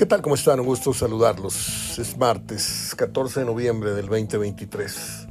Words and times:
¿Qué 0.00 0.06
tal? 0.06 0.22
¿Cómo 0.22 0.34
están? 0.34 0.58
Un 0.60 0.64
gusto 0.64 0.94
saludarlos. 0.94 1.98
Es 1.98 2.16
martes 2.16 2.94
14 2.96 3.40
de 3.40 3.44
noviembre 3.44 3.90
del 3.90 4.06
2023. 4.06 5.28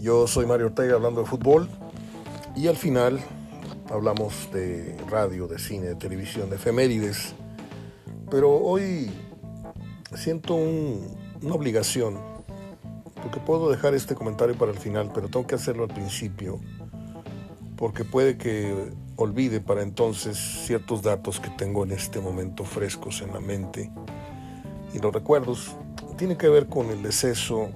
Yo 0.00 0.26
soy 0.26 0.46
Mario 0.46 0.68
Ortega 0.68 0.94
hablando 0.94 1.20
de 1.20 1.26
fútbol 1.26 1.68
y 2.56 2.68
al 2.68 2.76
final 2.76 3.20
hablamos 3.90 4.50
de 4.50 4.96
radio, 5.10 5.46
de 5.46 5.58
cine, 5.58 5.88
de 5.88 5.94
televisión, 5.96 6.48
de 6.48 6.56
efemérides. 6.56 7.34
Pero 8.30 8.50
hoy 8.50 9.10
siento 10.14 10.54
una 10.54 11.54
obligación, 11.54 12.18
porque 13.16 13.40
puedo 13.40 13.70
dejar 13.70 13.92
este 13.92 14.14
comentario 14.14 14.56
para 14.56 14.72
el 14.72 14.78
final, 14.78 15.10
pero 15.14 15.28
tengo 15.28 15.46
que 15.46 15.56
hacerlo 15.56 15.82
al 15.82 15.92
principio, 15.92 16.60
porque 17.76 18.06
puede 18.06 18.38
que 18.38 18.90
olvide 19.16 19.60
para 19.60 19.82
entonces 19.82 20.36
ciertos 20.36 21.02
datos 21.02 21.40
que 21.40 21.50
tengo 21.50 21.84
en 21.84 21.92
este 21.92 22.20
momento 22.20 22.64
frescos 22.64 23.22
en 23.22 23.32
la 23.32 23.40
mente. 23.40 23.90
Y 24.92 24.98
los 24.98 25.12
recuerdos 25.12 25.76
tiene 26.16 26.36
que 26.36 26.48
ver 26.48 26.68
con 26.68 26.90
el 26.90 27.02
deceso 27.02 27.70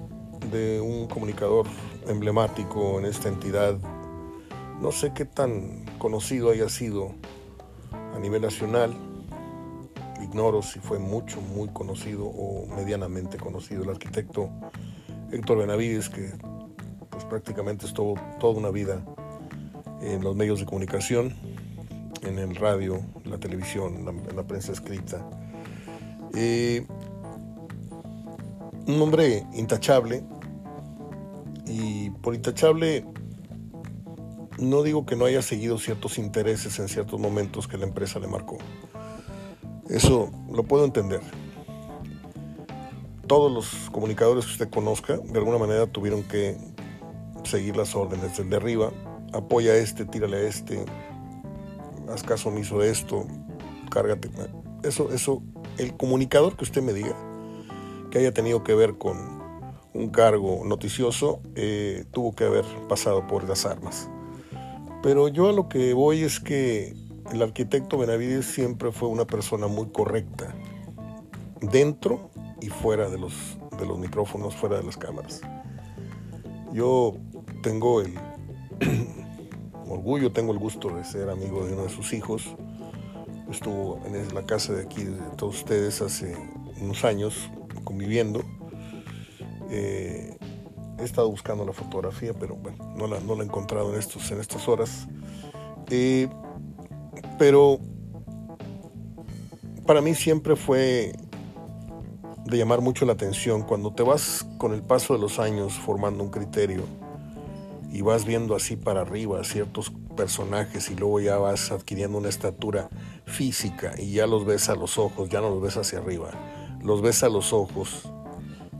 de 0.51 0.79
un 0.81 1.07
comunicador 1.07 1.67
emblemático 2.07 2.99
en 2.99 3.05
esta 3.05 3.29
entidad. 3.29 3.77
No 4.81 4.91
sé 4.91 5.13
qué 5.13 5.25
tan 5.25 5.85
conocido 5.97 6.51
haya 6.51 6.69
sido 6.69 7.13
a 8.15 8.19
nivel 8.19 8.41
nacional. 8.41 8.93
Ignoro 10.21 10.61
si 10.61 10.79
fue 10.79 10.99
mucho, 10.99 11.41
muy 11.41 11.69
conocido 11.69 12.25
o 12.25 12.67
medianamente 12.75 13.37
conocido 13.37 13.83
el 13.83 13.89
arquitecto 13.89 14.49
Héctor 15.31 15.59
Benavides, 15.59 16.09
que 16.09 16.33
pues 17.09 17.23
prácticamente 17.25 17.85
estuvo 17.85 18.15
toda 18.39 18.57
una 18.57 18.69
vida 18.69 19.01
en 20.01 20.23
los 20.23 20.35
medios 20.35 20.59
de 20.59 20.65
comunicación, 20.65 21.35
en 22.23 22.39
el 22.39 22.55
radio, 22.55 23.01
la 23.25 23.37
televisión, 23.37 24.07
en 24.07 24.35
la, 24.35 24.43
prensa 24.43 24.71
escrita. 24.71 25.25
Eh, 26.33 26.85
un 28.87 29.01
hombre 29.01 29.45
intachable, 29.53 30.23
y 31.65 32.09
por 32.09 32.33
intachable 32.33 33.05
no 34.57 34.83
digo 34.83 35.05
que 35.05 35.15
no 35.15 35.25
haya 35.25 35.41
seguido 35.41 35.77
ciertos 35.77 36.17
intereses 36.17 36.79
en 36.79 36.89
ciertos 36.89 37.19
momentos 37.19 37.67
que 37.67 37.77
la 37.77 37.85
empresa 37.85 38.19
le 38.19 38.27
marcó. 38.27 38.57
Eso 39.87 40.31
lo 40.51 40.63
puedo 40.63 40.85
entender. 40.85 41.21
Todos 43.27 43.51
los 43.51 43.89
comunicadores 43.91 44.45
que 44.45 44.51
usted 44.53 44.69
conozca, 44.69 45.17
de 45.17 45.37
alguna 45.37 45.57
manera 45.57 45.87
tuvieron 45.87 46.23
que 46.23 46.57
seguir 47.43 47.77
las 47.77 47.95
órdenes 47.95 48.37
del 48.37 48.49
de 48.49 48.55
arriba 48.57 48.91
apoya 49.33 49.73
a 49.73 49.77
este, 49.77 50.05
tírale 50.05 50.37
a 50.37 50.41
este, 50.41 50.85
haz 52.11 52.23
caso 52.23 52.49
omiso 52.49 52.79
de 52.79 52.89
esto, 52.89 53.25
cárgate. 53.89 54.29
Eso, 54.83 55.11
eso, 55.11 55.41
el 55.77 55.95
comunicador 55.95 56.55
que 56.55 56.63
usted 56.63 56.81
me 56.81 56.93
diga 56.93 57.15
que 58.11 58.19
haya 58.19 58.33
tenido 58.33 58.63
que 58.63 58.73
ver 58.73 58.97
con 58.97 59.39
un 59.93 60.09
cargo 60.09 60.63
noticioso, 60.65 61.41
eh, 61.55 62.05
tuvo 62.11 62.33
que 62.33 62.45
haber 62.45 62.65
pasado 62.87 63.27
por 63.27 63.47
las 63.47 63.65
armas. 63.65 64.09
Pero 65.01 65.27
yo 65.27 65.49
a 65.49 65.53
lo 65.53 65.69
que 65.69 65.93
voy 65.93 66.23
es 66.23 66.39
que 66.39 66.93
el 67.31 67.41
arquitecto 67.41 67.97
Benavides 67.97 68.45
siempre 68.45 68.91
fue 68.91 69.09
una 69.09 69.25
persona 69.25 69.67
muy 69.67 69.89
correcta, 69.89 70.55
dentro 71.61 72.29
y 72.61 72.67
fuera 72.69 73.09
de 73.09 73.17
los, 73.17 73.57
de 73.79 73.85
los 73.85 73.97
micrófonos, 73.97 74.55
fuera 74.55 74.77
de 74.77 74.83
las 74.83 74.97
cámaras. 74.97 75.41
Yo 76.73 77.15
tengo 77.61 78.01
el, 78.01 78.13
orgullo, 79.99 80.31
tengo 80.31 80.53
el 80.53 80.59
gusto 80.59 80.89
de 80.89 81.03
ser 81.03 81.29
amigo 81.29 81.65
de 81.65 81.73
uno 81.73 81.83
de 81.83 81.89
sus 81.89 82.13
hijos. 82.13 82.55
Estuvo 83.51 83.99
en 84.05 84.33
la 84.33 84.45
casa 84.45 84.73
de 84.73 84.83
aquí 84.83 85.03
de 85.03 85.17
todos 85.35 85.57
ustedes 85.57 86.01
hace 86.01 86.35
unos 86.81 87.03
años 87.03 87.49
conviviendo. 87.83 88.41
Eh, 89.69 90.37
he 90.97 91.03
estado 91.03 91.29
buscando 91.29 91.65
la 91.65 91.73
fotografía, 91.73 92.33
pero 92.33 92.55
bueno, 92.55 92.93
no 92.95 93.07
la, 93.07 93.19
no 93.19 93.35
la 93.35 93.43
he 93.43 93.45
encontrado 93.45 93.93
en, 93.93 93.99
estos, 93.99 94.31
en 94.31 94.39
estas 94.39 94.67
horas. 94.69 95.07
Eh, 95.89 96.29
pero 97.37 97.79
para 99.85 100.01
mí 100.01 100.15
siempre 100.15 100.55
fue 100.55 101.11
de 102.45 102.57
llamar 102.57 102.79
mucho 102.79 103.05
la 103.05 103.13
atención 103.13 103.63
cuando 103.63 103.93
te 103.93 104.03
vas 104.03 104.47
con 104.57 104.73
el 104.73 104.81
paso 104.81 105.13
de 105.13 105.19
los 105.19 105.39
años 105.39 105.73
formando 105.73 106.23
un 106.23 106.29
criterio 106.29 106.83
y 107.91 108.01
vas 108.01 108.25
viendo 108.25 108.55
así 108.55 108.75
para 108.75 109.01
arriba 109.01 109.43
ciertos 109.43 109.91
personajes 110.15 110.89
y 110.91 110.95
luego 110.95 111.19
ya 111.19 111.37
vas 111.37 111.71
adquiriendo 111.71 112.17
una 112.17 112.29
estatura 112.29 112.89
física 113.25 113.93
y 113.97 114.13
ya 114.13 114.27
los 114.27 114.45
ves 114.45 114.69
a 114.69 114.75
los 114.75 114.97
ojos, 114.97 115.29
ya 115.29 115.41
no 115.41 115.49
los 115.49 115.61
ves 115.61 115.77
hacia 115.77 115.99
arriba, 115.99 116.31
los 116.83 117.01
ves 117.01 117.23
a 117.23 117.29
los 117.29 117.53
ojos 117.53 118.09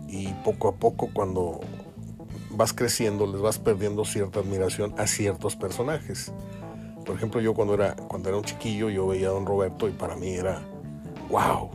y 0.07 0.27
poco 0.43 0.67
a 0.67 0.75
poco 0.75 1.09
cuando 1.13 1.59
vas 2.51 2.73
creciendo 2.73 3.25
les 3.25 3.41
vas 3.41 3.57
perdiendo 3.57 4.05
cierta 4.05 4.39
admiración 4.41 4.93
a 4.97 5.07
ciertos 5.07 5.55
personajes. 5.55 6.33
Por 7.05 7.15
ejemplo, 7.15 7.41
yo 7.41 7.53
cuando 7.53 7.73
era, 7.73 7.95
cuando 7.95 8.29
era 8.29 8.37
un 8.37 8.43
chiquillo 8.43 8.89
yo 8.89 9.07
veía 9.07 9.27
a 9.27 9.31
don 9.31 9.45
Roberto 9.45 9.87
y 9.87 9.91
para 9.91 10.15
mí 10.15 10.31
era, 10.31 10.61
wow. 11.29 11.69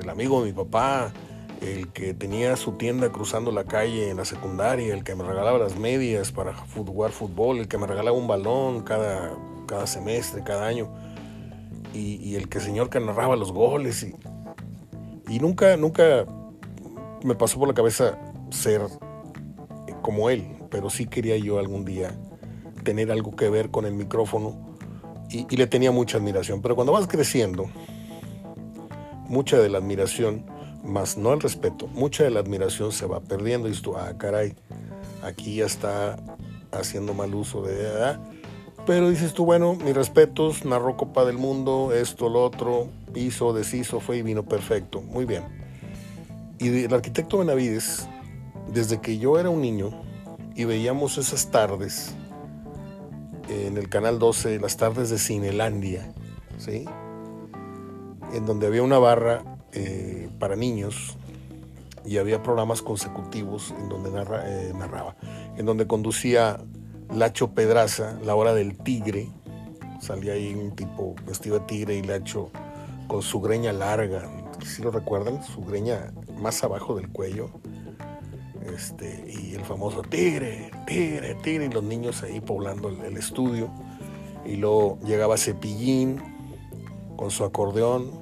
El 0.00 0.08
amigo 0.08 0.40
de 0.40 0.46
mi 0.46 0.52
papá, 0.52 1.12
el 1.62 1.88
que 1.92 2.12
tenía 2.12 2.56
su 2.56 2.72
tienda 2.72 3.10
cruzando 3.12 3.52
la 3.52 3.64
calle 3.64 4.10
en 4.10 4.16
la 4.16 4.24
secundaria, 4.24 4.92
el 4.92 5.04
que 5.04 5.14
me 5.14 5.22
regalaba 5.22 5.58
las 5.58 5.78
medias 5.78 6.32
para 6.32 6.54
jugar 6.54 7.12
fútbol, 7.12 7.58
el 7.58 7.68
que 7.68 7.78
me 7.78 7.86
regalaba 7.86 8.16
un 8.16 8.26
balón 8.26 8.82
cada, 8.82 9.36
cada 9.66 9.86
semestre, 9.86 10.42
cada 10.42 10.66
año, 10.66 10.92
y, 11.94 12.34
el 12.36 12.48
que 12.48 12.58
señor 12.58 12.90
que 12.90 12.98
narraba 12.98 13.36
los 13.36 13.52
goles. 13.52 14.02
Y, 14.02 14.14
y 15.28 15.38
nunca, 15.38 15.76
nunca 15.76 16.26
me 17.22 17.34
pasó 17.34 17.58
por 17.58 17.68
la 17.68 17.74
cabeza 17.74 18.18
ser 18.50 18.82
como 20.00 20.30
él, 20.30 20.56
pero 20.70 20.90
sí 20.90 21.06
quería 21.06 21.36
yo 21.36 21.58
algún 21.58 21.84
día 21.84 22.12
tener 22.82 23.12
algo 23.12 23.36
que 23.36 23.48
ver 23.48 23.70
con 23.70 23.84
el 23.84 23.94
micrófono 23.94 24.74
y, 25.30 25.46
y 25.48 25.56
le 25.56 25.66
tenía 25.68 25.92
mucha 25.92 26.18
admiración. 26.18 26.60
Pero 26.60 26.74
cuando 26.74 26.92
vas 26.92 27.06
creciendo, 27.06 27.70
mucha 29.28 29.58
de 29.58 29.68
la 29.68 29.78
admiración 29.78 30.44
más 30.84 31.16
no 31.16 31.32
el 31.32 31.40
respeto. 31.40 31.86
Mucha 31.88 32.24
de 32.24 32.30
la 32.30 32.40
admiración 32.40 32.92
se 32.92 33.06
va 33.06 33.20
perdiendo 33.20 33.68
y 33.68 33.72
tú, 33.72 33.96
ah, 33.96 34.14
caray, 34.18 34.54
aquí 35.22 35.56
ya 35.56 35.66
está 35.66 36.16
haciendo 36.70 37.14
mal 37.14 37.34
uso 37.34 37.62
de... 37.62 37.80
edad. 37.80 38.20
Pero 38.84 39.10
dices 39.10 39.32
tú, 39.32 39.44
bueno, 39.44 39.74
mis 39.76 39.94
respetos, 39.94 40.64
narró 40.64 40.96
Copa 40.96 41.24
del 41.24 41.38
Mundo, 41.38 41.92
esto, 41.94 42.28
lo 42.28 42.42
otro, 42.42 42.88
hizo, 43.14 43.52
deshizo, 43.52 44.00
fue 44.00 44.16
y 44.16 44.22
vino 44.22 44.42
perfecto. 44.42 45.00
Muy 45.02 45.24
bien. 45.24 45.44
Y 46.58 46.84
el 46.84 46.92
arquitecto 46.92 47.38
Benavides, 47.38 48.08
desde 48.72 49.00
que 49.00 49.18
yo 49.18 49.38
era 49.38 49.50
un 49.50 49.60
niño 49.60 49.90
y 50.56 50.64
veíamos 50.64 51.16
esas 51.16 51.50
tardes 51.50 52.14
en 53.48 53.76
el 53.76 53.88
Canal 53.88 54.18
12, 54.18 54.58
las 54.58 54.76
tardes 54.76 55.10
de 55.10 55.18
Cinelandia, 55.18 56.12
¿sí? 56.58 56.84
En 58.34 58.46
donde 58.46 58.66
había 58.66 58.82
una 58.82 58.98
barra 58.98 59.51
eh, 59.72 60.28
para 60.38 60.56
niños 60.56 61.16
y 62.04 62.18
había 62.18 62.42
programas 62.42 62.82
consecutivos 62.82 63.72
en 63.78 63.88
donde 63.88 64.10
eh, 64.10 64.72
narraba, 64.76 65.16
en 65.56 65.66
donde 65.66 65.86
conducía 65.86 66.58
Lacho 67.14 67.52
Pedraza, 67.52 68.18
La 68.24 68.34
Hora 68.34 68.54
del 68.54 68.76
Tigre, 68.78 69.28
salía 70.00 70.32
ahí 70.32 70.54
un 70.54 70.74
tipo 70.74 71.14
vestido 71.26 71.60
de 71.60 71.66
tigre 71.66 71.96
y 71.96 72.02
Lacho 72.02 72.50
con 73.06 73.22
su 73.22 73.40
greña 73.40 73.72
larga, 73.72 74.28
si 74.64 74.82
lo 74.82 74.90
recuerdan, 74.90 75.42
su 75.44 75.62
greña 75.62 76.12
más 76.40 76.64
abajo 76.64 76.96
del 76.96 77.08
cuello, 77.08 77.50
este, 78.74 79.24
y 79.28 79.54
el 79.54 79.64
famoso 79.64 80.02
tigre, 80.02 80.70
tigre, 80.86 81.34
tigre, 81.42 81.66
y 81.66 81.68
los 81.68 81.82
niños 81.82 82.22
ahí 82.22 82.40
poblando 82.40 82.88
el, 82.88 83.00
el 83.00 83.16
estudio, 83.16 83.70
y 84.44 84.56
luego 84.56 84.98
llegaba 85.04 85.36
Cepillín 85.36 86.20
con 87.16 87.30
su 87.30 87.44
acordeón, 87.44 88.21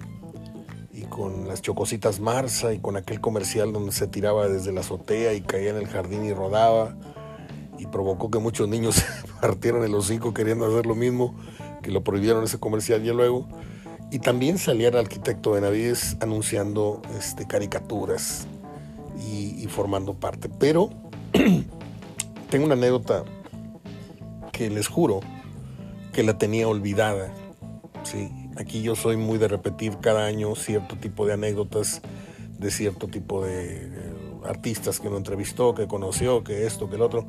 con 1.02 1.48
las 1.48 1.62
chocositas 1.62 2.20
Marsa 2.20 2.72
y 2.72 2.78
con 2.78 2.96
aquel 2.96 3.20
comercial 3.20 3.72
donde 3.72 3.92
se 3.92 4.06
tiraba 4.06 4.48
desde 4.48 4.72
la 4.72 4.80
azotea 4.80 5.34
y 5.34 5.40
caía 5.40 5.70
en 5.70 5.76
el 5.76 5.86
jardín 5.86 6.24
y 6.24 6.32
rodaba 6.32 6.96
y 7.78 7.86
provocó 7.86 8.30
que 8.30 8.38
muchos 8.38 8.68
niños 8.68 9.02
partieran 9.40 9.82
el 9.82 9.94
hocico 9.94 10.34
queriendo 10.34 10.66
hacer 10.66 10.86
lo 10.86 10.94
mismo, 10.94 11.34
que 11.82 11.90
lo 11.90 12.04
prohibieron 12.04 12.44
ese 12.44 12.58
comercial 12.58 13.02
ya 13.02 13.12
luego. 13.12 13.48
Y 14.10 14.18
también 14.18 14.58
salía 14.58 14.88
el 14.88 14.96
arquitecto 14.96 15.52
Benavides 15.52 16.16
anunciando 16.20 17.00
este, 17.16 17.46
caricaturas 17.46 18.46
y, 19.18 19.62
y 19.62 19.66
formando 19.68 20.14
parte. 20.14 20.48
Pero 20.48 20.90
tengo 22.50 22.66
una 22.66 22.74
anécdota 22.74 23.24
que 24.52 24.68
les 24.68 24.88
juro 24.88 25.20
que 26.12 26.22
la 26.22 26.36
tenía 26.38 26.68
olvidada. 26.68 27.32
Sí, 28.02 28.30
Aquí 28.60 28.82
yo 28.82 28.94
soy 28.94 29.16
muy 29.16 29.38
de 29.38 29.48
repetir 29.48 29.96
cada 30.02 30.26
año 30.26 30.54
cierto 30.54 30.98
tipo 30.98 31.24
de 31.24 31.32
anécdotas 31.32 32.02
de 32.58 32.70
cierto 32.70 33.08
tipo 33.08 33.42
de 33.42 33.90
artistas 34.44 35.00
que 35.00 35.08
uno 35.08 35.16
entrevistó, 35.16 35.74
que 35.74 35.88
conoció, 35.88 36.44
que 36.44 36.66
esto, 36.66 36.90
que 36.90 36.96
el 36.96 37.00
otro. 37.00 37.24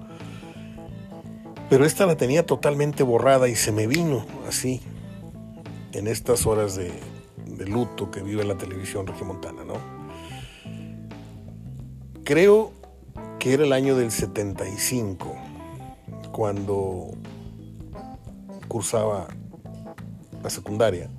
Pero 1.69 1.85
esta 1.85 2.05
la 2.05 2.17
tenía 2.17 2.45
totalmente 2.45 3.03
borrada 3.03 3.47
y 3.47 3.55
se 3.55 3.71
me 3.71 3.87
vino 3.87 4.25
así, 4.45 4.81
en 5.93 6.07
estas 6.07 6.45
horas 6.45 6.75
de, 6.75 6.91
luto 7.65 8.11
que 8.11 8.21
vive 8.21 8.43
la 8.43 8.57
televisión 8.57 9.07
regiomontana, 9.07 9.63
¿no? 9.63 9.75
Creo 12.25 12.73
que 13.39 13.53
era 13.53 13.63
el 13.63 13.71
año 13.71 13.95
del 13.95 14.11
75, 14.11 15.33
cuando 16.33 17.11
cursaba 18.67 19.27
la 20.43 20.49
secundaria. 20.49 21.09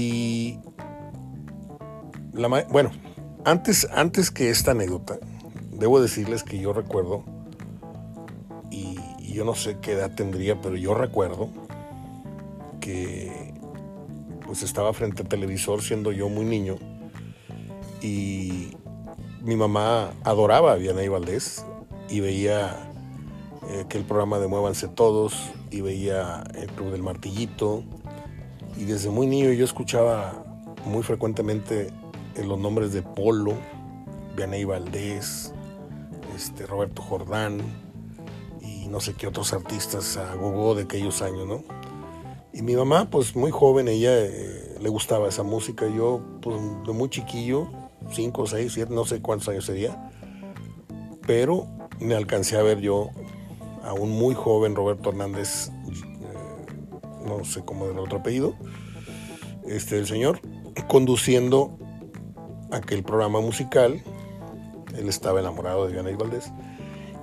Y 0.00 0.58
bueno, 2.70 2.90
antes, 3.44 3.86
antes 3.92 4.30
que 4.30 4.48
esta 4.48 4.70
anécdota, 4.70 5.18
debo 5.72 6.00
decirles 6.00 6.42
que 6.42 6.58
yo 6.58 6.72
recuerdo, 6.72 7.22
y, 8.70 8.96
yo 9.30 9.44
no 9.44 9.54
sé 9.54 9.76
qué 9.82 9.92
edad 9.92 10.14
tendría, 10.14 10.60
pero 10.62 10.76
yo 10.76 10.94
recuerdo 10.94 11.50
que 12.80 13.52
pues 14.46 14.62
estaba 14.62 14.92
frente 14.94 15.22
al 15.22 15.28
televisor 15.28 15.82
siendo 15.82 16.10
yo 16.12 16.28
muy 16.28 16.44
niño 16.44 16.76
y 18.00 18.70
mi 19.42 19.54
mamá 19.54 20.10
adoraba 20.24 20.72
a 20.72 20.76
Vianey 20.76 21.08
Valdés 21.08 21.64
y 22.08 22.20
veía 22.20 22.90
eh, 23.68 23.84
que 23.88 23.98
el 23.98 24.04
programa 24.04 24.40
de 24.40 24.48
Muévanse 24.48 24.88
Todos 24.88 25.52
y 25.70 25.82
veía 25.82 26.42
el 26.54 26.68
Club 26.70 26.90
del 26.90 27.02
Martillito 27.02 27.84
y 28.80 28.84
desde 28.84 29.10
muy 29.10 29.26
niño 29.26 29.52
yo 29.52 29.66
escuchaba 29.66 30.42
muy 30.86 31.02
frecuentemente 31.02 31.90
los 32.42 32.58
nombres 32.58 32.94
de 32.94 33.02
Polo, 33.02 33.52
Vianey 34.34 34.64
Valdés, 34.64 35.52
este, 36.34 36.64
Roberto 36.64 37.02
Jordán 37.02 37.60
y 38.62 38.88
no 38.88 39.00
sé 39.00 39.12
qué 39.12 39.26
otros 39.26 39.52
artistas 39.52 40.16
a 40.16 40.34
gogo 40.34 40.74
de 40.74 40.84
aquellos 40.84 41.20
años, 41.20 41.46
¿no? 41.46 41.62
Y 42.54 42.62
mi 42.62 42.74
mamá, 42.74 43.10
pues 43.10 43.36
muy 43.36 43.50
joven, 43.50 43.86
ella 43.86 44.12
eh, 44.16 44.78
le 44.80 44.88
gustaba 44.88 45.28
esa 45.28 45.42
música. 45.42 45.86
Yo, 45.86 46.22
pues 46.40 46.56
de 46.86 46.92
muy 46.94 47.10
chiquillo, 47.10 47.68
5, 48.10 48.46
6, 48.46 48.72
7, 48.72 48.94
no 48.94 49.04
sé 49.04 49.20
cuántos 49.20 49.48
años 49.50 49.66
sería, 49.66 50.10
pero 51.26 51.66
me 52.00 52.14
alcancé 52.14 52.56
a 52.56 52.62
ver 52.62 52.80
yo 52.80 53.10
a 53.84 53.92
un 53.92 54.10
muy 54.10 54.34
joven 54.34 54.74
Roberto 54.74 55.10
Hernández, 55.10 55.68
eh, 55.68 55.72
no 57.26 57.44
sé 57.44 57.62
cómo 57.64 57.84
era 57.84 57.94
el 57.94 58.00
otro 58.00 58.18
apellido, 58.18 58.54
este, 59.66 59.98
el 59.98 60.06
señor, 60.06 60.40
conduciendo 60.88 61.78
aquel 62.72 63.02
programa 63.02 63.40
musical. 63.40 64.02
Él 64.96 65.08
estaba 65.08 65.40
enamorado 65.40 65.86
de 65.86 65.92
Diana 65.92 66.16
Valdés 66.16 66.52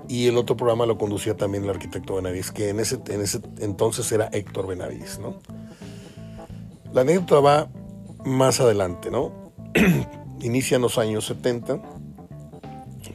y 0.07 0.27
el 0.27 0.37
otro 0.37 0.55
programa 0.55 0.85
lo 0.85 0.97
conducía 0.97 1.35
también 1.35 1.65
el 1.65 1.69
arquitecto 1.69 2.15
Benavides, 2.15 2.51
que 2.51 2.69
en 2.69 2.79
ese, 2.79 2.99
en 3.09 3.21
ese 3.21 3.41
entonces 3.59 4.09
era 4.11 4.29
Héctor 4.31 4.67
Benavides, 4.67 5.19
¿no? 5.19 5.39
La 6.93 7.01
anécdota 7.01 7.39
va 7.41 7.69
más 8.25 8.61
adelante, 8.61 9.11
¿no? 9.11 9.51
Inicia 10.41 10.75
en 10.75 10.81
los 10.83 10.97
años 10.97 11.25
70, 11.25 11.81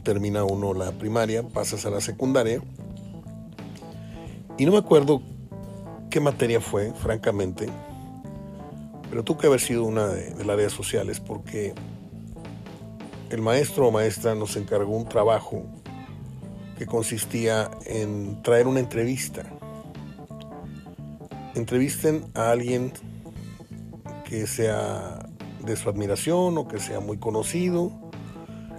termina 0.03 0.43
uno 0.43 0.73
la 0.73 0.91
primaria, 0.91 1.43
pasas 1.47 1.85
a 1.85 1.89
la 1.89 2.01
secundaria, 2.01 2.61
y 4.57 4.65
no 4.65 4.73
me 4.73 4.77
acuerdo 4.77 5.21
qué 6.13 6.19
materia 6.19 6.61
fue, 6.61 6.93
francamente, 6.93 7.65
pero 9.09 9.23
tuvo 9.23 9.39
que 9.39 9.47
haber 9.47 9.59
sido 9.59 9.83
una 9.83 10.05
de, 10.09 10.29
de 10.35 10.45
las 10.45 10.53
áreas 10.53 10.71
sociales, 10.71 11.19
porque 11.19 11.73
el 13.31 13.41
maestro 13.41 13.87
o 13.87 13.91
maestra 13.91 14.35
nos 14.35 14.55
encargó 14.55 14.95
un 14.95 15.09
trabajo 15.09 15.65
que 16.77 16.85
consistía 16.85 17.71
en 17.87 18.43
traer 18.43 18.67
una 18.67 18.79
entrevista. 18.79 19.41
Entrevisten 21.55 22.25
a 22.35 22.51
alguien 22.51 22.93
que 24.23 24.45
sea 24.45 25.27
de 25.65 25.75
su 25.75 25.89
admiración 25.89 26.59
o 26.59 26.67
que 26.67 26.79
sea 26.79 26.99
muy 26.99 27.17
conocido. 27.17 27.91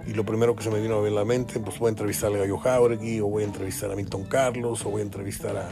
Y 0.07 0.13
lo 0.13 0.25
primero 0.25 0.55
que 0.55 0.63
se 0.63 0.69
me 0.69 0.79
vino 0.79 1.03
a 1.03 1.09
la 1.09 1.25
mente, 1.25 1.59
pues 1.59 1.79
voy 1.79 1.87
a 1.87 1.89
entrevistar 1.89 2.33
a 2.33 2.37
Gallo 2.37 2.59
Jauregui, 2.59 3.19
o 3.19 3.27
voy 3.27 3.43
a 3.43 3.45
entrevistar 3.45 3.91
a 3.91 3.95
Milton 3.97 4.23
Carlos, 4.23 4.85
o 4.85 4.89
voy 4.89 5.01
a 5.01 5.03
entrevistar 5.03 5.57
a, 5.57 5.69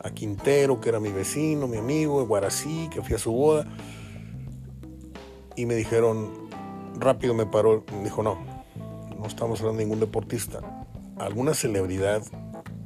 a 0.00 0.10
Quintero, 0.10 0.80
que 0.80 0.88
era 0.88 1.00
mi 1.00 1.10
vecino, 1.10 1.66
mi 1.66 1.76
amigo, 1.76 2.20
de 2.20 2.26
Guarací, 2.26 2.88
que 2.92 3.02
fui 3.02 3.14
a 3.14 3.18
su 3.18 3.32
boda. 3.32 3.66
Y 5.56 5.66
me 5.66 5.74
dijeron, 5.74 6.30
rápido 6.98 7.34
me 7.34 7.46
paró, 7.46 7.84
me 7.92 8.04
dijo, 8.04 8.22
no, 8.22 8.38
no 9.18 9.26
estamos 9.26 9.60
hablando 9.60 9.78
de 9.78 9.84
ningún 9.84 10.00
deportista, 10.00 10.86
alguna 11.18 11.54
celebridad 11.54 12.22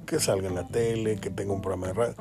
que 0.06 0.20
salga 0.20 0.48
en 0.48 0.54
la 0.54 0.66
tele, 0.66 1.16
que 1.16 1.30
tenga 1.30 1.52
un 1.52 1.60
programa 1.60 1.88
de 1.88 1.92
radio. 1.92 2.14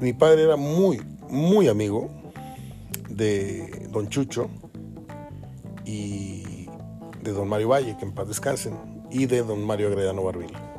Mi 0.00 0.12
padre 0.12 0.42
era 0.42 0.56
muy, 0.56 1.00
muy 1.28 1.68
amigo 1.68 2.10
de 3.08 3.88
don 3.90 4.08
Chucho 4.08 4.48
y 5.84 6.68
de 7.22 7.32
don 7.32 7.48
Mario 7.48 7.68
Valle, 7.68 7.96
que 7.96 8.04
en 8.04 8.12
paz 8.12 8.26
descansen, 8.28 8.74
y 9.10 9.26
de 9.26 9.42
don 9.42 9.64
Mario 9.64 9.88
Agredano 9.88 10.22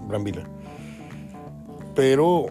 Brambila. 0.07 0.43
Pero 1.95 2.47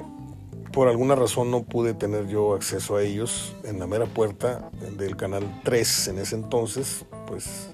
por 0.75 0.88
alguna 0.88 1.15
razón 1.15 1.53
no 1.53 1.62
pude 1.62 1.94
tener 1.94 2.26
yo 2.26 2.53
acceso 2.53 2.97
a 2.97 3.03
ellos 3.03 3.55
en 3.62 3.79
la 3.79 3.87
mera 3.87 4.06
puerta 4.06 4.71
del 4.99 5.17
canal 5.17 5.61
3 5.62 6.09
en 6.09 6.19
ese 6.19 6.35
entonces, 6.35 7.06
pues 7.29 7.71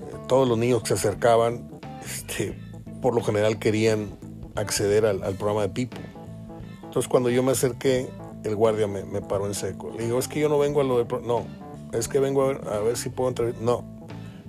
eh, 0.00 0.16
todos 0.26 0.48
los 0.48 0.58
niños 0.58 0.82
que 0.82 0.88
se 0.88 0.94
acercaban 0.94 1.70
este, 2.04 2.58
por 3.00 3.14
lo 3.14 3.22
general 3.22 3.60
querían 3.60 4.08
acceder 4.56 5.06
al, 5.06 5.20
programa 5.36 5.62
de 5.62 5.68
Pipo. 5.68 5.96
Entonces 6.82 7.08
cuando 7.08 7.30
yo 7.30 7.44
me 7.44 7.52
acerqué, 7.52 8.10
el 8.42 8.56
guardia 8.56 8.88
me, 8.88 9.22
paró 9.22 9.46
en 9.46 9.54
seco. 9.54 9.92
Le 9.96 10.06
digo, 10.06 10.18
es 10.18 10.26
que 10.26 10.40
yo 10.40 10.48
no 10.48 10.58
vengo 10.58 10.80
a 10.80 10.84
lo 10.84 11.02
de... 11.02 11.20
No, 11.20 11.46
es 11.92 12.08
que 12.08 12.18
vengo 12.18 12.46
a 12.46 12.78
ver, 12.80 12.96
si 12.96 13.10
puedo 13.10 13.28
entrar. 13.28 13.54
No. 13.60 13.84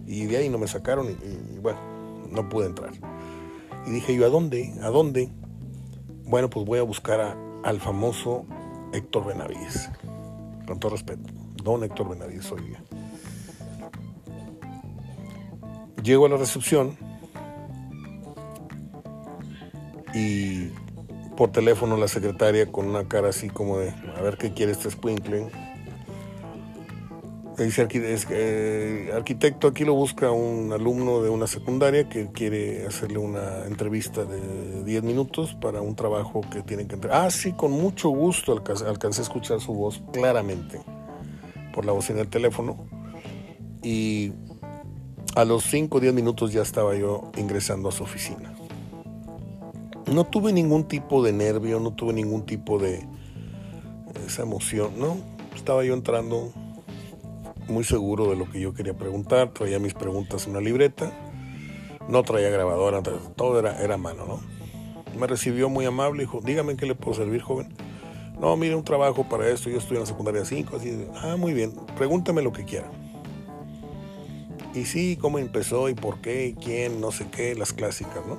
Y 0.07 0.25
de 0.25 0.37
ahí 0.37 0.49
no 0.49 0.57
me 0.57 0.67
sacaron 0.67 1.07
y, 1.07 1.59
bueno, 1.59 1.79
no 2.31 2.49
pude 2.49 2.65
entrar. 2.65 2.91
Y 3.85 3.91
dije 3.91 4.15
yo, 4.15 4.25
¿a 4.25 4.29
dónde? 4.29 4.73
¿A 4.81 4.89
dónde? 4.89 5.29
Bueno, 6.31 6.49
pues 6.49 6.65
voy 6.65 6.79
a 6.79 6.83
buscar 6.83 7.37
al 7.61 7.81
famoso 7.81 8.45
Héctor 8.93 9.25
Benavides. 9.25 9.89
Con 10.65 10.79
todo 10.79 10.93
respeto. 10.93 11.29
Don 11.61 11.83
Héctor 11.83 12.07
Benavides 12.07 12.49
hoy 12.53 12.61
día. 12.61 12.81
Llego 16.01 16.27
a 16.27 16.29
la 16.29 16.37
recepción 16.37 16.95
y 20.13 20.69
por 21.35 21.51
teléfono 21.51 21.97
la 21.97 22.07
secretaria 22.07 22.71
con 22.71 22.87
una 22.87 23.09
cara 23.09 23.27
así 23.27 23.49
como 23.49 23.79
de 23.79 23.89
a 23.89 24.21
ver 24.21 24.37
qué 24.37 24.53
quiere 24.53 24.71
este 24.71 24.87
Dice 27.63 27.87
eh, 28.29 29.11
arquitecto, 29.13 29.67
aquí 29.67 29.85
lo 29.85 29.93
busca 29.93 30.31
un 30.31 30.71
alumno 30.73 31.21
de 31.21 31.29
una 31.29 31.47
secundaria 31.47 32.09
que 32.09 32.31
quiere 32.31 32.85
hacerle 32.85 33.17
una 33.17 33.65
entrevista 33.65 34.25
de 34.25 34.83
10 34.83 35.03
minutos 35.03 35.55
para 35.61 35.81
un 35.81 35.95
trabajo 35.95 36.41
que 36.51 36.63
tiene 36.63 36.87
que 36.87 36.95
entrar. 36.95 37.25
Ah, 37.25 37.31
sí, 37.31 37.53
con 37.53 37.71
mucho 37.71 38.09
gusto 38.09 38.51
alcancé, 38.53 39.21
a 39.21 39.23
escuchar 39.23 39.59
su 39.59 39.73
voz 39.73 40.01
claramente 40.11 40.79
por 41.73 41.85
la 41.85 41.91
voz 41.91 42.09
en 42.09 42.19
el 42.19 42.27
teléfono. 42.27 42.85
Y 43.83 44.33
a 45.35 45.45
los 45.45 45.63
5 45.65 45.97
o 45.97 45.99
10 45.99 46.13
minutos 46.13 46.51
ya 46.53 46.61
estaba 46.61 46.95
yo 46.95 47.31
ingresando 47.37 47.89
a 47.89 47.91
su 47.91 48.03
oficina 48.03 48.53
no 50.11 50.25
tuve 50.25 50.51
ningún 50.51 50.83
tipo 50.85 51.23
de 51.23 51.31
nervio, 51.31 51.79
no 51.79 51.93
tuve 51.93 52.13
ningún 52.13 52.45
tipo 52.45 52.79
de 52.79 53.05
esa 54.25 54.43
emoción, 54.43 54.91
¿no? 54.97 55.17
Estaba 55.55 55.83
yo 55.83 55.93
entrando 55.93 56.51
muy 57.67 57.83
seguro 57.83 58.29
de 58.29 58.35
lo 58.35 58.49
que 58.49 58.59
yo 58.59 58.73
quería 58.73 58.93
preguntar, 58.93 59.53
traía 59.53 59.79
mis 59.79 59.93
preguntas 59.93 60.45
en 60.45 60.51
una 60.51 60.61
libreta, 60.61 61.11
no 62.07 62.23
traía 62.23 62.49
grabadora, 62.49 63.01
todo 63.35 63.59
era, 63.59 63.97
mano, 63.97 64.25
¿no? 64.25 64.39
Me 65.19 65.27
recibió 65.27 65.69
muy 65.69 65.85
amable, 65.85 66.21
dijo, 66.21 66.41
dígame 66.43 66.75
qué 66.75 66.85
le 66.85 66.95
puedo 66.95 67.15
servir, 67.17 67.41
joven. 67.41 67.73
No, 68.39 68.55
mire, 68.57 68.75
un 68.75 68.83
trabajo 68.83 69.27
para 69.27 69.47
esto, 69.49 69.69
yo 69.69 69.77
estoy 69.77 69.97
en 69.97 70.01
la 70.01 70.07
secundaria 70.07 70.43
5, 70.43 70.75
así, 70.75 71.05
ah, 71.21 71.35
muy 71.37 71.53
bien, 71.53 71.73
pregúntame 71.95 72.41
lo 72.41 72.51
que 72.51 72.65
quiera. 72.65 72.89
Y 74.73 74.85
sí, 74.85 75.17
cómo 75.19 75.37
empezó 75.37 75.89
y 75.89 75.93
por 75.93 76.21
qué, 76.21 76.55
quién, 76.61 77.01
no 77.01 77.11
sé 77.11 77.27
qué, 77.29 77.55
las 77.55 77.73
clásicas, 77.73 78.25
¿no? 78.25 78.37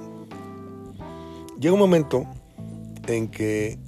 Llega 1.59 1.75
un 1.75 1.81
momento 1.81 2.27
en 3.07 3.29
que 3.29 3.79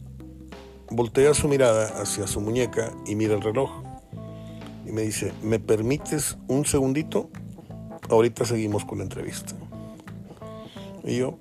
voltea 0.90 1.34
su 1.34 1.48
mirada 1.48 2.00
hacia 2.00 2.26
su 2.26 2.40
muñeca 2.40 2.92
y 3.06 3.14
mira 3.16 3.34
el 3.34 3.40
reloj. 3.40 3.83
Y 4.86 4.92
me 4.92 5.02
dice, 5.02 5.32
¿me 5.42 5.58
permites 5.58 6.36
un 6.48 6.64
segundito? 6.64 7.30
Ahorita 8.08 8.44
seguimos 8.44 8.84
con 8.84 8.98
la 8.98 9.04
entrevista. 9.04 9.54
Y 11.04 11.18
yo 11.18 11.38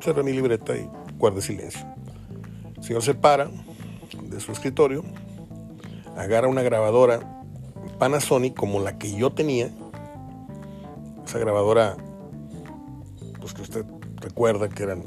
cerré 0.00 0.22
mi 0.22 0.32
libreta 0.32 0.76
y 0.76 0.88
guardé 1.18 1.42
silencio. 1.42 1.86
El 2.76 2.82
señor 2.82 3.02
se 3.02 3.14
para 3.14 3.48
de 4.22 4.40
su 4.40 4.52
escritorio, 4.52 5.04
agarra 6.16 6.48
una 6.48 6.62
grabadora 6.62 7.44
Panasonic 7.98 8.54
como 8.54 8.80
la 8.80 8.98
que 8.98 9.14
yo 9.14 9.30
tenía, 9.30 9.70
esa 11.24 11.38
grabadora, 11.38 11.96
pues 13.40 13.54
que 13.54 13.62
usted 13.62 13.84
recuerda 14.16 14.68
que 14.68 14.82
eran 14.82 15.02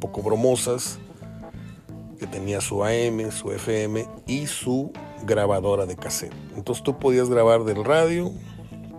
poco 0.00 0.22
bromosas, 0.22 0.98
que 2.18 2.26
tenía 2.26 2.60
su 2.60 2.84
AM, 2.84 3.30
su 3.30 3.50
FM 3.50 4.06
y 4.26 4.46
su 4.46 4.92
grabadora 5.24 5.86
de 5.86 5.96
cassette. 5.96 6.34
Entonces 6.56 6.82
tú 6.84 6.98
podías 6.98 7.28
grabar 7.28 7.64
del 7.64 7.84
radio, 7.84 8.30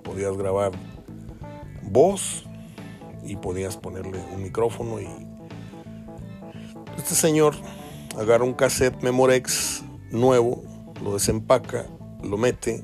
podías 0.03 0.35
grabar 0.37 0.71
voz 1.83 2.45
y 3.23 3.35
podías 3.35 3.77
ponerle 3.77 4.19
un 4.33 4.43
micrófono 4.43 4.99
y 4.99 5.07
este 6.97 7.15
señor 7.15 7.55
agarra 8.17 8.43
un 8.43 8.53
cassette 8.53 9.01
Memorex 9.01 9.83
nuevo, 10.11 10.63
lo 11.03 11.13
desempaca, 11.13 11.85
lo 12.23 12.37
mete, 12.37 12.83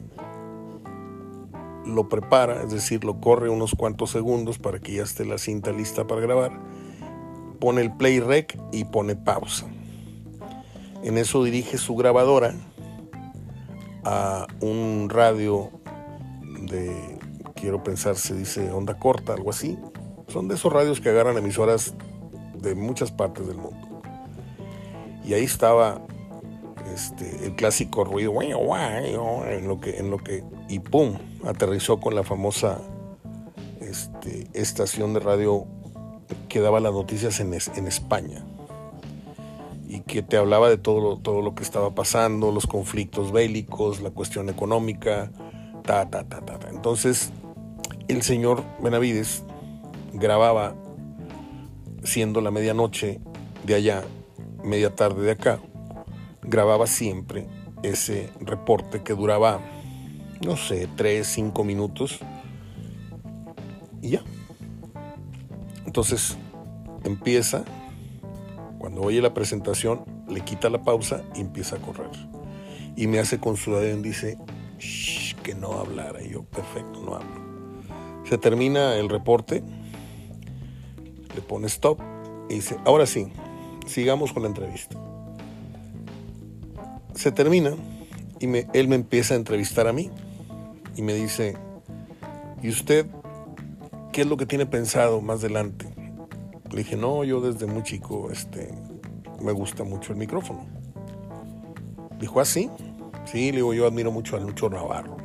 lo 1.86 2.10
prepara, 2.10 2.64
es 2.64 2.72
decir, 2.72 3.04
lo 3.04 3.20
corre 3.20 3.50
unos 3.50 3.74
cuantos 3.76 4.12
segundos 4.12 4.60
para 4.60 4.80
que 4.80 4.94
ya 4.94 5.04
esté 5.04 5.26
la 5.26 5.38
cinta 5.38 5.72
lista 5.72 6.06
para 6.06 6.22
grabar, 6.22 6.52
pone 7.60 7.82
el 7.82 7.96
play 7.96 8.20
rec 8.20 8.60
y 8.72 8.86
pone 8.86 9.16
pausa. 9.16 9.68
En 11.04 11.18
eso 11.18 11.44
dirige 11.44 11.78
su 11.78 11.96
grabadora 11.96 12.54
a 14.04 14.48
un 14.62 15.10
radio 15.10 15.70
de, 16.62 17.20
quiero 17.56 17.84
pensar, 17.84 18.16
se 18.16 18.36
dice 18.36 18.72
onda 18.72 18.98
corta, 18.98 19.34
algo 19.34 19.50
así. 19.50 19.78
Son 20.28 20.48
de 20.48 20.56
esos 20.56 20.72
radios 20.72 21.02
que 21.02 21.10
agarran 21.10 21.38
emisoras 21.38 21.94
de 22.56 22.76
muchas 22.76 23.12
partes 23.12 23.48
del 23.48 23.58
mundo. 23.58 24.02
Y 25.24 25.34
ahí 25.34 25.44
estaba 25.44 26.02
este, 26.94 27.46
el 27.46 27.56
clásico 27.56 28.04
ruido 28.04 28.42
en 28.42 29.68
lo 29.68 29.80
que, 29.80 29.98
en 29.98 30.10
lo 30.10 30.18
que, 30.18 30.44
y 30.68 30.80
pum, 30.80 31.18
aterrizó 31.46 32.00
con 32.00 32.16
la 32.16 32.24
famosa 32.24 32.82
este, 33.80 34.48
estación 34.54 35.14
de 35.14 35.20
radio 35.20 35.66
que 36.50 36.60
daba 36.60 36.80
las 36.80 36.94
noticias 36.94 37.40
en, 37.40 37.54
en 37.54 37.88
España 37.88 38.46
y 39.92 40.00
que 40.00 40.22
te 40.22 40.38
hablaba 40.38 40.70
de 40.70 40.78
todo 40.78 41.02
lo, 41.02 41.18
todo 41.18 41.42
lo 41.42 41.54
que 41.54 41.64
estaba 41.64 41.94
pasando, 41.94 42.54
los 42.54 42.66
conflictos 42.66 43.34
bélicos, 43.34 44.00
la 44.00 44.10
cuestión 44.10 44.48
económica, 44.48 45.30
ta, 45.84 46.10
ta, 46.10 46.24
ta, 46.24 46.40
ta. 46.40 46.70
Entonces, 46.70 47.34
el 48.08 48.22
señor 48.22 48.64
Benavides 48.82 49.44
grababa, 50.14 50.76
siendo 52.04 52.40
la 52.40 52.52
medianoche 52.52 53.20
de 53.66 53.76
allá, 53.76 54.04
media 54.64 54.96
tarde 54.96 55.24
de 55.24 55.32
acá, 55.32 55.60
grababa 56.42 56.88
siempre 56.88 57.50
ese 57.84 58.30
reporte 58.40 59.04
que 59.04 59.14
duraba, 59.14 59.60
no 60.46 60.56
sé, 60.56 60.88
tres, 60.96 61.28
cinco 61.28 61.66
minutos 61.66 62.20
y 64.02 64.12
ya. 64.12 64.24
Entonces 65.86 66.38
empieza 67.04 67.66
cuando 68.82 69.02
oye 69.04 69.22
la 69.22 69.32
presentación, 69.32 70.04
le 70.28 70.42
quita 70.42 70.68
la 70.72 70.82
pausa 70.82 71.22
y 71.36 71.42
empieza 71.42 71.76
a 71.76 71.80
correr. 71.80 72.10
Y 72.96 73.06
me 73.06 73.20
hace 73.20 73.40
con 73.40 73.56
su 73.56 73.80
y 73.80 74.02
dice, 74.02 74.40
que 75.44 75.54
no 75.54 75.74
hablara. 75.74 76.24
Y 76.24 76.32
yo, 76.32 76.42
perfecto, 76.46 77.00
no 77.06 77.14
hablo. 77.14 77.30
Se 78.28 78.40
termina 78.40 78.96
el 78.96 79.08
reporte, 79.08 79.62
le 81.36 81.42
pone 81.44 81.68
stop 81.68 82.00
y 82.50 82.56
dice, 82.56 82.76
ahora 82.84 83.06
sí, 83.06 83.28
sigamos 83.86 84.34
con 84.34 84.42
la 84.42 84.50
entrevista. 84.50 84.98
Se 87.14 87.32
termina 87.32 87.76
y 88.40 88.48
él 88.74 88.88
me 88.88 88.96
empieza 88.96 89.36
a 89.36 89.38
entrevistar 89.38 89.88
a 89.88 89.94
mí 89.94 90.10
y 90.96 91.04
me 91.04 91.14
dice, 91.14 91.56
¿y 92.64 92.70
usted 92.70 93.06
qué 94.12 94.22
es 94.22 94.28
lo 94.28 94.38
que 94.38 94.48
tiene 94.48 94.66
pensado 94.66 95.22
más 95.22 95.42
adelante? 95.42 95.91
Le 96.72 96.78
dije, 96.78 96.96
no, 96.96 97.24
yo 97.26 97.42
desde 97.42 97.66
muy 97.66 97.84
chico 97.84 98.30
este, 98.32 98.74
me 99.42 99.52
gusta 99.52 99.84
mucho 99.84 100.14
el 100.14 100.20
micrófono. 100.20 100.66
Dijo, 102.18 102.40
¿ah, 102.40 102.46
sí? 102.46 102.70
Le 103.34 103.52
digo, 103.52 103.74
yo 103.74 103.86
admiro 103.86 104.12
mucho 104.12 104.38
a 104.38 104.40
Lucho 104.40 104.70
Navarro, 104.70 105.18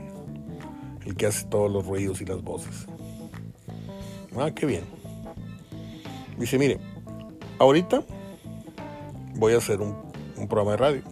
el 1.04 1.14
que 1.14 1.26
hace 1.26 1.46
todos 1.46 1.70
los 1.70 1.86
ruidos 1.86 2.20
y 2.20 2.24
las 2.24 2.42
voces. 2.42 2.86
Ah, 4.36 4.50
qué 4.50 4.66
bien. 4.66 4.84
Dice, 6.36 6.58
mire, 6.58 6.78
ahorita 7.58 8.02
voy 9.36 9.54
a 9.54 9.58
hacer 9.58 9.80
un, 9.80 9.94
programa 10.48 10.72
de 10.72 10.76
radio. 10.76 11.02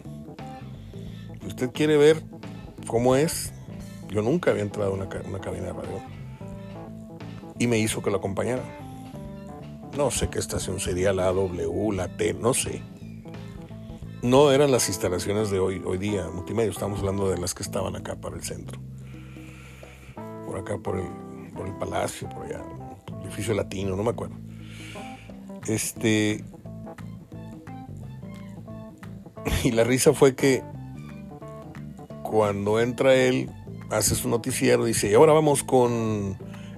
Si 1.41 1.47
usted 1.47 1.71
quiere 1.71 1.97
ver 1.97 2.23
cómo 2.87 3.17
es, 3.17 3.53
yo 4.09 4.21
nunca 4.21 4.51
había 4.51 4.63
entrado 4.63 4.91
a 4.91 4.95
una, 4.95 5.09
una 5.29 5.41
cabina 5.41 5.67
de 5.67 5.73
radio. 5.73 6.03
Y 7.59 7.67
me 7.67 7.79
hizo 7.79 8.03
que 8.03 8.11
lo 8.11 8.17
acompañara. 8.19 8.84
No 9.97 10.11
sé 10.11 10.29
qué 10.29 10.41
estación 10.41 10.81
sería, 10.81 11.13
la 11.13 11.27
W, 11.33 11.93
la 11.95 12.09
T, 12.17 12.35
no 12.35 12.53
sé. 12.53 12.83
No 14.23 14.51
eran 14.51 14.73
las 14.73 14.89
instalaciones 14.89 15.51
de 15.51 15.61
hoy, 15.61 15.83
hoy 15.85 15.99
día, 15.99 16.29
multimedia, 16.35 16.71
estamos 16.71 16.99
hablando 16.99 17.31
de 17.31 17.39
las 17.39 17.55
que 17.55 17.63
estaban 17.63 17.95
acá 17.95 18.17
para 18.17 18.35
el 18.35 18.43
centro. 18.43 18.81
Por 20.47 20.59
acá, 20.59 20.79
por 20.79 20.99
el, 20.99 21.07
por 21.53 21.69
el 21.69 21.75
palacio, 21.77 22.29
por 22.29 22.47
allá, 22.47 22.61
edificio 23.23 23.55
latino, 23.55 23.95
no 23.95 24.03
me 24.03 24.11
acuerdo. 24.11 24.35
Este. 25.69 26.45
Y 29.63 29.71
la 29.71 29.85
risa 29.85 30.13
fue 30.13 30.35
que 30.35 30.63
cuando 32.23 32.81
entra 32.81 33.15
él, 33.15 33.51
hace 33.91 34.17
su 34.17 34.29
noticiero, 34.29 34.85
dice, 34.87 35.09
y 35.09 35.15
ahora 35.15 35.33
vamos 35.33 35.63
con 35.63 36.37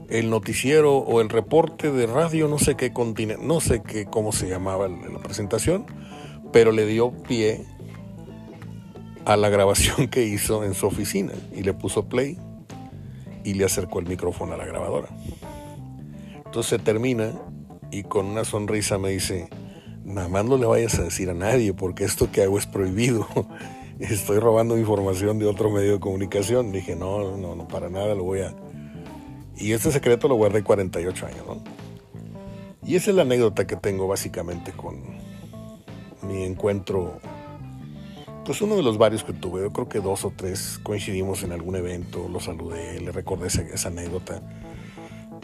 el 0.09 0.31
noticiero 0.31 0.99
o 0.99 1.21
el 1.21 1.29
reporte 1.29 1.91
de 1.91 2.07
radio, 2.07 2.49
no 2.49 2.59
sé 2.59 2.77
qué 2.77 2.93
continente, 2.93 3.45
no 3.45 3.61
sé 3.61 3.83
qué 3.83 4.07
cómo 4.07 4.33
se 4.33 4.49
llamaba 4.49 4.89
la 4.89 5.19
presentación, 5.21 5.87
pero 6.53 6.73
le 6.73 6.87
dio 6.87 7.11
pie 7.11 7.65
a 9.25 9.37
la 9.37 9.49
grabación 9.49 10.09
que 10.09 10.25
hizo 10.25 10.65
en 10.65 10.75
su 10.75 10.87
oficina 10.87 11.33
y 11.55 11.63
le 11.63 11.75
puso 11.75 12.09
play 12.09 12.39
y 13.45 13.55
le 13.55 13.65
acercó 13.65 13.99
el 13.99 14.07
micrófono 14.07 14.55
a 14.55 14.57
la 14.57 14.67
grabadora. 14.67 15.09
Entonces 16.45 16.83
termina 16.83 17.33
y 17.91 18.05
con 18.05 18.27
una 18.27 18.45
sonrisa 18.45 18.99
me 18.99 19.11
dice, 19.11 19.49
nada 20.05 20.29
más 20.29 20.45
no 20.45 20.57
le 20.57 20.67
vayas 20.67 20.99
a 20.99 21.03
decir 21.03 21.29
a 21.31 21.35
nadie 21.35 21.75
porque 21.75 22.05
esto 22.05 22.31
que 22.31 22.43
hago 22.43 22.59
es 22.59 22.67
prohibido. 22.67 23.27
Estoy 23.99 24.39
robando 24.39 24.79
información 24.79 25.39
de 25.39 25.47
otro 25.47 25.71
medio 25.71 25.93
de 25.93 26.01
comunicación. 26.01 26.71
Dije, 26.71 26.97
no, 26.97 27.37
no, 27.37 27.57
no, 27.57 27.69
para 27.69 27.89
nada 27.89 28.15
lo 28.15 28.25
voy 28.25 28.41
a, 28.41 28.55
y 29.57 29.73
este 29.73 29.91
secreto 29.91 30.29
lo 30.29 30.35
guardé 30.35 30.63
48 30.63 31.27
años, 31.27 31.47
¿no? 31.47 31.63
Y 32.87 32.95
esa 32.95 33.11
es 33.11 33.17
la 33.17 33.23
anécdota 33.23 33.67
que 33.67 33.77
tengo 33.77 34.07
básicamente 34.07 34.73
con 34.73 35.03
mi 36.23 36.45
encuentro, 36.45 37.21
pues 38.45 38.61
uno 38.63 38.77
de 38.77 38.83
los 38.83 38.97
varios 38.97 39.25
que 39.25 39.33
tuve, 39.33 39.63
yo 39.63 39.73
creo 39.73 39.89
que 39.89 40.01
dos 40.01 40.25
o 40.25 40.33
tres 40.35 40.79
coincidimos 40.83 41.43
en 41.43 41.53
algún 41.53 41.75
evento, 41.77 42.29
lo 42.29 42.39
saludé, 42.39 43.01
le 43.01 43.11
recordé 43.11 43.49
esa, 43.49 43.89
anécdota, 43.89 44.41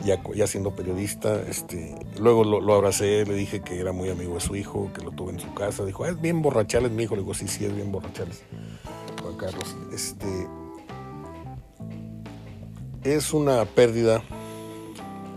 ya, 0.05 0.23
ya 0.35 0.47
siendo 0.47 0.77
periodista, 0.77 1.41
este, 1.49 1.95
luego 2.21 2.45
lo, 2.45 2.75
abracé, 2.75 3.25
le 3.27 3.35
dije 3.35 3.61
que 3.61 3.81
era 3.81 3.93
muy 3.93 4.09
amigo 4.09 4.35
de 4.35 4.41
su 4.41 4.55
hijo, 4.55 4.93
que 4.95 5.03
lo 5.03 5.11
tuve 5.11 5.33
en 5.33 5.41
su 5.41 5.53
casa, 5.55 5.85
dijo, 5.85 6.05
ah, 6.05 6.11
es 6.11 6.21
bien 6.21 6.43
borrachales 6.43 6.93
mi 6.93 7.05
hijo, 7.05 7.17
le 7.17 7.23
digo, 7.23 7.35
sí, 7.35 7.49
sí, 7.49 7.65
es 7.65 7.75
bien 7.75 7.91
borrachales, 7.91 8.45
Juan 9.21 9.37
Carlos, 9.37 9.77
este 9.93 10.27
es 13.05 13.33
una 13.33 13.65
pérdida. 13.65 14.23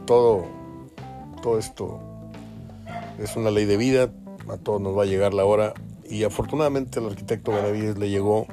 Todo, 0.06 0.46
todo 1.42 1.58
esto 1.58 2.00
es 3.20 3.36
una 3.36 3.52
ley 3.52 3.66
de 3.66 3.78
vida. 3.78 4.12
A 4.50 4.58
todos 4.58 4.82
nos 4.82 4.98
va 4.98 5.04
a 5.04 5.06
llegar 5.06 5.34
la 5.34 5.46
hora. 5.46 5.74
Y 6.08 6.24
afortunadamente 6.24 7.00
al 7.00 7.08
arquitecto 7.08 7.52
Benavides 7.52 7.98
le 7.98 8.10
llegó 8.10 8.46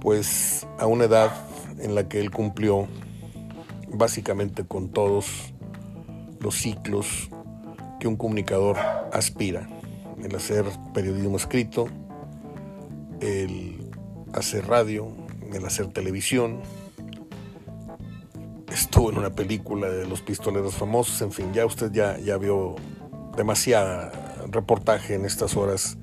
pues 0.00 0.66
a 0.78 0.86
una 0.86 1.04
edad 1.04 1.30
en 1.78 1.94
la 1.94 2.08
que 2.08 2.20
él 2.20 2.30
cumplió 2.30 2.86
básicamente 3.88 4.64
con 4.64 4.90
todos 4.90 5.52
los 6.40 6.54
ciclos 6.54 7.28
que 8.00 8.08
un 8.08 8.16
comunicador 8.16 8.78
aspira. 9.12 9.68
El 10.22 10.34
hacer 10.34 10.64
periodismo 10.94 11.36
escrito, 11.36 11.86
el 13.20 13.90
hacer 14.32 14.66
radio, 14.66 15.08
el 15.52 15.64
hacer 15.64 15.88
televisión, 15.88 16.60
estuvo 18.78 19.10
en 19.10 19.18
una 19.18 19.30
película 19.30 19.88
de 19.88 20.06
los 20.06 20.22
pistoleros 20.22 20.74
famosos, 20.74 21.20
en 21.22 21.32
fin, 21.32 21.52
ya 21.52 21.66
usted 21.66 21.90
ya, 21.90 22.16
ya 22.18 22.38
vio 22.38 22.76
demasiada 23.36 24.12
reportaje 24.50 25.14
en 25.14 25.24
estas 25.24 25.56
horas 25.56 25.98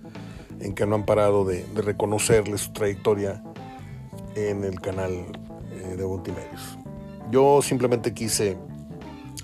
en 0.59 0.75
que 0.75 0.85
no 0.85 0.95
han 0.95 1.05
parado 1.05 1.45
de, 1.45 1.65
reconocerle 1.73 2.57
su 2.57 2.73
trayectoria 2.73 3.41
en 4.35 4.65
el 4.65 4.81
canal 4.81 5.11
eh, 5.71 5.95
de 5.97 6.05
Multimedios. 6.05 6.77
Yo 7.31 7.61
simplemente 7.61 8.13
quise 8.13 8.57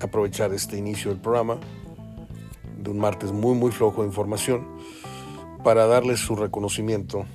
aprovechar 0.01 0.53
este 0.53 0.77
inicio 0.77 1.11
del 1.11 1.21
programa 1.21 1.57
de 2.77 2.89
un 2.89 3.00
martes 3.00 3.31
muy 3.31 3.55
muy 3.55 3.71
flojo 3.71 4.01
de 4.01 4.07
información 4.07 4.67
para 5.63 5.85
darle 5.85 6.17
su 6.17 6.35
reconocimiento 6.35 7.25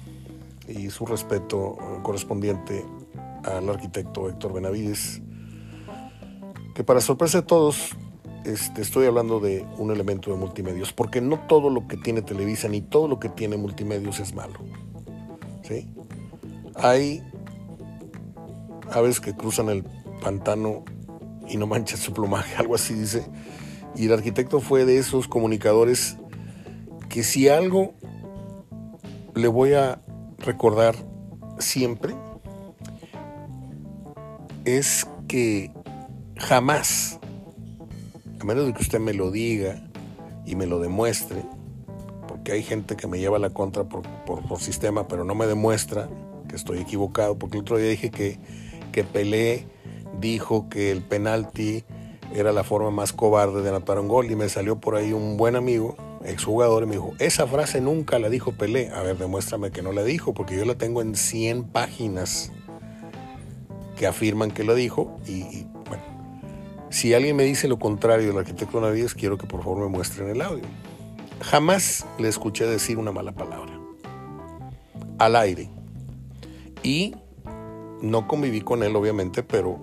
y 0.68 0.90
su 0.90 1.06
respeto 1.06 1.78
correspondiente 2.02 2.84
al 3.44 3.68
arquitecto 3.70 4.28
Héctor 4.28 4.52
Benavides, 4.52 5.22
que 6.76 6.84
para 6.84 7.00
sorpresa 7.00 7.40
de 7.40 7.46
todos, 7.46 7.96
este, 8.44 8.82
estoy 8.82 9.06
hablando 9.06 9.40
de 9.40 9.64
un 9.78 9.90
elemento 9.90 10.30
de 10.30 10.36
multimedios, 10.36 10.92
porque 10.92 11.22
no 11.22 11.40
todo 11.48 11.70
lo 11.70 11.88
que 11.88 11.96
tiene 11.96 12.20
Televisa 12.20 12.68
ni 12.68 12.82
todo 12.82 13.08
lo 13.08 13.18
que 13.18 13.30
tiene 13.30 13.56
multimedios 13.56 14.20
es 14.20 14.34
malo. 14.34 14.58
¿sí? 15.62 15.88
Hay 16.74 17.22
aves 18.92 19.20
que 19.20 19.34
cruzan 19.34 19.70
el 19.70 19.84
pantano 20.20 20.84
y 21.48 21.56
no 21.56 21.66
manchan 21.66 21.98
su 21.98 22.12
plumaje, 22.12 22.54
algo 22.58 22.74
así 22.74 22.92
dice. 22.92 23.26
Y 23.94 24.04
el 24.04 24.12
arquitecto 24.12 24.60
fue 24.60 24.84
de 24.84 24.98
esos 24.98 25.28
comunicadores 25.28 26.18
que 27.08 27.24
si 27.24 27.48
algo 27.48 27.94
le 29.34 29.48
voy 29.48 29.72
a 29.72 30.02
recordar 30.40 30.94
siempre 31.58 32.14
es 34.66 35.06
que 35.26 35.70
jamás, 36.36 37.18
a 38.40 38.44
menos 38.44 38.66
de 38.66 38.74
que 38.74 38.82
usted 38.82 39.00
me 39.00 39.14
lo 39.14 39.30
diga 39.30 39.82
y 40.44 40.54
me 40.54 40.66
lo 40.66 40.78
demuestre, 40.78 41.42
porque 42.28 42.52
hay 42.52 42.62
gente 42.62 42.96
que 42.96 43.06
me 43.06 43.18
lleva 43.18 43.38
la 43.38 43.50
contra 43.50 43.84
por, 43.84 44.06
sistema, 44.60 45.08
pero 45.08 45.24
no 45.24 45.34
me 45.34 45.46
demuestra 45.46 46.08
que 46.48 46.56
estoy 46.56 46.78
equivocado, 46.78 47.38
porque 47.38 47.56
el 47.56 47.62
otro 47.62 47.78
día 47.78 47.88
dije 47.88 48.10
que, 48.10 48.38
que 48.92 49.04
Pelé 49.04 49.66
dijo 50.20 50.68
que 50.68 50.90
el 50.90 51.02
penalti 51.02 51.84
era 52.34 52.52
la 52.52 52.64
forma 52.64 52.90
más 52.90 53.12
cobarde 53.12 53.62
de 53.62 53.68
anotar 53.68 53.98
un 53.98 54.08
gol 54.08 54.30
y 54.30 54.36
me 54.36 54.48
salió 54.48 54.76
por 54.80 54.96
ahí 54.96 55.12
un 55.12 55.36
buen 55.36 55.56
amigo, 55.56 55.96
exjugador, 56.24 56.82
y 56.82 56.86
me 56.86 56.92
dijo, 56.92 57.12
esa 57.18 57.46
frase 57.46 57.80
nunca 57.80 58.18
la 58.18 58.28
dijo 58.28 58.52
Pelé. 58.52 58.90
A 58.90 59.02
ver, 59.02 59.16
demuéstrame 59.16 59.70
que 59.70 59.82
no 59.82 59.92
la 59.92 60.02
dijo, 60.02 60.34
porque 60.34 60.56
yo 60.56 60.64
la 60.64 60.74
tengo 60.74 61.02
en 61.02 61.14
100 61.14 61.64
páginas 61.64 62.52
que 63.96 64.06
afirman 64.06 64.50
que 64.50 64.64
lo 64.64 64.74
dijo 64.74 65.18
y, 65.26 65.66
si 66.90 67.14
alguien 67.14 67.36
me 67.36 67.44
dice 67.44 67.68
lo 67.68 67.78
contrario 67.78 68.28
del 68.28 68.38
arquitecto 68.38 68.80
Navides, 68.80 69.14
quiero 69.14 69.38
que 69.38 69.46
por 69.46 69.62
favor 69.62 69.78
me 69.78 69.88
muestren 69.88 70.28
el 70.28 70.40
audio. 70.40 70.64
Jamás 71.42 72.06
le 72.18 72.28
escuché 72.28 72.66
decir 72.66 72.98
una 72.98 73.12
mala 73.12 73.32
palabra. 73.32 73.78
Al 75.18 75.36
aire. 75.36 75.70
Y 76.82 77.14
no 78.00 78.28
conviví 78.28 78.60
con 78.60 78.82
él, 78.82 78.94
obviamente, 78.96 79.42
pero 79.42 79.78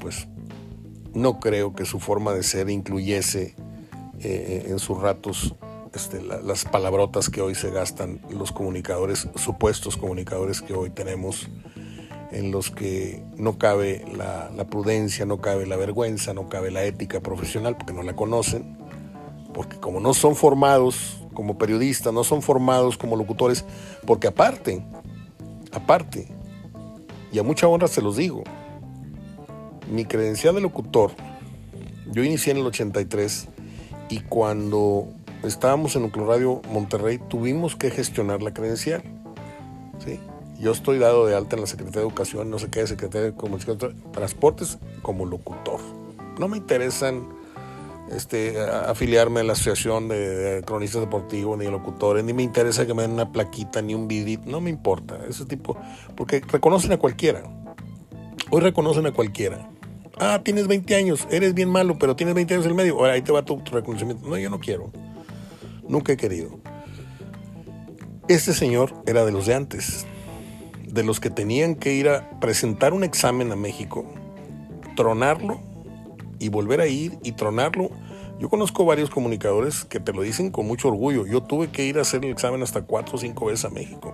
pues 0.00 0.26
no 1.14 1.40
creo 1.40 1.74
que 1.74 1.84
su 1.84 2.00
forma 2.00 2.32
de 2.32 2.42
ser 2.42 2.70
incluyese 2.70 3.54
eh, 4.20 4.66
en 4.68 4.78
sus 4.78 5.00
ratos 5.00 5.54
este, 5.94 6.22
las 6.22 6.64
palabrotas 6.64 7.28
que 7.28 7.42
hoy 7.42 7.54
se 7.54 7.70
gastan 7.70 8.20
los 8.30 8.52
comunicadores, 8.52 9.28
supuestos 9.36 9.96
comunicadores 9.96 10.62
que 10.62 10.72
hoy 10.72 10.90
tenemos, 10.90 11.48
en 12.32 12.50
los 12.50 12.70
que 12.70 13.22
no 13.36 13.58
cabe 13.58 14.04
la, 14.16 14.50
prudencia, 14.64 15.26
no 15.26 15.40
cabe 15.40 15.66
la 15.66 15.76
vergüenza, 15.76 16.32
no 16.32 16.48
cabe 16.48 16.70
la 16.70 16.82
ética 16.84 17.20
profesional, 17.20 17.76
porque 17.76 17.92
no 17.92 18.02
la 18.02 18.16
conocen, 18.16 18.78
porque 19.52 19.78
como 19.78 20.00
no 20.00 20.14
son 20.14 20.34
formados 20.34 21.18
como 21.34 21.58
periodistas, 21.58 22.12
no 22.12 22.24
son 22.24 22.42
formados 22.42 22.96
como 22.96 23.16
locutores, 23.16 23.64
porque 24.06 24.28
aparte, 24.28 24.82
aparte, 25.72 26.28
y 27.30 27.38
a 27.38 27.42
mucha 27.42 27.68
honra 27.68 27.88
se 27.88 28.02
los 28.02 28.16
digo, 28.16 28.42
mi 29.90 30.06
credencial 30.06 30.54
de 30.54 30.62
locutor, 30.62 31.12
yo 32.10 32.24
inicié 32.24 32.52
en 32.52 32.58
el 32.58 32.66
83 32.66 33.48
y 34.08 34.20
cuando 34.20 35.08
estábamos 35.44 35.96
en 35.96 36.02
Nucleo 36.02 36.26
Radio 36.26 36.62
Monterrey 36.70 37.18
tuvimos 37.18 37.76
que 37.76 37.90
gestionar 37.90 38.42
la 38.42 38.52
credencial. 38.52 39.02
¿sí? 40.04 40.18
Yo 40.62 40.70
estoy 40.70 41.00
dado 41.00 41.26
de 41.26 41.34
alta 41.34 41.56
en 41.56 41.62
la 41.62 41.66
Secretaría 41.66 42.02
de 42.02 42.06
Educación, 42.06 42.48
no 42.48 42.60
sé 42.60 42.70
qué, 42.70 42.86
Secretaría 42.86 43.32
de 43.32 43.94
Transportes, 44.12 44.78
como 45.02 45.26
locutor. 45.26 45.80
No 46.38 46.46
me 46.46 46.56
interesan 46.56 47.26
este, 48.12 48.60
afiliarme 48.60 49.40
a 49.40 49.42
la 49.42 49.54
Asociación 49.54 50.06
de, 50.06 50.62
Cronistas 50.64 51.00
Deportivos 51.00 51.58
ni 51.58 51.66
Locutores, 51.66 52.22
ni 52.22 52.32
me 52.32 52.44
interesa 52.44 52.86
que 52.86 52.94
me 52.94 53.02
den 53.02 53.10
una 53.10 53.32
plaquita 53.32 53.82
ni 53.82 53.96
un 53.96 54.06
vidit, 54.06 54.44
no 54.44 54.60
me 54.60 54.70
importa, 54.70 55.18
ese 55.28 55.46
tipo, 55.46 55.76
porque 56.14 56.40
reconocen 56.46 56.92
a 56.92 56.96
cualquiera. 56.96 57.42
Hoy 58.50 58.60
reconocen 58.60 59.04
a 59.06 59.12
cualquiera. 59.12 59.68
Ah, 60.20 60.42
tienes 60.44 60.68
20 60.68 60.94
años, 60.94 61.26
eres 61.28 61.54
bien 61.54 61.70
malo, 61.70 61.98
pero 61.98 62.14
tienes 62.14 62.36
20 62.36 62.54
años 62.54 62.66
en 62.66 62.70
el 62.70 62.76
medio. 62.76 63.00
Ahora 63.00 63.14
ahí 63.14 63.22
te 63.22 63.32
va 63.32 63.44
tu, 63.44 63.60
reconocimiento. 63.64 64.28
No, 64.28 64.38
yo 64.38 64.48
no 64.48 64.60
quiero. 64.60 64.92
Nunca 65.88 66.12
he 66.12 66.16
querido. 66.16 66.60
Este 68.28 68.54
señor 68.54 68.94
era 69.06 69.24
de 69.24 69.32
los 69.32 69.46
de 69.46 69.54
antes, 69.54 70.06
de 70.92 71.02
los 71.02 71.20
que 71.20 71.30
tenían 71.30 71.74
que 71.74 71.94
ir 71.94 72.08
a 72.10 72.28
presentar 72.38 72.92
un 72.92 73.02
examen 73.02 73.50
a 73.50 73.56
México, 73.56 74.04
tronarlo 74.94 75.58
y 76.38 76.50
volver 76.50 76.82
a 76.82 76.86
ir 76.86 77.18
y 77.22 77.32
tronarlo. 77.32 77.90
Yo 78.38 78.50
conozco 78.50 78.84
varios 78.84 79.08
comunicadores 79.08 79.86
que 79.86 80.00
te 80.00 80.12
lo 80.12 80.20
dicen 80.20 80.50
con 80.50 80.66
mucho 80.66 80.88
orgullo. 80.88 81.26
Yo 81.26 81.42
tuve 81.42 81.70
que 81.70 81.86
ir 81.86 81.98
a 81.98 82.02
hacer 82.02 82.24
el 82.26 82.32
examen 82.32 82.62
hasta 82.62 82.82
cuatro 82.82 83.16
o 83.16 83.18
cinco 83.18 83.46
veces 83.46 83.64
a 83.64 83.70
México, 83.70 84.12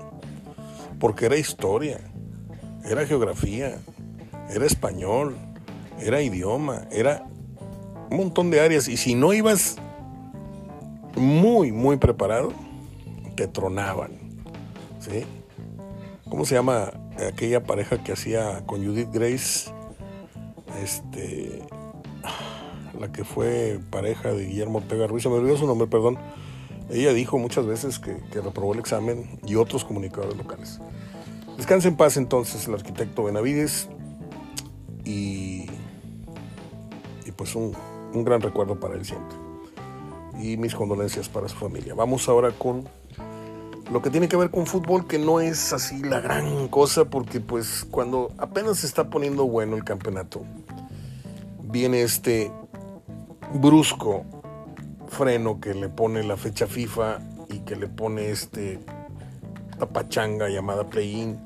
porque 1.01 1.27
era 1.27 1.37
historia, 1.37 1.99
era 2.85 3.05
geografía, 3.07 3.79
era 4.49 4.65
español, 4.65 5.37
era 5.99 6.23
idioma, 6.23 6.87
era 6.93 7.27
un 8.09 8.19
montón 8.19 8.53
de 8.53 8.61
áreas. 8.61 8.87
Y 8.87 8.97
si 8.97 9.17
no 9.17 9.33
ibas 9.33 9.79
muy, 11.17 11.73
muy 11.73 11.97
preparado, 11.97 12.53
te 13.35 13.49
tronaban. 13.49 14.13
¿sí? 15.01 15.25
¿Cómo 16.29 16.45
se 16.45 16.55
llama 16.55 16.93
aquella 17.29 17.65
pareja 17.65 18.03
que 18.03 18.13
hacía 18.13 18.65
con 18.67 18.85
Judith 18.85 19.11
Grace? 19.13 19.71
Este, 20.83 21.63
la 22.99 23.11
que 23.11 23.25
fue 23.25 23.81
pareja 23.91 24.33
de 24.33 24.47
Guillermo 24.47 24.79
Ortega 24.79 25.07
Ruiz, 25.07 25.27
me 25.27 25.33
olvidó 25.33 25.57
su 25.57 25.67
nombre, 25.67 25.87
perdón. 25.87 26.19
Ella 26.91 27.13
dijo 27.13 27.39
muchas 27.39 27.67
veces 27.67 27.99
que, 27.99 28.17
reprobó 28.41 28.73
el 28.73 28.81
examen 28.81 29.39
y 29.47 29.57
otros 29.57 29.85
comunicadores 29.85 30.37
locales. 30.37 30.81
Descanse 31.57 31.89
en 31.89 31.97
paz 31.97 32.17
entonces 32.17 32.67
el 32.69 32.75
arquitecto 32.75 33.25
Benavides 33.25 33.89
y 35.05 35.67
pues 37.39 37.55
un, 37.55 37.73
gran 38.25 38.43
recuerdo 38.43 38.79
para 38.79 38.95
él 38.95 39.05
siempre. 39.05 39.37
Y 40.41 40.57
mis 40.57 40.75
condolencias 40.75 41.29
para 41.29 41.49
su 41.49 41.57
familia. 41.57 41.95
Vamos 41.95 42.29
ahora 42.29 42.51
con 42.51 42.87
lo 43.91 44.03
que 44.03 44.11
tiene 44.11 44.29
que 44.29 44.37
ver 44.37 44.51
con 44.51 44.67
fútbol, 44.67 45.07
que 45.07 45.19
no 45.19 45.41
es 45.41 45.73
así 45.73 46.03
la 46.03 46.21
gran 46.21 46.69
cosa, 46.69 47.07
porque 47.07 47.41
pues 47.41 47.87
cuando 47.91 48.33
apenas 48.39 48.79
se 48.79 48.87
está 48.87 49.09
poniendo 49.11 49.47
bueno 49.47 49.77
el 49.77 49.85
campeonato, 49.85 50.45
viene 51.63 52.03
este 52.03 52.51
brusco 53.55 54.25
freno 55.09 55.61
que 55.61 55.75
le 55.75 55.89
pone 55.89 56.23
la 56.23 56.37
fecha 56.37 56.67
FIFA 56.67 57.19
y 57.51 57.61
que 57.61 57.77
le 57.77 57.89
pone 57.89 58.31
este 58.31 58.79
tapachanga 59.79 60.49
llamada 60.49 60.85
play-in. 60.85 61.39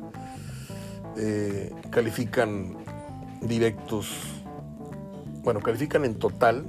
Eh, 1.16 1.72
califican 1.90 2.76
directos 3.42 4.42
bueno, 5.42 5.60
califican 5.60 6.04
en 6.04 6.14
total 6.14 6.64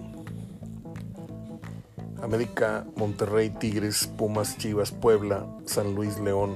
América, 2.24 2.86
Monterrey, 2.96 3.50
Tigres, 3.50 4.08
Pumas, 4.08 4.58
Chivas, 4.58 4.92
Puebla, 4.92 5.46
San 5.66 5.94
Luis, 5.94 6.20
León, 6.20 6.56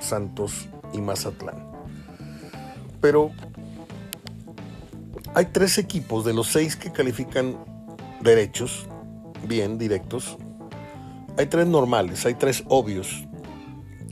Santos 0.00 0.68
y 0.92 1.00
Mazatlán. 1.00 1.70
Pero 3.00 3.30
hay 5.34 5.46
tres 5.46 5.76
equipos 5.76 6.24
de 6.24 6.32
los 6.32 6.48
seis 6.48 6.76
que 6.76 6.90
califican 6.90 7.56
derechos, 8.22 8.88
bien, 9.46 9.76
directos. 9.76 10.38
Hay 11.36 11.46
tres 11.46 11.66
normales, 11.66 12.24
hay 12.24 12.34
tres 12.34 12.64
obvios, 12.68 13.26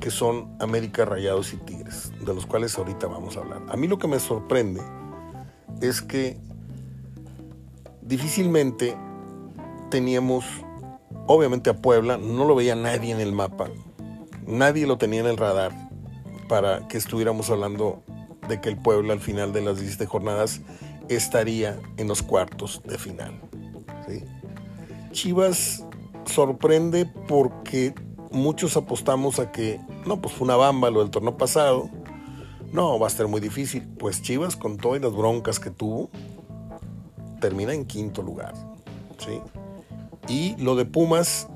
que 0.01 0.11
son 0.11 0.55
América, 0.61 1.07
Rayados 1.07 1.55
y 1.55 1.57
Tigres, 1.57 2.13
de 2.21 2.35
los 2.35 2.45
cuales 2.45 2.77
ahorita 2.77 3.07
vamos 3.07 3.39
a 3.39 3.41
hablar. 3.41 3.63
A 3.71 3.77
mí 3.79 3.89
lo 3.89 3.99
que 3.99 4.07
me 4.07 4.21
sorprende 4.21 4.83
es 5.81 6.03
que 6.03 6.37
difícilmente 8.03 8.95
teníamos, 9.91 10.45
obviamente 11.27 11.71
a 11.71 11.75
Puebla, 11.75 12.17
no 12.17 12.45
lo 12.45 12.55
veía 12.55 12.75
nadie 12.75 13.13
en 13.13 13.21
el 13.21 13.33
mapa, 13.33 13.69
nadie 14.47 14.87
lo 14.87 14.99
tenía 14.99 15.21
en 15.21 15.27
el 15.27 15.37
radar 15.37 15.73
para 16.49 16.87
que 16.89 16.99
estuviéramos 16.99 17.51
hablando 17.51 18.03
de 18.49 18.61
que 18.61 18.69
el 18.69 18.77
Puebla 18.77 19.13
al 19.13 19.21
final 19.21 19.53
de 19.53 19.63
las 19.63 19.77
17 19.79 20.07
jornadas 20.07 20.61
estaría 21.09 21.79
en 21.97 22.09
los 22.09 22.23
cuartos 22.23 22.83
de 22.85 22.99
final. 22.99 23.41
Chivas 25.13 25.85
sorprende 26.27 27.07
porque 27.29 27.95
muchos 28.31 28.77
apostamos 28.77 29.39
a 29.39 29.53
que, 29.53 29.81
no, 30.07 30.21
pues 30.21 30.35
fue 30.35 30.45
una 30.45 30.57
bamba 30.57 30.91
lo 30.91 31.01
del 31.01 31.11
torneo 31.11 31.37
pasado, 31.37 31.89
no, 32.73 32.99
va 32.99 33.07
a 33.07 33.09
estar 33.09 33.29
muy 33.29 33.41
difícil. 33.41 33.87
Pues 33.99 34.21
Chivas 34.21 34.57
con 34.57 34.77
todas 34.77 35.01
las 35.01 35.13
broncas 35.13 35.61
que 35.61 35.71
tuvo, 35.71 36.11
termina 37.41 37.73
en 37.73 37.85
quinto 37.85 38.21
lugar. 38.21 38.55
¿sí? 39.19 39.41
Y 40.29 40.57
lo 40.57 40.75
de 40.77 40.85
Pumas, 40.85 41.49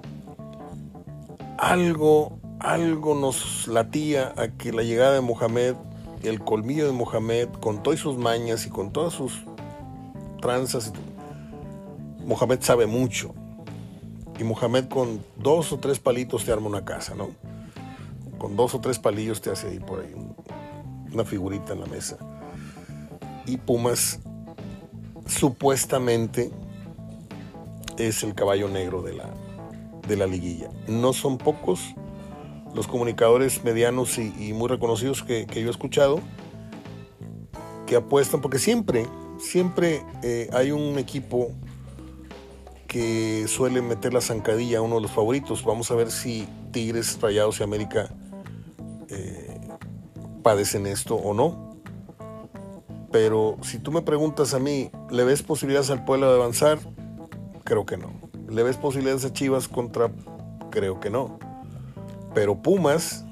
algo, 1.59 2.38
algo 2.61 3.14
nos 3.14 3.66
latía 3.68 4.35
a 4.37 4.48
que 4.48 4.72
la 4.72 4.83
llegada 4.83 5.14
de 5.14 5.20
Mohamed, 5.20 5.74
el 6.22 6.40
colmillo 6.40 6.87
de 6.87 6.92
Mohamed, 6.92 7.48
con 7.61 7.83
todas 7.83 8.00
sus 8.00 8.18
mañas 8.18 8.66
y 8.66 8.70
con 8.70 8.92
todas 8.92 9.14
sus 9.14 9.44
tranzas, 10.40 10.92
Mohamed 12.26 12.61
sabe 12.61 12.87
mucho. 12.87 13.35
Y 14.38 14.44
Mohamed 14.44 14.88
con 14.88 15.24
dos 15.37 15.72
o 15.72 15.78
tres 15.78 15.98
palitos 15.98 16.44
te 16.44 16.52
arma 16.52 16.68
una 16.68 16.85
casa, 16.85 17.14
¿no? 17.14 17.31
con 18.38 18.57
dos 18.57 18.74
o 18.74 18.81
tres 18.81 18.98
palillos 18.98 19.42
te 19.42 19.50
hace 19.50 19.68
ahí 19.68 19.81
por 19.81 20.00
ahí 20.00 20.14
una 21.12 21.24
figurita 21.24 21.72
en 21.72 21.81
la 21.81 21.87
mesa. 21.87 22.16
Y 23.46 23.57
Pumas 23.57 24.20
supuestamente 25.26 26.50
es 27.98 28.22
el 28.22 28.34
caballo 28.34 28.68
negro 28.68 29.02
de 29.02 29.14
la, 29.14 29.30
de 30.06 30.16
la 30.16 30.26
liguilla. 30.26 30.70
No 30.87 31.12
son 31.12 31.38
pocos 31.38 31.94
los 32.74 32.87
comunicadores 32.87 33.64
medianos 33.64 34.18
y, 34.18 34.52
muy 34.52 34.68
reconocidos 34.68 35.22
que, 35.22 35.46
yo 35.46 35.68
he 35.68 35.70
escuchado 35.70 36.20
que 37.87 37.96
apuestan, 37.96 38.42
porque 38.42 38.58
siempre, 38.58 39.06
siempre 39.38 40.02
eh, 40.22 40.50
hay 40.52 40.72
un 40.72 40.98
equipo 40.98 41.52
que 42.87 43.46
suele 43.48 43.80
meter 43.80 44.12
la 44.12 44.20
zancadilla 44.20 44.78
a 44.78 44.82
uno 44.82 44.96
de 44.96 45.02
los 45.02 45.11
favoritos. 45.11 45.64
Vamos 45.64 45.90
a 45.90 45.94
ver 45.94 46.11
si 46.11 46.46
Tigres, 46.70 47.18
Rayados 47.20 47.61
y 47.61 47.62
América 47.62 48.14
eh, 49.08 49.58
padecen 50.42 50.87
esto 50.87 51.14
o 51.14 51.32
no. 51.32 51.76
Pero 53.11 53.56
si 53.62 53.78
tú 53.78 53.90
me 53.90 54.02
preguntas 54.02 54.52
a 54.52 54.58
mí, 54.58 54.90
¿le 55.11 55.24
ves 55.24 55.42
posibilidades 55.42 55.90
al 55.90 56.04
pueblo 56.04 56.30
de 56.30 56.37
avanzar? 56.37 56.78
Creo 57.68 57.85
que 57.85 57.98
no. 57.98 58.11
¿Le 58.48 58.62
ves 58.62 58.78
posibilidades 58.78 59.26
a 59.26 59.33
Chivas 59.35 59.68
contra? 59.68 60.11
Creo 60.70 61.00
que 61.00 61.11
no. 61.11 61.38
Pero 62.33 62.62
Pumas, 62.62 63.26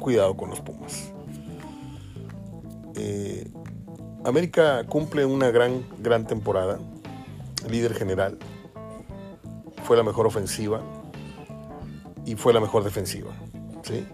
cuidado 0.00 0.36
con 0.36 0.50
los 0.50 0.60
Pumas. 0.60 1.12
Eh, 2.96 3.48
América 4.24 4.84
cumple 4.88 5.24
una 5.24 5.52
gran, 5.52 5.86
gran 6.00 6.26
temporada. 6.26 6.80
Líder 7.70 7.94
general. 7.94 8.36
Fue 9.84 9.96
la 9.96 10.02
mejor 10.02 10.26
ofensiva 10.26 10.82
y 12.26 12.34
fue 12.34 12.52
la 12.52 12.58
mejor 12.58 12.82
defensiva. 12.82 13.30
¿sí? 13.84 14.04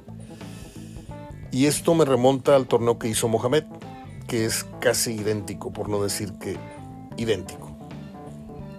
Y 1.51 1.65
esto 1.65 1.95
me 1.95 2.05
remonta 2.05 2.57
al 2.57 2.67
torneo 2.67 2.99
que 2.99 3.09
hizo 3.09 3.27
Mohamed, 3.27 3.65
que 4.27 4.45
es 4.45 4.67
casi 4.81 5.15
idéntico, 5.15 5.73
por 5.73 5.89
no 5.89 6.03
decir 6.03 6.35
que 6.35 6.59
idéntico. 7.17 7.68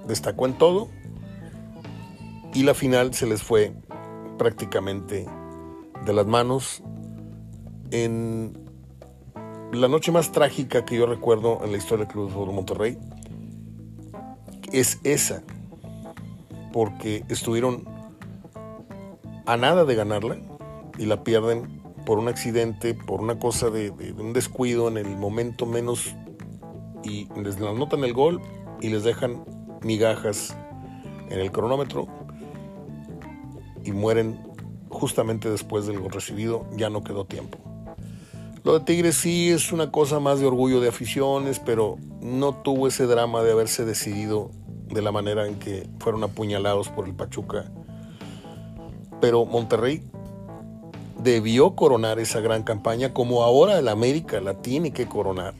Destacó 0.10 0.48
en 0.48 0.58
todo 0.58 0.90
y 2.54 2.64
la 2.64 2.74
final 2.74 3.14
se 3.14 3.28
les 3.28 3.44
fue 3.44 3.74
prácticamente 4.40 5.28
de 6.04 6.14
las 6.14 6.26
manos. 6.26 6.82
En 7.92 8.58
la 9.72 9.88
noche 9.88 10.12
más 10.12 10.32
trágica 10.32 10.84
que 10.84 10.98
yo 10.98 11.06
recuerdo 11.06 11.64
en 11.64 11.72
la 11.72 11.78
historia 11.78 12.06
del 12.06 12.14
Club 12.14 12.28
de 12.28 12.34
Fútbol 12.34 12.56
Monterrey 12.56 12.98
es 14.74 15.00
esa, 15.04 15.44
porque 16.74 17.24
estuvieron 17.30 17.86
a 19.46 19.58
nada 19.58 19.86
de 19.86 19.94
ganarla 19.94 20.40
y 20.98 21.06
la 21.06 21.24
pierden 21.24 21.82
por 22.08 22.18
un 22.18 22.28
accidente, 22.28 22.96
por 22.96 23.22
una 23.22 23.38
cosa 23.38 23.70
de, 23.70 23.92
un 23.92 24.34
descuido 24.34 24.88
en 24.88 24.98
el 24.98 25.18
momento 25.18 25.68
menos 25.68 26.16
y 27.04 27.28
les 27.40 27.58
anotan 27.58 28.04
el 28.04 28.14
gol 28.14 28.42
y 28.82 28.90
les 28.90 29.04
dejan 29.04 29.44
migajas 29.82 30.56
en 31.30 31.40
el 31.40 31.52
cronómetro 31.52 32.08
y 33.84 33.92
mueren 33.92 34.40
justamente 34.90 35.50
después 35.50 35.86
del 35.88 36.10
recibido, 36.10 36.66
ya 36.76 36.90
no 36.90 37.04
quedó 37.04 37.26
tiempo. 37.26 37.58
Lo 38.64 38.78
de 38.78 38.86
Tigres 38.86 39.16
sí 39.16 39.50
es 39.50 39.72
una 39.72 39.92
cosa 39.92 40.20
más 40.20 40.40
de 40.40 40.48
orgullo 40.48 40.82
de 40.82 40.90
aficiones, 40.90 41.60
pero 41.60 41.98
no 42.22 42.54
tuvo 42.56 42.88
ese 42.88 43.06
drama 43.06 43.42
de 43.42 43.52
haberse 43.52 43.86
decidido 43.86 44.52
de 44.88 45.02
la 45.02 45.12
manera 45.12 45.48
en 45.48 45.56
que 45.60 45.88
fueron 46.00 46.24
apuñalados 46.24 46.90
por 46.90 47.08
el 47.08 47.14
Pachuca. 47.14 47.72
Pero 49.22 49.46
Monterrey 49.46 50.04
debió 51.22 51.76
coronar 51.76 52.20
esa 52.20 52.42
gran 52.42 52.64
campaña 52.64 53.14
como 53.14 53.44
ahora 53.44 53.78
el 53.80 53.88
América 53.88 54.42
la 54.42 54.56
tiene 54.56 54.92
que 54.92 55.08
coronar, 55.08 55.54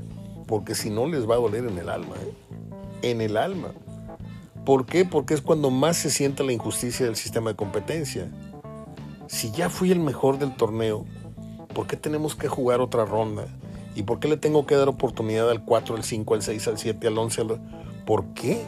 porque 0.48 0.76
si 0.76 0.90
no 0.90 1.08
les 1.08 1.30
va 1.30 1.36
a 1.36 1.40
doler 1.40 1.66
en 1.66 1.78
el 1.78 1.90
alma, 1.90 2.16
¿eh? 2.16 2.34
en 3.02 3.22
el 3.22 3.38
alma. 3.38 3.70
¿Por 4.70 4.86
qué? 4.86 5.04
Porque 5.04 5.34
es 5.34 5.42
cuando 5.42 5.72
más 5.72 5.98
se 5.98 6.12
siente 6.12 6.44
la 6.44 6.54
injusticia 6.54 7.08
del 7.08 7.16
sistema 7.16 7.50
de 7.50 7.56
competencia. 7.56 8.30
Si 9.26 9.50
ya 9.50 9.68
fui 9.68 9.92
el 9.92 10.00
mejor 10.00 10.38
del 10.38 10.56
torneo, 10.56 11.06
¿por 11.74 11.88
qué 11.88 11.98
tenemos 11.98 12.36
que 12.36 12.48
jugar 12.48 12.80
otra 12.80 13.04
ronda? 13.04 13.48
¿Y 13.96 14.04
por 14.04 14.20
qué 14.20 14.28
le 14.28 14.38
tengo 14.38 14.68
que 14.68 14.76
dar 14.76 14.88
oportunidad 14.88 15.50
al 15.50 15.66
4, 15.66 15.96
al 15.96 16.04
5, 16.04 16.36
al 16.36 16.44
6, 16.44 16.68
al 16.68 16.78
7, 16.78 17.08
al 17.08 17.18
11? 17.18 17.46
¿Por 18.06 18.26
qué? 18.36 18.64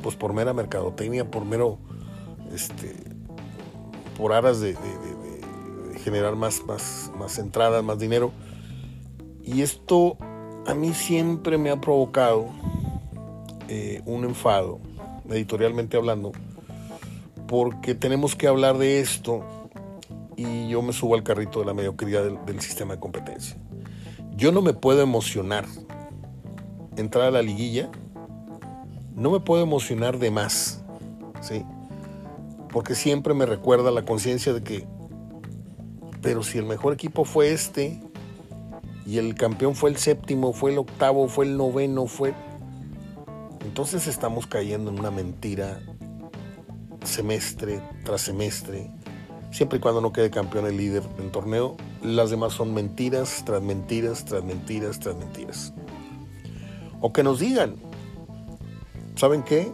Pues 0.00 0.14
por 0.14 0.32
mera 0.32 0.52
mercadotecnia, 0.52 1.28
por 1.28 1.44
mero, 1.44 1.78
este, 2.54 2.94
por 4.16 4.32
aras 4.32 4.60
de 4.60 4.76
generar 6.04 6.36
más, 6.36 6.62
más, 6.68 7.10
más 7.18 7.36
entradas, 7.40 7.82
más 7.82 7.98
dinero. 7.98 8.30
Y 9.42 9.62
esto 9.62 10.18
a 10.68 10.74
mí 10.74 10.94
siempre 10.94 11.58
me 11.58 11.70
ha 11.70 11.80
provocado 11.80 12.46
eh, 13.68 14.02
un 14.06 14.24
enfado, 14.24 14.80
editorialmente 15.28 15.96
hablando, 15.96 16.32
porque 17.46 17.94
tenemos 17.94 18.34
que 18.34 18.46
hablar 18.46 18.78
de 18.78 19.00
esto 19.00 19.44
y 20.36 20.68
yo 20.68 20.82
me 20.82 20.92
subo 20.92 21.14
al 21.14 21.22
carrito 21.22 21.60
de 21.60 21.66
la 21.66 21.74
mediocridad 21.74 22.24
del, 22.24 22.44
del 22.46 22.60
sistema 22.60 22.94
de 22.94 23.00
competencia. 23.00 23.56
Yo 24.36 24.52
no 24.52 24.62
me 24.62 24.72
puedo 24.72 25.02
emocionar 25.02 25.66
entrar 26.96 27.26
a 27.26 27.30
la 27.30 27.42
liguilla, 27.42 27.90
no 29.14 29.30
me 29.30 29.40
puedo 29.40 29.62
emocionar 29.62 30.18
de 30.18 30.30
más, 30.30 30.82
¿sí? 31.40 31.64
Porque 32.72 32.94
siempre 32.94 33.34
me 33.34 33.46
recuerda 33.46 33.90
la 33.90 34.04
conciencia 34.04 34.52
de 34.52 34.62
que 34.62 34.86
pero 36.22 36.42
si 36.42 36.58
el 36.58 36.64
mejor 36.64 36.92
equipo 36.92 37.24
fue 37.24 37.52
este 37.52 38.00
y 39.06 39.18
el 39.18 39.34
campeón 39.34 39.74
fue 39.74 39.90
el 39.90 39.96
séptimo, 39.96 40.52
fue 40.52 40.72
el 40.72 40.78
octavo, 40.78 41.28
fue 41.28 41.46
el 41.46 41.56
noveno, 41.56 42.06
fue... 42.06 42.34
Entonces 43.68 44.06
estamos 44.06 44.46
cayendo 44.46 44.90
en 44.90 44.98
una 44.98 45.10
mentira 45.10 45.78
semestre 47.04 47.82
tras 48.02 48.22
semestre. 48.22 48.90
Siempre 49.50 49.76
y 49.76 49.80
cuando 49.82 50.00
no 50.00 50.10
quede 50.10 50.30
campeón 50.30 50.66
el 50.66 50.78
líder 50.78 51.02
del 51.16 51.30
torneo, 51.30 51.76
las 52.02 52.30
demás 52.30 52.54
son 52.54 52.72
mentiras 52.72 53.42
tras 53.44 53.60
mentiras, 53.60 54.24
tras 54.24 54.42
mentiras, 54.42 54.98
tras 54.98 55.16
mentiras. 55.16 55.74
O 57.02 57.12
que 57.12 57.22
nos 57.22 57.40
digan, 57.40 57.76
¿saben 59.16 59.42
qué? 59.42 59.70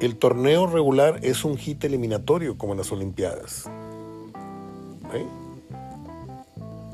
El 0.00 0.16
torneo 0.16 0.66
regular 0.66 1.20
es 1.22 1.44
un 1.44 1.58
hit 1.58 1.84
eliminatorio 1.84 2.58
como 2.58 2.72
en 2.72 2.78
las 2.78 2.90
Olimpiadas. 2.90 3.70
¿eh? 5.14 5.26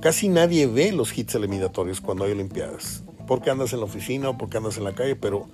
Casi 0.03 0.29
nadie 0.29 0.67
ve 0.67 0.93
los 0.93 1.17
hits 1.17 1.37
eliminatorios 1.37 2.03
cuando 2.03 2.25
hay 2.25 2.33
Olimpiadas, 2.33 3.04
porque 3.27 3.51
andas 3.51 3.73
en 3.73 3.81
la 3.81 3.87
oficina 3.87 4.31
o 4.31 4.39
porque 4.39 4.57
andas 4.57 4.77
en 4.79 4.85
la 4.85 4.95
calle, 4.95 5.17
pero 5.17 5.49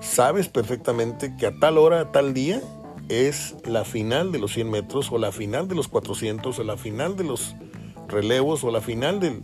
sabes 0.00 0.48
perfectamente 0.48 1.36
que 1.36 1.46
a 1.46 1.58
tal 1.58 1.78
hora, 1.78 2.00
a 2.00 2.12
tal 2.12 2.34
día, 2.34 2.60
es 3.08 3.56
la 3.64 3.84
final 3.84 4.32
de 4.32 4.38
los 4.38 4.52
100 4.52 4.70
metros 4.70 5.10
o 5.10 5.18
la 5.18 5.32
final 5.32 5.68
de 5.68 5.74
los 5.74 5.88
400 5.88 6.58
o 6.58 6.64
la 6.64 6.76
final 6.76 7.16
de 7.16 7.24
los 7.24 7.56
relevos 8.08 8.64
o 8.64 8.70
la 8.70 8.80
final 8.80 9.20
del... 9.20 9.42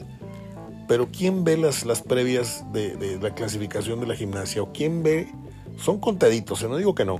Pero 0.87 1.09
¿quién 1.11 1.45
ve 1.45 1.59
las, 1.59 1.85
las 1.85 2.01
previas 2.01 2.65
de, 2.73 2.97
de 2.97 3.19
la 3.19 3.35
clasificación 3.35 4.01
de 4.01 4.07
la 4.07 4.15
gimnasia? 4.15 4.63
¿O 4.63 4.73
quién 4.73 5.03
ve? 5.03 5.29
Son 5.77 6.01
contaditos, 6.01 6.63
¿eh? 6.63 6.69
no 6.69 6.77
digo 6.77 6.95
que 6.95 7.05
no, 7.05 7.19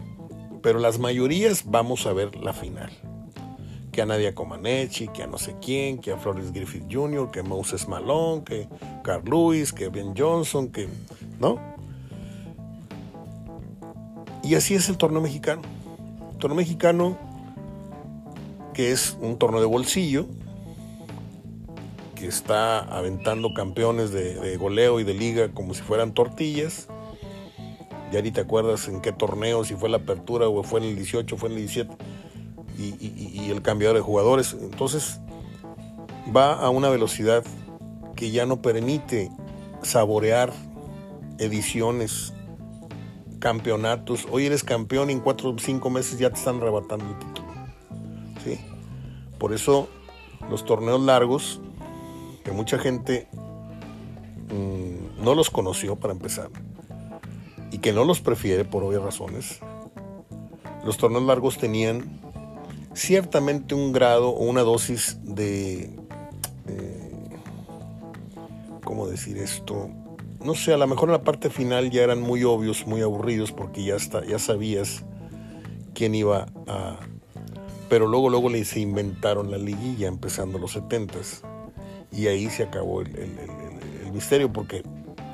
pero 0.63 0.79
las 0.79 0.99
mayorías 0.99 1.65
vamos 1.67 2.07
a 2.07 2.13
ver 2.13 2.35
la 2.37 2.53
final 2.53 2.91
que 3.99 4.03
a 4.03 4.07
Nadia 4.07 4.33
Comaneci, 4.33 5.09
que 5.09 5.25
a 5.25 5.27
no 5.27 5.39
sé 5.39 5.57
quién, 5.61 5.99
que 5.99 6.13
a 6.13 6.17
Flores 6.17 6.53
Griffith 6.53 6.85
Jr., 6.89 7.33
que 7.33 7.41
a 7.41 7.43
Moses 7.43 7.89
Malone, 7.89 8.45
que 8.45 8.69
Carl 9.03 9.25
Lewis, 9.25 9.73
que 9.73 9.89
Ben 9.89 10.15
Johnson, 10.17 10.69
que. 10.69 10.89
¿No? 11.41 11.59
Y 14.45 14.55
así 14.55 14.77
es 14.77 14.89
el 14.89 14.99
torneo 14.99 15.21
mexicano. 15.21 15.63
El 16.31 16.39
torneo 16.39 16.59
mexicano, 16.59 17.19
que 18.73 18.93
es 18.93 19.17
un 19.21 19.37
torneo 19.37 19.59
de 19.59 19.67
bolsillo, 19.67 20.27
que 22.15 22.29
está 22.29 22.79
aventando 22.79 23.53
campeones 23.53 24.13
de, 24.13 24.57
goleo 24.59 25.01
y 25.01 25.03
de 25.03 25.15
liga 25.15 25.49
como 25.49 25.75
si 25.75 25.83
fueran 25.83 26.15
tortillas. 26.15 26.87
Ya 28.13 28.23
ni 28.23 28.31
te 28.31 28.43
acuerdas 28.43 28.87
en 28.87 29.01
qué 29.01 29.11
torneo, 29.11 29.65
si 29.65 29.75
fue 29.75 29.89
la 29.89 29.97
apertura 29.97 30.47
o 30.47 30.63
fue 30.63 30.79
en 30.79 30.87
el 30.87 30.95
18 30.95 31.35
o 31.35 31.37
fue 31.37 31.49
en 31.49 31.57
el 31.57 31.63
17 31.63 31.97
y, 32.79 33.51
el 33.51 33.63
cambiador 33.63 33.97
de 33.97 34.03
jugadores. 34.03 34.57
Entonces 34.61 35.21
va 36.35 36.55
a 36.55 36.71
una 36.71 36.89
velocidad 36.89 37.45
que 38.15 38.31
ya 38.31 38.47
no 38.47 38.63
permite 38.63 39.31
saborear 39.83 40.53
ediciones, 41.39 42.33
campeonatos. 43.41 44.27
Hoy 44.31 44.47
eres 44.47 44.65
campeón 44.65 45.11
y 45.11 45.15
en 45.15 45.21
cuatro 45.21 45.51
o 45.51 45.59
cinco 45.59 45.91
meses 45.91 46.19
ya 46.19 46.31
te 46.31 46.37
están 46.37 46.57
arrebatando 46.57 47.05
el 47.07 47.19
título. 47.19 47.49
¿sí? 48.45 48.59
Por 49.39 49.53
eso 49.53 49.89
los 50.51 50.65
torneos 50.65 51.01
largos, 51.01 51.61
que 52.45 52.53
mucha 52.53 52.79
gente 52.79 53.29
mm, 54.49 55.23
no 55.23 55.35
los 55.35 55.51
conoció 55.51 55.97
para 55.97 56.13
empezar, 56.13 56.49
y 57.71 57.79
que 57.79 57.93
no 57.93 58.05
los 58.05 58.21
prefiere 58.21 58.65
por 58.65 58.83
obvias 58.83 59.03
razones, 59.03 59.61
los 60.85 60.97
torneos 60.97 61.25
largos 61.25 61.59
tenían 61.59 62.21
ciertamente 62.99 63.75
un 63.75 63.93
grado 63.93 64.31
o 64.31 64.45
una 64.45 64.63
dosis 64.63 65.19
de... 65.23 65.91
Eh, 66.67 67.13
¿Cómo 68.85 69.07
decir 69.07 69.39
esto? 69.39 69.89
No 70.45 70.55
sé, 70.55 70.73
a 70.73 70.77
lo 70.77 70.87
mejor 70.87 71.09
en 71.09 71.13
la 71.13 71.23
parte 71.23 71.51
final 71.51 71.91
ya 71.91 72.03
eran 72.03 72.21
muy 72.21 72.43
obvios, 72.45 72.87
muy 72.87 73.03
aburridos, 73.03 73.53
porque 73.53 73.85
ya, 73.85 73.97
está, 73.97 74.25
ya 74.25 74.39
sabías 74.39 75.05
quién 75.95 76.15
iba 76.15 76.47
a... 76.67 76.97
Pero 77.89 78.07
luego, 78.07 78.31
luego 78.31 78.51
le 78.51 78.65
se 78.65 78.81
inventaron 78.81 79.51
la 79.51 79.59
liguilla, 79.59 80.09
empezando 80.09 80.59
los 80.59 80.77
70s. 80.77 81.43
Y 82.13 82.27
ahí 82.27 82.51
se 82.51 82.65
acabó 82.65 83.01
el, 83.03 83.17
el 83.17 84.13
misterio, 84.13 84.53
porque 84.53 84.83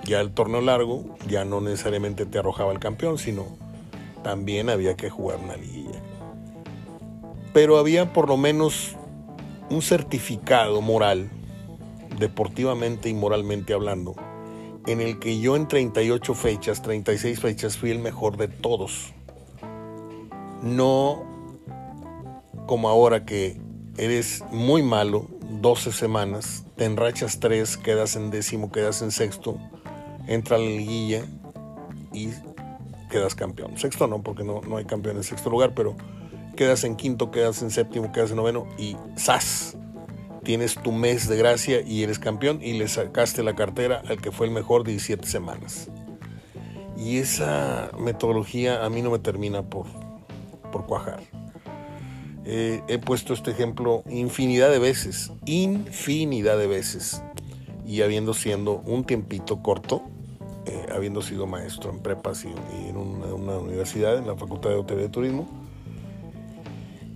ya 0.04 0.20
el 0.20 0.32
torneo 0.32 0.60
largo 0.60 1.16
ya 1.28 1.44
no 1.44 1.60
necesariamente 1.60 2.26
te 2.26 2.38
arrojaba 2.38 2.72
el 2.72 2.78
campeón, 2.78 3.18
sino 3.18 3.46
también 4.22 4.68
había 4.68 4.96
que 4.96 5.10
jugar 5.10 5.38
una 5.42 5.56
liguilla. 5.56 5.93
Pero 7.54 7.78
había 7.78 8.12
por 8.12 8.28
lo 8.28 8.36
menos 8.36 8.96
un 9.70 9.80
certificado 9.80 10.82
moral, 10.82 11.30
deportivamente 12.18 13.08
y 13.08 13.14
moralmente 13.14 13.72
hablando, 13.72 14.14
en 14.86 15.00
el 15.00 15.18
que 15.18 15.40
yo 15.40 15.56
en 15.56 15.66
38 15.66 16.34
fechas, 16.34 16.82
36 16.82 17.40
fechas, 17.40 17.78
fui 17.78 17.90
el 17.90 18.00
mejor 18.00 18.36
de 18.36 18.48
todos. 18.48 19.14
No 20.62 21.22
como 22.66 22.88
ahora 22.88 23.24
que 23.24 23.60
eres 23.98 24.42
muy 24.50 24.82
malo, 24.82 25.28
12 25.60 25.92
semanas, 25.92 26.64
te 26.76 26.84
enrachas 26.86 27.38
3, 27.40 27.76
quedas 27.76 28.16
en 28.16 28.30
décimo, 28.30 28.72
quedas 28.72 29.00
en 29.02 29.10
sexto, 29.10 29.58
entra 30.26 30.56
a 30.56 30.58
la 30.58 30.66
liguilla 30.66 31.24
y 32.12 32.30
quedas 33.10 33.34
campeón. 33.34 33.78
Sexto 33.78 34.06
no, 34.06 34.22
porque 34.22 34.42
no, 34.42 34.60
no 34.62 34.76
hay 34.76 34.84
campeón 34.86 35.16
en 35.16 35.22
sexto 35.22 35.50
lugar, 35.50 35.72
pero 35.74 35.96
quedas 36.54 36.84
en 36.84 36.96
quinto, 36.96 37.30
quedas 37.30 37.62
en 37.62 37.70
séptimo, 37.70 38.12
quedas 38.12 38.30
en 38.30 38.36
noveno 38.36 38.66
y 38.78 38.96
¡zas! 39.18 39.76
Tienes 40.42 40.74
tu 40.74 40.92
mes 40.92 41.28
de 41.28 41.36
gracia 41.36 41.80
y 41.80 42.02
eres 42.02 42.18
campeón 42.18 42.60
y 42.62 42.74
le 42.74 42.88
sacaste 42.88 43.42
la 43.42 43.54
cartera 43.54 44.02
al 44.06 44.20
que 44.20 44.30
fue 44.30 44.46
el 44.46 44.52
mejor 44.52 44.84
17 44.84 45.26
semanas. 45.26 45.88
Y 46.96 47.18
esa 47.18 47.90
metodología 47.98 48.84
a 48.84 48.90
mí 48.90 49.02
no 49.02 49.10
me 49.10 49.18
termina 49.18 49.62
por, 49.62 49.86
por 50.70 50.86
cuajar. 50.86 51.20
Eh, 52.46 52.82
he 52.88 52.98
puesto 52.98 53.32
este 53.32 53.52
ejemplo 53.52 54.02
infinidad 54.10 54.70
de 54.70 54.78
veces, 54.78 55.32
infinidad 55.46 56.58
de 56.58 56.66
veces. 56.66 57.22
Y 57.86 58.02
habiendo 58.02 58.34
siendo 58.34 58.82
un 58.84 59.04
tiempito 59.04 59.62
corto, 59.62 60.02
eh, 60.66 60.86
habiendo 60.94 61.22
sido 61.22 61.46
maestro 61.46 61.90
en 61.90 62.00
prepas 62.00 62.44
y, 62.44 62.88
en 62.88 62.96
una, 62.96 63.56
universidad, 63.56 64.18
en 64.18 64.26
la 64.26 64.36
Facultad 64.36 64.70
de 64.70 64.76
Hotel 64.76 64.98
de 64.98 65.08
Turismo. 65.08 65.48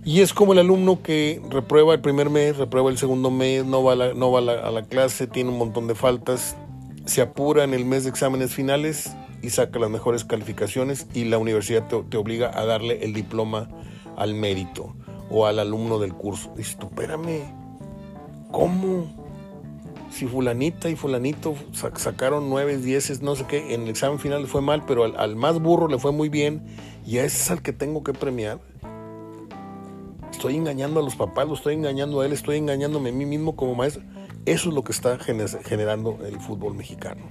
Y 0.09 0.21
es 0.21 0.33
como 0.33 0.53
el 0.53 0.57
alumno 0.57 1.03
que 1.03 1.39
reprueba 1.51 1.93
el 1.93 2.01
primer 2.01 2.31
mes, 2.31 2.57
reprueba 2.57 2.89
el 2.89 2.97
segundo 2.97 3.29
mes, 3.29 3.63
no 3.63 3.83
va, 3.83 3.93
a 3.93 3.95
la, 3.95 4.13
no 4.15 4.31
va 4.31 4.39
a 4.39 4.71
la, 4.71 4.83
clase, 4.85 5.27
tiene 5.27 5.51
un 5.51 5.59
montón 5.59 5.85
de 5.85 5.93
faltas, 5.93 6.57
se 7.05 7.21
apura 7.21 7.63
en 7.63 7.75
el 7.75 7.85
mes 7.85 8.05
de 8.05 8.09
exámenes 8.09 8.51
finales 8.51 9.15
y 9.43 9.51
saca 9.51 9.77
las 9.77 9.91
mejores 9.91 10.25
calificaciones 10.25 11.05
y 11.13 11.25
la 11.25 11.37
universidad 11.37 11.87
te, 11.87 12.17
obliga 12.17 12.49
a 12.59 12.65
darle 12.65 13.05
el 13.05 13.13
diploma 13.13 13.69
al 14.17 14.33
mérito 14.33 14.95
o 15.29 15.45
al 15.45 15.59
alumno 15.59 15.99
del 15.99 16.15
curso. 16.15 16.51
Dices 16.57 16.79
tú, 16.79 16.87
espérame, 16.87 17.43
¿cómo? 18.51 19.15
si 20.09 20.25
fulanita 20.25 20.89
y 20.89 20.95
fulanito 20.95 21.53
sacaron 21.97 22.49
nueve, 22.49 22.79
dieces, 22.79 23.21
no 23.21 23.35
sé 23.35 23.45
qué, 23.47 23.75
en 23.75 23.83
el 23.83 23.89
examen 23.89 24.17
final 24.17 24.41
le 24.41 24.47
fue 24.47 24.61
mal, 24.61 24.85
pero 24.87 25.03
al, 25.03 25.35
más 25.35 25.59
burro 25.59 25.87
le 25.87 25.99
fue 25.99 26.11
muy 26.11 26.29
bien 26.29 26.63
y 27.05 27.19
a 27.19 27.25
ese 27.25 27.37
es 27.37 27.51
al 27.51 27.61
que 27.61 27.73
tengo 27.73 28.03
que 28.03 28.13
premiar. 28.13 28.59
Estoy 30.31 30.55
engañando 30.55 30.99
a 30.99 31.03
los 31.03 31.15
papás, 31.15 31.47
lo 31.47 31.53
estoy 31.53 31.73
engañando 31.73 32.21
a 32.21 32.25
él, 32.25 32.33
estoy 32.33 32.57
engañándome 32.57 33.09
a 33.09 33.13
mí 33.13 33.25
mismo 33.25 33.55
como 33.55 33.75
maestro. 33.75 34.03
Eso 34.45 34.69
es 34.69 34.75
lo 34.75 34.83
que 34.83 34.91
está 34.91 35.17
generando 35.19 36.19
el 36.25 36.39
fútbol 36.39 36.75
mexicano. 36.75 37.21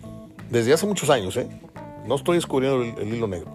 Desde 0.50 0.72
hace 0.72 0.87
muchos 0.87 1.11
años, 1.11 1.37
¿eh? 1.37 1.48
No 2.06 2.14
estoy 2.14 2.37
descubriendo 2.37 2.82
el, 2.82 3.14
hilo 3.14 3.28
negro. 3.28 3.52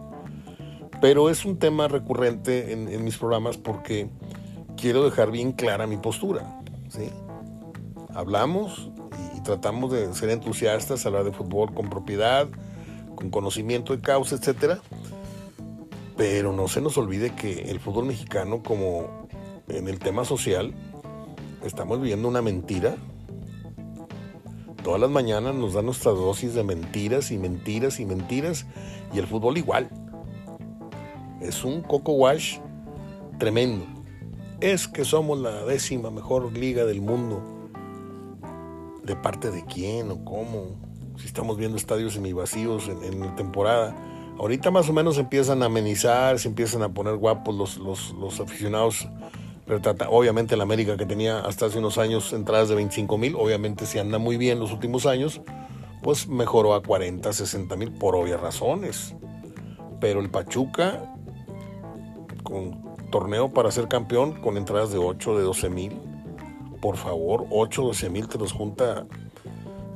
Pero 1.02 1.30
es 1.30 1.44
un 1.44 1.58
tema 1.58 1.88
recurrente 1.88 2.72
en, 2.72 3.04
mis 3.04 3.18
programas 3.18 3.58
porque 3.58 4.10
quiero 4.78 5.04
dejar 5.04 5.32
bien 5.32 5.52
clara 5.52 5.88
mi 5.88 5.98
postura. 5.98 6.62
¿sí? 6.90 7.10
Hablamos 8.14 8.92
tratamos 9.44 9.92
de 9.92 10.14
ser 10.14 10.30
entusiastas, 10.30 11.06
hablar 11.06 11.26
de 11.26 11.32
fútbol 11.32 11.74
con 11.74 11.90
propiedad, 11.90 12.48
con 13.16 13.30
conocimiento 13.30 13.96
de 13.96 14.02
causa, 14.02 14.36
etcétera. 14.36 14.80
Pero 16.18 16.54
no 16.54 16.68
se 16.68 16.82
nos 16.82 16.98
olvide 16.98 17.36
que 17.36 17.70
el 17.70 17.80
fútbol 17.80 18.06
mexicano, 18.06 18.64
como 18.64 19.23
en 19.68 19.88
el 19.88 20.00
tema 20.00 20.26
social, 20.26 20.74
estamos 21.64 22.00
viviendo 22.02 22.28
una 22.28 22.42
mentira. 22.42 22.96
Todas 24.84 25.00
las 25.00 25.10
mañanas 25.10 25.56
nos 25.56 25.74
dan 25.74 25.86
nuestra 25.86 26.12
dosis 26.12 26.54
de 26.54 26.64
mentiras 26.64 27.32
y 27.32 27.38
mentiras 27.38 28.00
y 28.00 28.06
mentiras, 28.06 28.66
y 29.14 29.20
el 29.20 29.28
fútbol 29.28 29.58
igual. 29.58 29.90
Es 31.42 31.64
un 31.64 31.82
coco 31.82 32.14
wash 32.14 32.60
tremendo. 33.40 33.86
Es 34.60 34.88
que 34.88 35.06
somos 35.06 35.40
la 35.40 35.64
décima 35.66 36.10
mejor 36.12 36.52
liga 36.54 36.86
del 36.86 37.02
mundo 37.02 37.42
de 39.04 39.16
parte 39.16 39.52
de 39.52 39.64
quién 39.66 40.12
o 40.12 40.24
cómo. 40.24 40.78
Si 41.18 41.28
estamos 41.28 41.58
viendo 41.58 41.78
estadios 41.78 42.14
semivacíos 42.14 42.88
en, 42.88 43.04
en 43.04 43.20
la 43.20 43.36
temporada. 43.36 43.96
Ahorita 44.40 44.72
más 44.72 44.90
o 44.90 44.94
menos 44.94 45.18
empiezan 45.18 45.62
a 45.62 45.68
amenizar, 45.68 46.40
se 46.40 46.48
empiezan 46.48 46.82
a 46.82 46.94
poner 46.94 47.18
guapos 47.18 47.54
los, 47.54 47.78
los, 47.78 48.14
los 48.14 48.40
aficionados. 48.40 49.08
Obviamente 50.10 50.58
la 50.58 50.64
América 50.64 50.98
que 50.98 51.06
tenía 51.06 51.40
hasta 51.40 51.68
hace 51.68 51.80
unos 51.80 51.98
años 51.98 52.34
entradas 52.34 52.70
de 52.70 52.76
25 52.76 53.18
mil, 53.18 53.36
obviamente 53.36 53.86
si 53.86 53.98
anda 53.98 54.18
muy 54.18 54.38
bien 54.38 54.60
los 54.60 54.74
últimos 54.74 55.06
años, 55.06 55.42
pues 56.02 56.28
mejoró 56.28 56.74
a 56.74 56.84
40, 56.84 57.32
60 57.32 57.76
mil 57.78 57.92
por 57.92 58.16
obvias 58.16 58.42
razones. 58.42 59.16
Pero 60.02 60.20
el 60.20 60.30
Pachuca, 60.30 61.16
con 62.44 62.84
torneo 63.10 63.54
para 63.54 63.72
ser 63.72 63.88
campeón, 63.88 64.42
con 64.42 64.58
entradas 64.58 64.92
de 64.92 64.98
8, 64.98 65.38
de 65.38 65.44
12 65.44 65.70
mil, 65.70 66.02
por 66.82 66.98
favor, 66.98 67.46
8, 67.50 67.84
12 67.84 68.10
mil 68.10 68.28
te 68.28 68.38
los 68.38 68.52
junta 68.52 69.06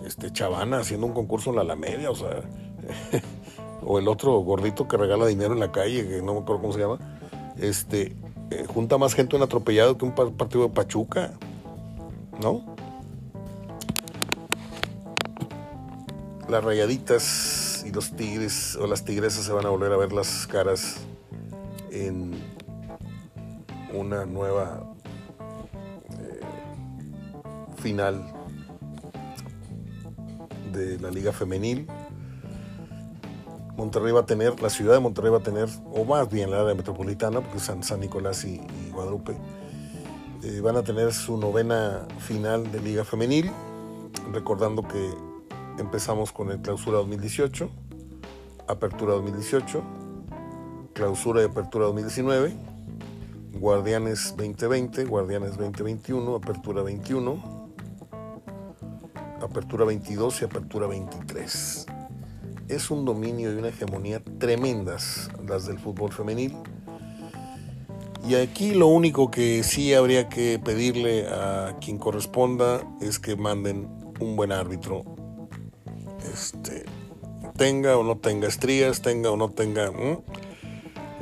este 0.05 0.31
Chavana 0.31 0.79
haciendo 0.79 1.05
un 1.05 1.13
concurso 1.13 1.49
en 1.49 1.57
la 1.57 1.63
Alameda, 1.63 2.09
o 2.09 2.15
sea, 2.15 2.41
o 3.85 3.99
el 3.99 4.07
otro 4.07 4.39
gordito 4.39 4.87
que 4.87 4.95
regala 4.95 5.25
dinero 5.25 5.53
en 5.53 5.59
la 5.59 5.73
calle, 5.73 6.07
que 6.07 6.21
no 6.21 6.33
me 6.33 6.39
acuerdo 6.39 6.61
cómo 6.61 6.73
se 6.73 6.79
llama, 6.79 6.99
este, 7.57 8.15
eh, 8.51 8.65
junta 8.67 8.97
más 8.97 9.13
gente 9.13 9.35
en 9.35 9.43
atropellado 9.43 9.97
que 9.97 10.05
un 10.05 10.13
partido 10.13 10.67
de 10.67 10.73
Pachuca, 10.73 11.33
¿no? 12.41 12.75
Las 16.49 16.63
rayaditas 16.63 17.83
y 17.85 17.91
los 17.91 18.11
tigres 18.11 18.75
o 18.77 18.87
las 18.87 19.03
tigresas 19.03 19.45
se 19.45 19.51
van 19.51 19.65
a 19.65 19.69
volver 19.69 19.91
a 19.91 19.97
ver 19.97 20.13
las 20.13 20.47
caras 20.47 20.97
en 21.91 22.33
una 23.93 24.25
nueva 24.25 24.87
final 27.77 28.33
de 30.73 30.99
la 30.99 31.09
Liga 31.09 31.31
Femenil. 31.31 31.87
Monterrey 33.77 34.11
va 34.11 34.21
a 34.21 34.25
tener, 34.25 34.59
la 34.59 34.71
ciudad 34.71 34.95
de 34.95 34.99
Monterrey 34.99 35.31
va 35.31 35.37
a 35.37 35.43
tener, 35.43 35.69
o 35.93 36.03
más 36.03 36.27
bien 36.31 36.49
la 36.49 36.61
área 36.61 36.73
metropolitana, 36.73 37.41
porque 37.41 37.59
San, 37.59 37.81
Nicolás 37.99 38.43
y, 38.43 38.59
Guadalupe, 38.91 39.37
eh, 40.43 40.61
van 40.61 40.77
a 40.77 40.83
tener 40.83 41.13
su 41.13 41.37
novena 41.37 42.07
final 42.17 42.71
de 42.71 42.81
Liga 42.81 43.05
Femenil, 43.05 43.51
recordando 44.33 44.81
que 44.81 45.13
empezamos 45.77 46.31
con 46.31 46.49
el 46.49 46.59
Clausura 46.59 46.97
2018, 46.97 47.69
Apertura 48.67 49.13
2018, 49.13 49.83
Clausura 50.93 51.43
y 51.43 51.45
Apertura 51.45 51.85
2019, 51.85 52.55
Guardianes 53.53 54.33
2020, 54.35 55.05
Guardianes 55.05 55.51
2021, 55.51 56.35
Apertura 56.35 56.81
21, 56.81 57.67
Apertura 59.39 59.85
22 59.85 60.41
y 60.41 60.45
Apertura 60.45 60.87
23. 60.87 61.96
Es 62.67 62.91
un 62.91 63.05
dominio 63.05 63.53
y 63.53 63.55
una 63.55 63.69
hegemonía 63.69 64.21
tremendas 64.39 65.29
las 65.47 65.67
del 65.67 65.79
fútbol 65.79 66.11
femenil. 66.11 66.53
Y 68.27 68.35
aquí 68.35 68.73
lo 68.73 68.87
único 68.87 69.31
que 69.31 69.63
sí 69.63 69.93
habría 69.93 70.27
que 70.27 70.59
pedirle 70.59 71.27
a 71.29 71.77
quien 71.79 71.97
corresponda 71.97 72.81
es 72.99 73.19
que 73.19 73.37
manden 73.37 73.87
un 74.19 74.35
buen 74.35 74.51
árbitro. 74.51 75.05
Este, 76.33 76.83
tenga 77.55 77.97
o 77.97 78.03
no 78.03 78.17
tenga 78.17 78.49
estrías, 78.49 79.01
tenga 79.01 79.31
o 79.31 79.37
no 79.37 79.49
tenga. 79.49 79.91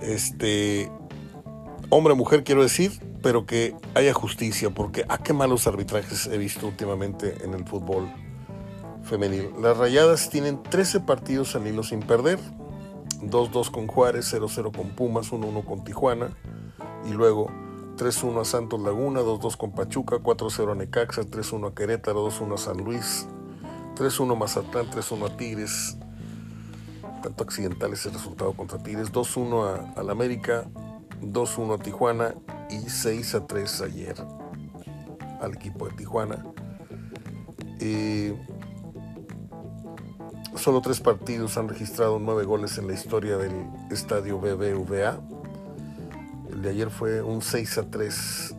Este, 0.01 0.89
hombre 1.89 2.15
mujer, 2.15 2.43
quiero 2.43 2.63
decir, 2.63 2.91
pero 3.21 3.45
que 3.45 3.75
haya 3.93 4.13
justicia, 4.13 4.71
porque 4.71 5.01
a 5.01 5.15
ah, 5.15 5.17
qué 5.19 5.34
malos 5.34 5.67
arbitrajes 5.67 6.27
he 6.27 6.38
visto 6.38 6.67
últimamente 6.67 7.36
en 7.43 7.53
el 7.53 7.65
fútbol 7.65 8.12
femenil. 9.05 9.51
Las 9.61 9.77
Rayadas 9.77 10.29
tienen 10.29 10.61
13 10.63 11.01
partidos 11.01 11.55
al 11.55 11.67
hilo 11.67 11.83
sin 11.83 12.01
perder, 12.01 12.39
2-2 13.21 13.71
con 13.71 13.87
Juárez, 13.87 14.33
0-0 14.33 14.75
con 14.75 14.89
Pumas, 14.89 15.31
1-1 15.31 15.63
con 15.63 15.83
Tijuana, 15.83 16.29
y 17.05 17.13
luego 17.13 17.47
3-1 17.97 18.41
a 18.41 18.45
Santos 18.45 18.81
Laguna, 18.81 19.21
2-2 19.21 19.57
con 19.57 19.71
Pachuca, 19.71 20.17
4-0 20.17 20.71
a 20.71 20.75
Necaxa, 20.75 21.21
3-1 21.23 21.69
a 21.69 21.73
Querétaro, 21.73 22.27
2-1 22.29 22.53
a 22.53 22.57
San 22.57 22.77
Luis, 22.77 23.27
3-1 23.95 24.33
a 24.33 24.35
Mazatlán, 24.35 24.89
3-1 24.89 25.25
a 25.25 25.37
Tigres. 25.37 25.97
Tanto 27.23 27.43
accidental 27.43 27.93
ese 27.93 28.09
resultado 28.09 28.53
contra 28.53 28.77
Tigres. 28.77 29.11
2-1 29.11 29.95
a, 29.95 30.11
América, 30.11 30.65
2-1 31.21 31.79
a 31.79 31.83
Tijuana 31.83 32.35
y 32.69 32.79
6-3 32.79 33.85
ayer 33.85 34.15
al 35.41 35.53
equipo 35.53 35.87
de 35.87 35.95
Tijuana. 35.95 36.45
Eh, 37.79 38.37
solo 40.57 40.81
tres 40.81 40.99
partidos 40.99 41.57
han 41.57 41.67
registrado 41.67 42.19
nueve 42.19 42.43
goles 42.45 42.77
en 42.77 42.87
la 42.87 42.93
historia 42.93 43.37
del 43.37 43.67
estadio 43.91 44.39
BBVA. 44.39 45.19
El 46.51 46.61
de 46.61 46.69
ayer 46.69 46.89
fue 46.89 47.21
un 47.21 47.41
6 47.41 47.77
a 47.77 47.89
3 47.89 48.55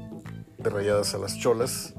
de 0.58 0.70
rayadas 0.70 1.14
a 1.14 1.18
las 1.18 1.38
cholas. 1.38 1.94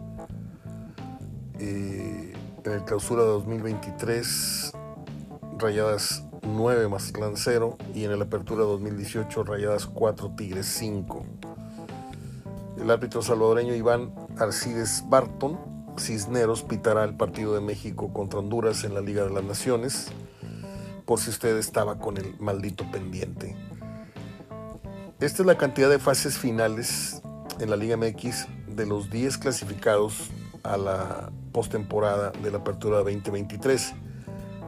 En 1.60 2.34
el 2.64 2.84
clausura 2.84 3.24
de 3.24 3.30
2023, 3.30 4.74
rayadas 5.58 6.24
9 6.44 6.88
más 6.90 7.14
0 7.36 7.78
y 7.96 8.04
en 8.04 8.12
el 8.12 8.22
apertura 8.22 8.64
2018, 8.64 9.44
rayadas 9.44 9.86
4 9.86 10.36
Tigres 10.36 10.68
5. 10.68 11.26
El 12.80 12.92
árbitro 12.92 13.22
salvadoreño 13.22 13.74
Iván 13.74 14.14
Arcides 14.38 15.04
Barton 15.08 15.77
Cisneros 16.00 16.64
pitará 16.64 17.04
el 17.04 17.16
partido 17.16 17.54
de 17.54 17.62
México 17.62 18.14
contra 18.14 18.40
Honduras 18.40 18.84
en 18.84 18.94
la 18.94 19.02
Liga 19.02 19.24
de 19.24 19.32
las 19.32 19.44
Naciones, 19.44 20.08
por 21.06 21.20
si 21.20 21.30
usted 21.30 21.58
estaba 21.58 22.00
con 22.00 22.18
el 22.18 22.36
maldito 22.40 22.90
pendiente. 22.92 23.56
Esta 25.20 25.42
es 25.42 25.46
la 25.46 25.58
cantidad 25.58 25.90
de 25.90 26.00
fases 26.00 26.38
finales 26.38 27.22
en 27.60 27.70
la 27.70 27.76
Liga 27.76 27.98
MX 27.98 28.48
de 28.68 28.86
los 28.86 29.10
10 29.10 29.38
clasificados 29.40 30.30
a 30.64 30.78
la 30.78 31.32
postemporada 31.52 32.32
de 32.32 32.52
la 32.52 32.60
Apertura 32.60 32.98
2023, 32.98 33.94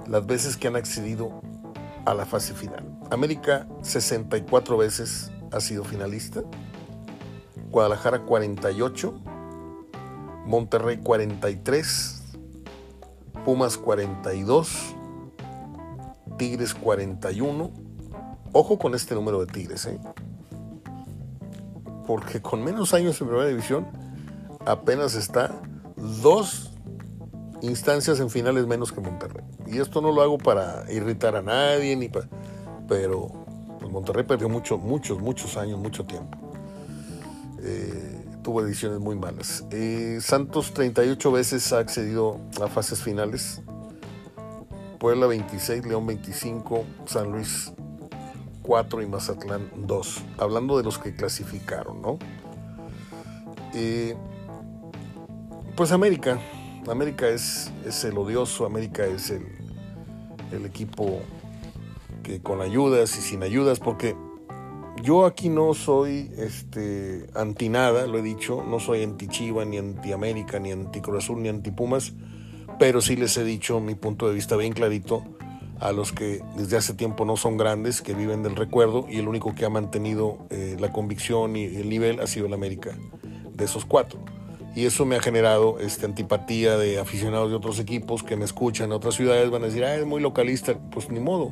las 0.08 0.26
veces 0.26 0.58
que 0.58 0.68
han 0.68 0.76
accedido 0.76 1.42
a 2.06 2.14
la 2.14 2.26
fase 2.26 2.54
final. 2.54 2.84
América 3.12 3.68
64 3.82 4.78
veces 4.78 5.32
ha 5.52 5.60
sido 5.60 5.84
finalista, 5.84 6.42
Guadalajara 7.70 8.24
48, 8.24 9.22
Monterrey 10.50 10.98
43, 10.98 12.24
Pumas 13.46 13.78
42, 13.78 14.96
Tigres 16.40 16.74
41. 16.74 17.72
Ojo 18.52 18.80
con 18.80 18.96
este 18.96 19.14
número 19.14 19.46
de 19.46 19.46
Tigres, 19.46 19.86
¿eh? 19.86 20.00
porque 22.08 22.42
con 22.42 22.64
menos 22.64 22.96
años 22.96 23.22
en 23.22 23.28
primera 23.28 23.48
división 23.48 23.86
apenas 24.66 25.14
está 25.14 25.62
dos 25.96 26.72
instancias 27.62 28.20
en 28.20 28.32
finales 28.32 28.66
menos 28.66 28.92
que 28.92 29.02
Monterrey. 29.02 29.46
Y 29.68 29.78
esto 29.78 30.02
no 30.02 30.12
lo 30.12 30.24
hago 30.24 30.40
para 30.40 30.92
irritar 30.92 31.36
a 31.36 31.44
nadie, 31.44 31.96
ni 31.96 32.10
para, 32.10 32.28
pero 32.88 33.28
pues, 33.80 33.92
Monterrey 33.92 34.24
perdió 34.24 34.50
mucho, 34.50 34.80
muchos, 34.80 35.20
muchos 35.20 35.58
años, 35.58 35.78
mucho 35.78 36.08
tiempo. 36.08 36.40
Eh, 37.62 38.09
tuvo 38.44 38.62
ediciones 38.66 39.00
muy 39.00 39.16
malas. 39.16 39.66
Eh, 39.72 40.20
Santos 40.22 40.74
38 40.74 41.32
veces 41.32 41.74
ha 41.74 41.80
accedido 41.80 42.40
a 42.62 42.68
fases 42.68 43.02
finales. 43.02 43.62
Puebla 45.00 45.28
26, 45.28 45.86
León 45.86 46.08
25, 46.08 46.86
San 47.06 47.32
Luis 47.32 47.72
4 48.64 49.02
y 49.02 49.08
Mazatlán 49.08 49.70
2. 49.76 50.24
Hablando 50.38 50.78
de 50.78 50.84
los 50.84 51.00
que 51.00 51.16
clasificaron, 51.16 52.02
¿no? 52.02 52.20
Eh, 53.74 54.16
pues 55.76 55.92
América. 55.92 56.40
América 56.90 57.28
es, 57.30 57.72
es, 57.86 58.04
el 58.04 58.18
odioso, 58.18 58.66
América 58.66 59.06
es 59.06 59.30
el, 59.30 59.46
el 60.52 60.66
equipo 60.66 61.22
que 62.24 62.42
con 62.42 62.62
ayudas 62.62 63.18
y 63.18 63.22
sin 63.22 63.44
ayudas, 63.44 63.80
porque 63.80 64.16
yo 65.02 65.26
aquí 65.26 65.50
no 65.50 65.74
soy 65.74 66.32
este, 66.38 67.28
anti 67.36 67.70
nada, 67.70 68.08
lo 68.08 68.18
he 68.18 68.22
dicho, 68.22 68.64
no 68.64 68.80
soy 68.80 69.04
anti 69.04 69.28
Chiva, 69.28 69.66
ni 69.66 69.78
anti 69.78 70.12
América, 70.12 70.60
ni 70.60 70.72
anti 70.72 71.02
Cruz 71.02 71.24
Azul, 71.24 71.42
ni 71.42 71.50
anti 71.50 71.72
Pumas, 71.72 72.14
pero 72.80 73.02
sí 73.02 73.16
les 73.16 73.38
he 73.38 73.44
dicho 73.44 73.80
mi 73.80 73.96
punto 73.96 74.28
de 74.28 74.34
vista 74.34 74.56
bien 74.56 74.74
clarito 74.74 75.24
a 75.80 75.94
los 75.94 76.12
que 76.12 76.42
desde 76.58 76.78
hace 76.78 76.94
tiempo 76.94 77.24
no 77.24 77.38
son 77.38 77.58
grandes, 77.58 78.02
que 78.02 78.14
viven 78.14 78.44
del 78.44 78.56
recuerdo 78.56 79.06
y 79.10 79.18
el 79.18 79.28
único 79.28 79.56
que 79.56 79.66
ha 79.66 79.70
mantenido 79.70 80.38
eh, 80.50 80.76
la 80.80 80.92
convicción 80.92 81.56
y 81.56 81.66
el 81.66 81.90
nivel 81.90 82.20
ha 82.20 82.28
sido 82.28 82.48
el 82.48 82.54
América, 82.54 82.98
de 83.54 83.66
esos 83.66 83.86
cuatro. 83.86 84.20
Y 84.76 84.86
eso 84.86 85.06
me 85.06 85.16
ha 85.16 85.22
generado 85.22 85.80
este, 85.80 86.06
antipatía 86.06 86.78
de 86.78 87.00
aficionados 87.00 87.50
de 87.50 87.56
otros 87.56 87.80
equipos 87.80 88.24
que 88.24 88.36
me 88.36 88.46
escuchan 88.46 88.88
en 88.88 88.92
otras 88.92 89.16
ciudades, 89.16 89.50
van 89.50 89.64
a 89.64 89.68
decir, 89.68 89.84
ah, 89.84 89.96
es 89.96 90.06
muy 90.06 90.22
localista, 90.22 90.78
pues 90.92 91.10
ni 91.10 91.20
modo 91.20 91.52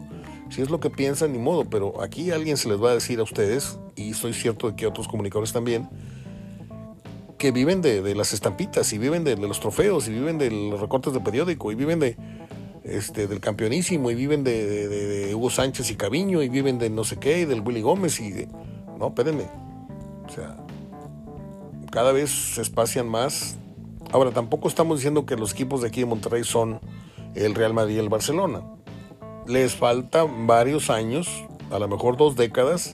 si 0.49 0.61
es 0.61 0.69
lo 0.69 0.79
que 0.79 0.89
piensan, 0.89 1.33
ni 1.33 1.39
modo, 1.39 1.65
pero 1.65 2.01
aquí 2.01 2.31
alguien 2.31 2.57
se 2.57 2.69
les 2.69 2.81
va 2.81 2.91
a 2.91 2.93
decir 2.93 3.19
a 3.19 3.23
ustedes, 3.23 3.79
y 3.95 4.11
estoy 4.11 4.33
cierto 4.33 4.69
de 4.69 4.75
que 4.75 4.87
otros 4.87 5.07
comunicadores 5.07 5.51
también, 5.51 5.89
que 7.37 7.51
viven 7.51 7.81
de, 7.81 8.15
las 8.15 8.33
estampitas, 8.33 8.91
y 8.93 8.97
viven 8.97 9.23
de, 9.23 9.35
los 9.37 9.59
trofeos, 9.59 10.07
y 10.07 10.11
viven 10.11 10.37
de 10.37 10.49
los 10.51 10.79
recortes 10.79 11.13
de 11.13 11.19
periódico, 11.19 11.71
y 11.71 11.75
viven 11.75 11.99
de 11.99 12.17
este, 12.83 13.27
del 13.27 13.39
campeonísimo, 13.39 14.09
y 14.09 14.15
viven 14.15 14.43
de, 14.43 15.31
Hugo 15.35 15.49
Sánchez 15.49 15.91
y 15.91 15.95
Caviño, 15.95 16.41
y 16.41 16.49
viven 16.49 16.79
de 16.79 16.89
no 16.89 17.03
sé 17.03 17.17
qué, 17.17 17.41
y 17.41 17.45
del 17.45 17.61
Willy 17.61 17.81
Gómez, 17.81 18.19
y 18.19 18.31
de... 18.31 18.47
No, 18.97 19.07
espérenme. 19.07 19.43
O 20.25 20.29
sea, 20.29 20.57
cada 21.91 22.11
vez 22.11 22.31
se 22.31 22.61
espacian 22.61 23.07
más. 23.07 23.57
Ahora, 24.11 24.31
tampoco 24.31 24.67
estamos 24.67 24.97
diciendo 24.97 25.25
que 25.25 25.35
los 25.35 25.51
equipos 25.51 25.81
de 25.81 25.89
aquí 25.89 25.99
de 25.99 26.05
Monterrey 26.07 26.43
son 26.43 26.79
el 27.35 27.53
Real 27.53 27.73
Madrid 27.73 27.97
y 27.97 27.99
el 27.99 28.09
Barcelona 28.09 28.76
les 29.47 29.75
falta 29.75 30.25
varios 30.25 30.89
años, 30.89 31.45
a 31.71 31.79
lo 31.79 31.87
mejor 31.87 32.17
dos 32.17 32.35
décadas, 32.35 32.93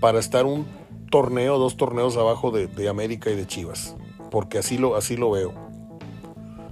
para 0.00 0.18
estar 0.18 0.46
un 0.46 0.66
torneo, 1.10 1.58
dos 1.58 1.76
torneos 1.76 2.16
abajo 2.16 2.50
de, 2.50 2.88
América 2.88 3.30
y 3.30 3.36
de 3.36 3.46
Chivas. 3.46 3.96
Porque 4.30 4.58
así 4.58 4.78
lo, 4.78 4.96
así 4.96 5.16
lo 5.16 5.30
veo. 5.30 5.52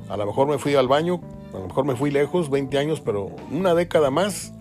A 0.09 0.17
lo 0.17 0.27
mejor 0.27 0.49
me 0.49 0.59
fui 0.59 0.75
al 0.75 0.89
baño, 0.89 1.21
a 1.53 1.59
lo 1.59 1.69
mejor 1.69 1.85
me 1.85 1.97
fui 1.97 2.11
lejos, 2.11 2.51
20 2.51 2.79
años, 2.79 3.01
pero 3.01 3.31
una 3.51 3.75
década 3.75 4.11
más, 4.11 4.53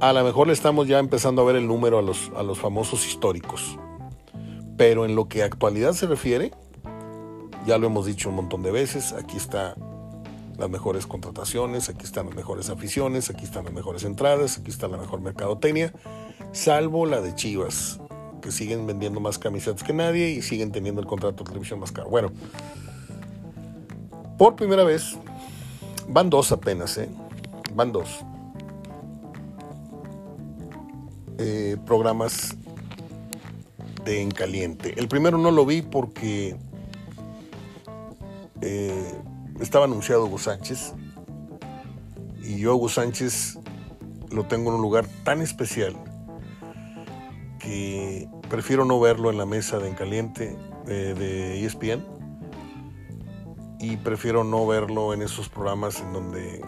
a 0.00 0.12
lo 0.12 0.22
mejor 0.24 0.46
le 0.46 0.52
estamos 0.52 0.86
ya 0.86 0.98
empezando 0.98 1.42
a 1.42 1.44
ver 1.44 1.56
el 1.56 1.66
número 1.66 1.98
a 1.98 2.02
los, 2.02 2.30
a 2.36 2.42
los 2.42 2.58
famosos 2.58 3.06
históricos. 3.06 3.78
Pero 4.76 5.04
en 5.04 5.16
lo 5.16 5.28
que 5.28 5.42
actualidad 5.42 5.92
se 5.92 6.06
refiere, 6.06 6.52
ya 7.66 7.78
lo 7.78 7.86
hemos 7.86 8.06
dicho 8.06 8.28
un 8.28 8.36
montón 8.36 8.62
de 8.62 8.70
veces, 8.70 9.12
aquí 9.12 9.36
está 9.36 9.74
las 10.58 10.68
mejores 10.68 11.06
contrataciones, 11.06 11.88
aquí 11.88 12.04
están 12.04 12.26
las 12.26 12.34
mejores 12.34 12.68
aficiones, 12.68 13.30
aquí 13.30 13.44
están 13.44 13.64
las 13.64 13.72
mejores 13.72 14.04
entradas, 14.04 14.58
aquí 14.58 14.70
está 14.70 14.88
la 14.88 14.96
mejor 14.96 15.20
mercadotecnia, 15.20 15.92
salvo 16.52 17.06
la 17.06 17.20
de 17.20 17.34
Chivas, 17.34 18.00
que 18.42 18.50
siguen 18.50 18.86
vendiendo 18.86 19.20
más 19.20 19.38
camisetas 19.38 19.84
que 19.84 19.92
nadie 19.92 20.30
y 20.30 20.42
siguen 20.42 20.72
teniendo 20.72 21.00
el 21.00 21.06
contrato 21.06 21.44
de 21.44 21.48
televisión 21.48 21.78
más 21.78 21.92
caro. 21.92 22.10
Bueno, 22.10 22.32
por 24.36 24.56
primera 24.56 24.82
vez, 24.82 25.16
van 26.08 26.28
dos 26.28 26.50
apenas, 26.50 26.98
¿eh? 26.98 27.08
Van 27.74 27.92
dos. 27.92 28.24
Eh, 31.38 31.76
programas 31.86 32.56
de 34.04 34.22
En 34.22 34.32
Caliente. 34.32 34.94
El 34.96 35.06
primero 35.06 35.38
no 35.38 35.52
lo 35.52 35.64
vi 35.64 35.82
porque 35.82 36.56
eh, 38.60 39.14
estaba 39.60 39.86
anunciado 39.86 40.26
Hugo 40.26 40.38
Sánchez 40.38 40.94
y 42.42 42.58
yo 42.58 42.76
Hugo 42.76 42.88
Sánchez 42.88 43.58
lo 44.30 44.44
tengo 44.44 44.70
en 44.70 44.76
un 44.76 44.82
lugar 44.82 45.06
tan 45.24 45.40
especial 45.40 45.94
que 47.58 48.28
prefiero 48.48 48.84
no 48.84 49.00
verlo 49.00 49.30
en 49.30 49.38
la 49.38 49.46
mesa 49.46 49.78
de 49.78 49.88
En 49.88 49.94
Caliente 49.94 50.56
de, 50.86 51.64
ESPN 51.64 52.04
y 53.80 53.96
prefiero 53.98 54.44
no 54.44 54.66
verlo 54.66 55.12
en 55.12 55.22
esos 55.22 55.48
programas 55.48 56.00
en 56.00 56.12
donde 56.12 56.60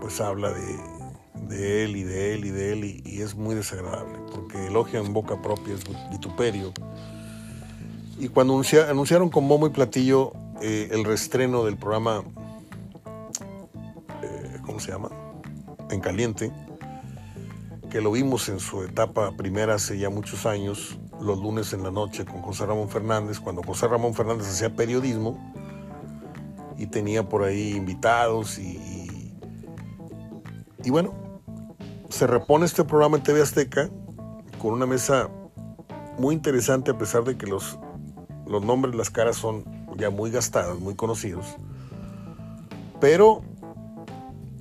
pues 0.00 0.20
habla 0.20 0.52
de, 0.52 1.84
él 1.84 1.96
y 1.96 2.02
de 2.02 2.34
él 2.34 2.44
y 2.44 2.50
de 2.50 2.72
él 2.72 2.84
y, 2.84 3.22
es 3.22 3.34
muy 3.34 3.54
desagradable 3.54 4.18
porque 4.32 4.66
elogia 4.66 5.00
en 5.00 5.12
boca 5.12 5.40
propia 5.40 5.74
es 5.74 5.84
vituperio. 6.10 6.72
Y 8.18 8.28
cuando 8.28 8.54
anunciaron 8.88 9.28
con 9.28 9.48
bombo 9.48 9.66
y 9.66 9.70
platillo 9.70 10.32
eh, 10.66 10.88
el 10.92 11.04
restreno 11.04 11.62
del 11.66 11.76
programa, 11.76 12.24
eh, 14.22 14.58
¿cómo 14.64 14.80
se 14.80 14.92
llama? 14.92 15.10
En 15.90 16.00
Caliente, 16.00 16.50
que 17.90 18.00
lo 18.00 18.10
vimos 18.10 18.48
en 18.48 18.60
su 18.60 18.82
etapa 18.82 19.36
primera 19.36 19.74
hace 19.74 19.98
ya 19.98 20.08
muchos 20.08 20.46
años, 20.46 20.98
los 21.20 21.38
lunes 21.38 21.74
en 21.74 21.82
la 21.82 21.90
noche 21.90 22.24
con 22.24 22.40
José 22.40 22.64
Ramón 22.64 22.88
Fernández, 22.88 23.40
cuando 23.40 23.62
José 23.62 23.88
Ramón 23.88 24.14
Fernández 24.14 24.48
hacía 24.48 24.74
periodismo 24.74 25.52
y 26.78 26.86
tenía 26.86 27.28
por 27.28 27.42
ahí 27.42 27.74
invitados 27.76 28.58
y, 28.58 29.36
y 30.82 30.88
bueno, 30.88 31.12
se 32.08 32.26
repone 32.26 32.64
este 32.64 32.84
programa 32.84 33.18
en 33.18 33.22
TV 33.22 33.42
Azteca 33.42 33.90
con 34.62 34.72
una 34.72 34.86
mesa 34.86 35.28
muy 36.18 36.34
interesante 36.34 36.90
a 36.90 36.96
pesar 36.96 37.24
de 37.24 37.36
que 37.36 37.46
los, 37.46 37.78
los 38.46 38.64
nombres, 38.64 38.94
las 38.94 39.10
caras 39.10 39.36
son 39.36 39.83
ya 39.96 40.10
muy 40.10 40.30
gastadas, 40.30 40.78
muy 40.78 40.94
conocidos. 40.94 41.56
Pero 43.00 43.42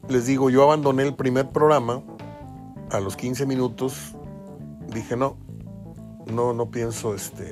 les 0.09 0.25
digo, 0.25 0.49
yo 0.49 0.63
abandoné 0.63 1.03
el 1.03 1.15
primer 1.15 1.49
programa 1.49 2.01
a 2.91 2.99
los 2.99 3.15
15 3.15 3.45
minutos. 3.45 4.15
Dije, 4.93 5.15
no, 5.15 5.37
no, 6.31 6.53
no 6.53 6.69
pienso, 6.69 7.15
este, 7.15 7.51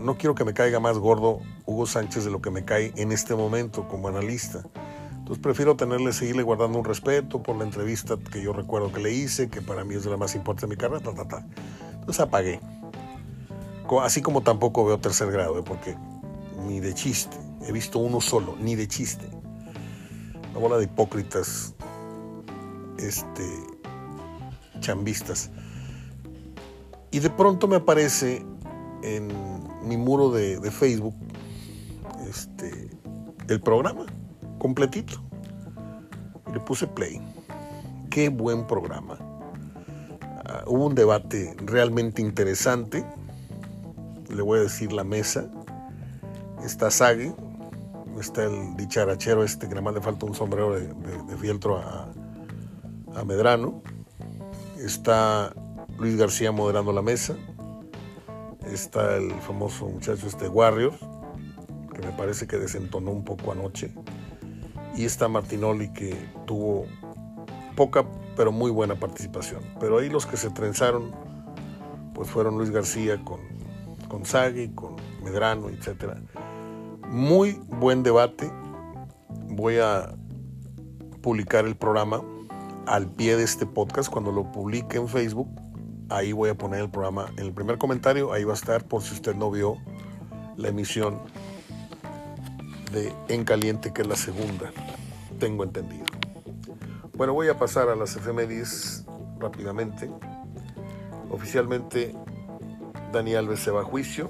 no 0.00 0.16
quiero 0.16 0.34
que 0.34 0.44
me 0.44 0.54
caiga 0.54 0.80
más 0.80 0.98
gordo 0.98 1.40
Hugo 1.66 1.86
Sánchez 1.86 2.24
de 2.24 2.30
lo 2.30 2.40
que 2.40 2.50
me 2.50 2.64
cae 2.64 2.92
en 2.96 3.12
este 3.12 3.34
momento 3.34 3.86
como 3.88 4.08
analista. 4.08 4.62
Entonces 5.28 5.42
prefiero 5.42 5.76
tenerle, 5.76 6.12
seguirle 6.14 6.42
guardando 6.42 6.78
un 6.78 6.84
respeto 6.86 7.42
por 7.42 7.56
la 7.56 7.64
entrevista 7.64 8.16
que 8.32 8.42
yo 8.42 8.54
recuerdo 8.54 8.90
que 8.90 9.00
le 9.00 9.12
hice, 9.12 9.50
que 9.50 9.60
para 9.60 9.84
mí 9.84 9.94
es 9.94 10.04
de 10.04 10.10
la 10.10 10.16
más 10.16 10.34
importante 10.34 10.66
de 10.66 10.70
mi 10.70 10.76
carrera, 10.76 11.00
ta, 11.00 11.12
ta, 11.12 11.28
ta. 11.28 11.46
Entonces 11.92 12.20
apagué. 12.20 12.60
Así 14.02 14.22
como 14.22 14.42
tampoco 14.42 14.84
veo 14.86 14.98
tercer 14.98 15.30
grado, 15.30 15.58
¿eh? 15.58 15.62
porque 15.64 15.96
ni 16.68 16.80
de 16.80 16.92
chiste. 16.94 17.36
He 17.66 17.72
visto 17.72 17.98
uno 17.98 18.20
solo, 18.20 18.54
ni 18.60 18.76
de 18.76 18.86
chiste. 18.86 19.26
Una 20.50 20.60
bola 20.60 20.76
de 20.76 20.84
hipócritas, 20.84 21.74
este, 22.98 23.44
chambistas. 24.80 25.50
Y 27.10 27.20
de 27.20 27.30
pronto 27.30 27.66
me 27.66 27.76
aparece 27.76 28.44
en 29.02 29.28
mi 29.82 29.96
muro 29.96 30.30
de, 30.30 30.70
Facebook 30.70 31.14
este, 32.28 32.90
el 33.48 33.60
programa 33.60 34.04
completito. 34.58 35.22
Y 36.48 36.52
le 36.52 36.60
puse 36.60 36.86
play. 36.86 37.20
Qué 38.10 38.28
buen 38.28 38.66
programa. 38.66 39.16
Ah, 40.44 40.64
hubo 40.66 40.86
un 40.86 40.94
debate 40.94 41.56
realmente 41.64 42.20
interesante. 42.20 43.04
Le 44.28 44.42
voy 44.42 44.58
a 44.58 44.62
decir 44.62 44.92
la 44.92 45.04
mesa. 45.04 45.50
Está 46.64 46.90
Sague, 46.90 47.34
está 48.20 48.44
el 48.44 48.76
dicharachero 48.76 49.44
este 49.44 49.68
que 49.68 49.74
nada 49.74 49.82
más 49.82 49.94
le 49.94 50.00
falta 50.00 50.26
un 50.26 50.34
sombrero 50.34 50.72
de, 50.72 51.36
fieltro 51.38 51.78
a, 51.78 52.08
a 53.14 53.24
Medrano. 53.24 53.82
Está 54.76 55.52
Luis 55.98 56.16
García 56.16 56.52
moderando 56.52 56.92
la 56.92 57.02
mesa. 57.02 57.36
Está 58.70 59.16
el 59.16 59.32
famoso 59.40 59.86
muchacho 59.86 60.26
este 60.26 60.48
Warrior, 60.48 60.92
que 61.94 62.06
me 62.06 62.12
parece 62.12 62.46
que 62.46 62.58
desentonó 62.58 63.10
un 63.10 63.24
poco 63.24 63.52
anoche. 63.52 63.94
Y 64.96 65.04
está 65.04 65.28
Martinoli, 65.28 65.92
que 65.92 66.14
tuvo 66.46 66.86
poca 67.76 68.04
pero 68.36 68.52
muy 68.52 68.70
buena 68.70 68.94
participación. 68.94 69.62
Pero 69.80 69.98
ahí 69.98 70.08
los 70.08 70.24
que 70.24 70.36
se 70.36 70.50
trenzaron 70.50 71.10
pues 72.14 72.30
fueron 72.30 72.56
Luis 72.56 72.70
García 72.70 73.22
con, 73.24 73.40
con 74.08 74.24
Sagui, 74.24 74.68
con 74.70 74.96
Medrano, 75.22 75.68
etc. 75.68 76.14
Muy 77.10 77.58
buen 77.68 78.02
debate. 78.02 78.52
Voy 79.48 79.78
a 79.78 80.14
publicar 81.22 81.64
el 81.64 81.74
programa 81.74 82.22
al 82.86 83.06
pie 83.06 83.36
de 83.36 83.44
este 83.44 83.64
podcast 83.64 84.10
cuando 84.10 84.30
lo 84.30 84.52
publique 84.52 84.98
en 84.98 85.08
Facebook. 85.08 85.48
Ahí 86.10 86.32
voy 86.32 86.50
a 86.50 86.54
poner 86.54 86.80
el 86.80 86.90
programa 86.90 87.32
en 87.38 87.46
el 87.46 87.52
primer 87.54 87.78
comentario. 87.78 88.32
Ahí 88.32 88.44
va 88.44 88.52
a 88.52 88.56
estar 88.56 88.84
por 88.84 89.02
si 89.02 89.14
usted 89.14 89.34
no 89.34 89.50
vio 89.50 89.78
la 90.58 90.68
emisión 90.68 91.18
de 92.92 93.10
En 93.28 93.44
Caliente, 93.44 93.90
que 93.92 94.02
es 94.02 94.08
la 94.08 94.16
segunda. 94.16 94.70
Tengo 95.38 95.64
entendido. 95.64 96.04
Bueno, 97.16 97.32
voy 97.32 97.48
a 97.48 97.58
pasar 97.58 97.88
a 97.88 97.96
las 97.96 98.16
efemérides 98.16 99.06
rápidamente. 99.38 100.10
Oficialmente, 101.30 102.14
Dani 103.12 103.34
Alves 103.34 103.60
se 103.60 103.70
va 103.70 103.80
a 103.80 103.84
juicio. 103.84 104.28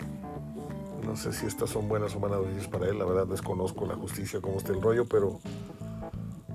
No 1.09 1.17
sé 1.17 1.33
si 1.33 1.47
estas 1.47 1.71
son 1.71 1.89
buenas 1.89 2.15
o 2.15 2.21
malas 2.21 2.41
noticias 2.41 2.69
para 2.69 2.87
él. 2.87 2.99
La 2.99 3.05
verdad 3.05 3.27
desconozco 3.27 3.85
la 3.87 3.97
justicia, 3.97 4.41
cómo 4.41 4.59
está 4.59 4.73
el 4.73 4.81
rollo, 4.81 5.07
pero 5.07 5.41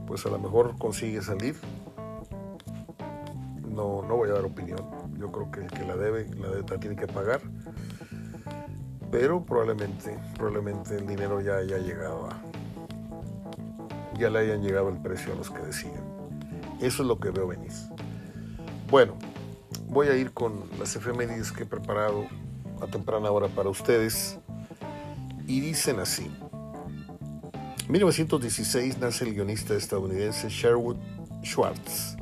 pues 0.08 0.26
a 0.26 0.30
lo 0.30 0.40
mejor 0.40 0.78
consigue 0.78 1.22
salir 1.22 1.56
no, 3.74 4.04
no 4.04 4.16
voy 4.16 4.30
a 4.30 4.34
dar 4.34 4.46
opinión. 4.46 4.80
Yo 5.18 5.32
creo 5.32 5.52
que 5.52 5.62
el 5.62 5.72
que 5.72 5.86
la 5.86 5.96
debe, 5.96 6.30
la, 6.36 6.50
debe, 6.50 6.78
tiene 6.78 6.96
que 6.96 7.08
pagar. 7.08 7.42
Pero 9.12 9.44
probablemente, 9.44 10.18
probablemente 10.36 10.98
el 10.98 11.08
dinero 11.08 11.42
ya 11.42 11.58
haya 11.58 11.78
llegado 11.78 12.28
a. 12.28 12.42
Ya 14.18 14.30
le 14.30 14.40
hayan 14.40 14.62
llegado 14.62 14.90
el 14.90 15.02
precio 15.02 15.34
a 15.34 15.36
los 15.36 15.50
que 15.50 15.62
deciden. 15.62 16.04
Eso 16.80 17.02
es 17.02 17.08
lo 17.08 17.20
que 17.20 17.32
veo 17.32 17.48
venir. 17.48 17.72
Bueno, 18.90 19.18
voy 19.88 20.08
a 20.08 20.16
ir 20.16 20.32
con 20.34 20.64
las 20.80 20.96
efemérides 20.96 21.52
que 21.52 21.64
he 21.64 21.66
preparado 21.66 22.28
a 22.82 22.88
temprana 22.88 23.32
hora 23.32 23.48
para 23.48 23.70
ustedes. 23.70 24.40
Y 25.48 25.60
dicen 25.60 26.00
así. 26.00 26.30
En 27.86 27.92
1916 27.92 28.98
nace 29.00 29.26
el 29.26 29.34
guionista 29.34 29.76
estadounidense 29.76 30.50
Sherwood 30.50 30.98
Schwartz 31.44 32.16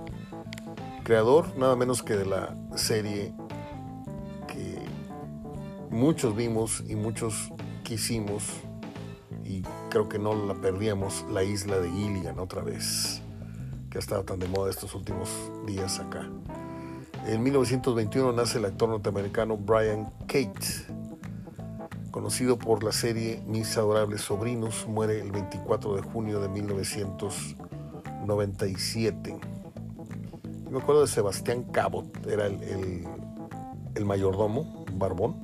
creador 1.03 1.57
nada 1.57 1.75
menos 1.75 2.03
que 2.03 2.15
de 2.15 2.25
la 2.25 2.55
serie 2.75 3.33
que 4.47 4.79
muchos 5.89 6.35
vimos 6.35 6.83
y 6.87 6.95
muchos 6.95 7.51
quisimos 7.83 8.43
y 9.43 9.61
creo 9.89 10.07
que 10.07 10.19
no 10.19 10.33
la 10.33 10.53
perdíamos, 10.53 11.25
la 11.29 11.43
isla 11.43 11.79
de 11.79 11.89
Gilligan 11.89 12.39
otra 12.39 12.61
vez, 12.61 13.21
que 13.89 13.97
ha 13.97 13.99
estado 13.99 14.23
tan 14.23 14.39
de 14.39 14.47
moda 14.47 14.69
estos 14.69 14.95
últimos 14.95 15.29
días 15.65 15.99
acá. 15.99 16.29
En 17.27 17.43
1921 17.43 18.31
nace 18.31 18.59
el 18.59 18.65
actor 18.65 18.87
norteamericano 18.87 19.57
Brian 19.57 20.13
Kate, 20.27 20.65
conocido 22.11 22.59
por 22.59 22.83
la 22.83 22.91
serie 22.91 23.41
Mis 23.47 23.77
adorables 23.77 24.21
sobrinos, 24.21 24.85
muere 24.87 25.21
el 25.21 25.31
24 25.31 25.95
de 25.95 26.01
junio 26.01 26.39
de 26.39 26.49
1997 26.49 29.39
me 30.71 30.79
acuerdo 30.79 31.01
de 31.01 31.07
Sebastián 31.07 31.63
Cabot, 31.63 32.25
era 32.27 32.45
el, 32.45 34.05
mayordomo, 34.05 34.85
barbón. 34.93 35.35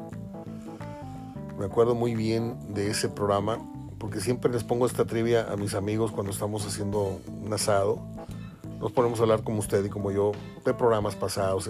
Me 1.59 1.65
acuerdo 1.65 1.95
muy 1.95 2.15
bien 2.15 2.55
de 2.74 2.89
ese 2.89 3.09
programa, 3.09 3.59
porque 3.99 4.22
siempre 4.22 4.49
les 4.49 4.63
pongo 4.63 4.86
esta 4.86 5.03
trivia 5.03 5.51
a 5.51 5.57
mis 5.57 5.74
amigos 5.74 6.13
cuando 6.13 6.32
estamos 6.32 6.65
haciendo 6.65 7.20
un 7.43 7.53
asado. 7.53 7.99
Nos 8.80 8.93
ponemos 8.93 9.20
a 9.20 9.24
hablar 9.24 9.43
como 9.43 9.59
usted 9.59 9.84
y 9.84 9.89
como 9.89 10.11
yo 10.11 10.32
de 10.63 10.74
programas 10.74 11.18
pasados. 11.18 11.70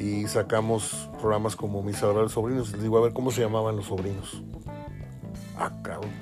Y 0.00 0.28
sacamos 0.28 1.10
programas 1.18 1.56
como 1.56 1.82
Mis 1.82 2.02
adorables 2.02 2.32
sobrinos. 2.32 2.72
Les 2.72 2.82
digo, 2.82 2.98
a 2.98 3.00
ver 3.00 3.12
cómo 3.12 3.30
se 3.30 3.40
llamaban 3.40 3.76
los 3.76 3.86
sobrinos. 3.86 4.42
Ah, 5.56 5.72
cabrón. 5.82 6.12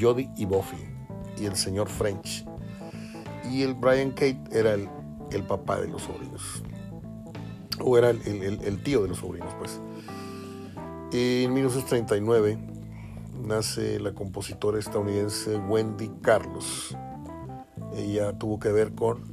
Jody 0.00 0.30
y 0.36 0.46
Buffy. 0.46 0.78
Y 1.38 1.44
el 1.44 1.56
señor 1.56 1.88
French. 1.88 2.46
Y 3.50 3.62
el 3.62 3.74
Brian 3.74 4.12
Kate 4.12 4.40
era 4.50 4.72
el 4.72 4.88
el 5.34 5.44
papá 5.44 5.80
de 5.80 5.88
los 5.88 6.02
sobrinos. 6.02 6.62
O 7.80 7.96
era 7.98 8.10
el, 8.10 8.82
tío 8.82 9.02
de 9.02 9.08
los 9.08 9.18
sobrinos, 9.18 9.54
pues. 9.58 9.80
En 11.12 11.52
1939 11.52 12.58
nace 13.44 13.98
la 13.98 14.12
compositora 14.12 14.78
estadounidense 14.78 15.56
Wendy 15.56 16.10
Carlos. 16.22 16.96
Ella 17.94 18.38
tuvo 18.38 18.58
que 18.58 18.70
ver 18.70 18.94
con 18.94 19.31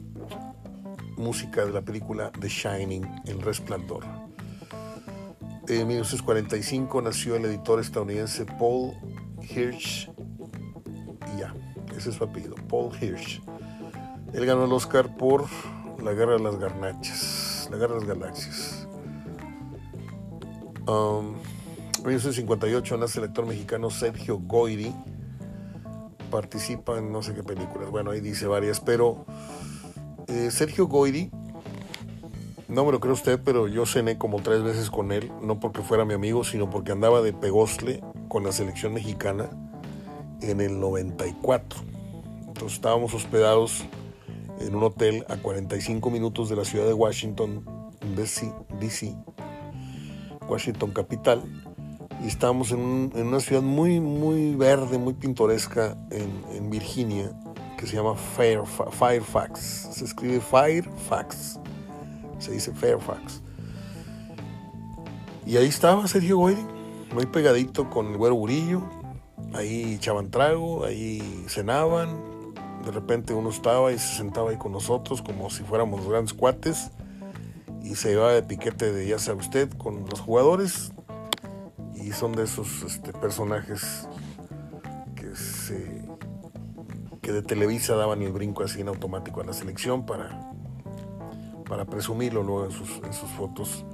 música 1.20 1.66
de 1.66 1.72
la 1.72 1.82
película 1.82 2.32
The 2.40 2.48
Shining, 2.48 3.06
El 3.26 3.42
Resplandor. 3.42 4.06
En 5.68 5.88
1945 5.88 7.02
nació 7.02 7.36
el 7.36 7.46
editor 7.46 7.80
estadounidense 7.80 8.46
Paul 8.46 8.94
Hirsch. 9.42 10.10
Y 11.36 11.40
ya, 11.40 11.54
ese 11.96 12.10
es 12.10 12.16
su 12.16 12.24
apellido, 12.24 12.56
Paul 12.68 12.92
Hirsch. 13.00 13.42
Él 14.34 14.46
ganó 14.46 14.66
el 14.66 14.72
Oscar 14.72 15.16
por 15.18 15.46
la 16.02 16.14
guerra 16.14 16.34
de 16.34 16.40
las 16.40 16.58
garnachas, 16.58 17.68
la 17.70 17.78
guerra 17.78 17.96
de 17.96 18.00
las 18.00 18.08
galaxias. 18.08 18.88
Um, 20.88 21.36
en 21.98 22.06
1958 22.06 22.98
nace 22.98 23.20
el 23.20 23.26
actor 23.26 23.46
mexicano 23.46 23.90
Sergio 23.90 24.40
Goyri. 24.40 24.96
Participa 26.32 26.98
en 26.98 27.12
no 27.12 27.22
sé 27.22 27.34
qué 27.34 27.44
películas. 27.44 27.90
Bueno, 27.90 28.12
ahí 28.12 28.22
dice 28.22 28.48
varias, 28.48 28.80
pero 28.80 29.26
eh, 30.30 30.52
Sergio 30.52 30.88
Goyri, 30.88 31.32
no 32.68 32.86
me 32.86 32.92
lo 32.92 33.00
cree 33.00 33.14
usted, 33.14 33.40
pero 33.44 33.68
yo 33.68 33.86
cené 33.86 34.18
como 34.18 34.42
tres 34.42 34.62
veces 34.64 34.90
con 34.90 35.12
él, 35.12 35.32
no 35.42 35.60
porque 35.60 35.82
fuera 35.82 36.06
mi 36.06 36.14
amigo, 36.14 36.44
sino 36.44 36.70
porque 36.70 36.92
andaba 36.92 37.22
de 37.22 37.34
pegosle 37.34 38.04
con 38.28 38.44
la 38.44 38.52
selección 38.52 38.94
mexicana 38.94 39.50
en 40.42 40.62
el 40.62 40.80
94. 40.80 41.80
Entonces 42.48 42.74
estábamos 42.74 43.14
hospedados 43.14 43.86
en 44.60 44.76
un 44.76 44.84
hotel 44.84 45.26
a 45.30 45.38
45 45.38 46.10
minutos 46.10 46.50
de 46.50 46.56
la 46.56 46.66
ciudad 46.66 46.86
de 46.86 46.94
Washington, 46.94 47.64
D.C., 48.16 49.16
Washington 50.48 50.92
capital. 50.92 51.42
Y 52.24 52.28
estábamos 52.28 52.72
en, 52.72 53.12
una 53.16 53.40
ciudad 53.40 53.62
muy, 53.62 54.00
muy 54.00 54.56
verde, 54.56 54.98
muy 54.98 55.14
pintoresca 55.14 55.98
en, 56.12 56.70
Virginia, 56.70 57.32
que 57.80 57.88
se 57.88 57.96
llama 57.96 58.14
Fairfax. 58.16 59.60
Se 59.94 60.04
escribe 60.04 60.42
Fairfax. 60.42 61.60
Se 62.38 62.52
dice 62.52 62.74
Fairfax. 62.74 63.42
Y 65.46 65.56
ahí 65.56 65.68
estaba 65.68 66.06
Sergio 66.08 66.38
Goyri, 66.40 66.62
muy 67.14 67.26
pegadito 67.26 67.90
con 67.90 68.08
el 68.08 68.18
güero 68.18 68.36
Burillo. 68.36 68.84
Ahí 69.54 69.94
echaban 69.94 70.30
trago, 70.30 70.84
ahí 70.84 71.46
cenaban. 71.48 72.10
De 72.84 72.92
repente 72.92 73.34
uno 73.34 73.50
estaba 73.50 73.94
y 73.94 73.98
se 73.98 74.18
sentaba 74.18 74.50
ahí 74.50 74.58
con 74.58 74.74
nosotros 74.74 75.22
como 75.22 75.50
si 75.50 75.64
fuéramos 75.64 76.06
grandes 76.06 76.34
cuates. 76.34 76.92
Y 77.82 77.96
se 77.96 78.12
iba 78.12 78.34
de 78.34 78.44
piquete 78.44 78.92
de 78.92 79.08
ya 79.08 79.20
sabe 79.20 79.40
usted 79.40 79.70
con 79.78 80.06
los 80.10 80.20
jugadores. 80.20 80.92
Y 81.96 82.12
son 82.12 82.34
de 82.34 82.44
esos 82.44 82.84
este, 82.84 83.14
personajes 83.14 84.10
que 85.16 85.34
se 85.36 86.09
que 87.30 87.34
de 87.34 87.44
Televisa 87.44 87.94
daban 87.94 88.24
el 88.24 88.32
brinco 88.32 88.64
así 88.64 88.82
en 88.82 88.88
automático 88.88 89.40
a 89.40 89.44
la 89.44 89.54
selección 89.54 90.04
para, 90.04 90.52
para 91.70 91.86
presumirlo 91.86 92.42
luego 92.42 92.66
en 92.66 92.72
sus, 92.72 92.90
en 93.04 93.14
fotos 93.14 93.86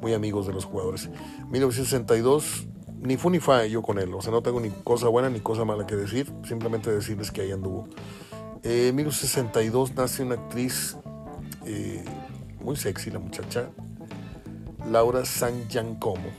muy 0.00 0.14
amigos 0.14 0.46
de 0.46 0.52
los 0.52 0.66
jugadores. 0.66 1.10
1962, 1.50 2.68
ni 3.00 3.16
fu 3.16 3.28
ni 3.28 3.40
fa 3.40 3.66
yo 3.66 3.82
con 3.82 3.98
él, 3.98 4.14
o 4.14 4.22
sea, 4.22 4.30
no 4.30 4.40
tengo 4.40 4.60
ni 4.60 4.70
cosa 4.70 5.08
buena 5.08 5.28
ni 5.28 5.40
cosa 5.40 5.64
mala 5.64 5.84
que 5.84 5.96
decir, 5.96 6.32
simplemente 6.44 6.92
decirles 6.92 7.32
que 7.32 7.40
ahí 7.40 7.50
anduvo. 7.50 7.88
Eh, 8.62 8.90
en 8.90 8.94
1962 8.94 9.96
nace 9.96 10.22
una 10.22 10.36
actriz 10.36 10.96
eh, 11.66 12.04
muy 12.60 12.76
sexy, 12.76 13.10
la 13.10 13.18
muchacha, 13.18 13.68
Laura 14.88 15.24
San 15.24 15.68
Giancomo. 15.68 16.30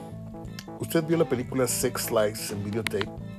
¿Usted 0.80 1.04
vio 1.04 1.18
la 1.18 1.28
película 1.28 1.68
Sex 1.68 2.10
Lies 2.10 2.52
en 2.52 2.64
videotape? 2.64 3.31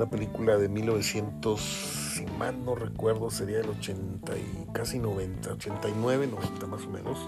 Una 0.00 0.08
película 0.08 0.56
de 0.56 0.70
1900, 0.70 1.60
si 1.60 2.24
mal 2.38 2.64
no 2.64 2.74
recuerdo, 2.74 3.28
sería 3.28 3.60
el 3.60 3.68
80 3.68 4.32
y 4.34 4.72
casi 4.72 4.98
90, 4.98 5.52
89, 5.52 6.26
90 6.26 6.66
más 6.68 6.86
o 6.86 6.88
menos. 6.88 7.18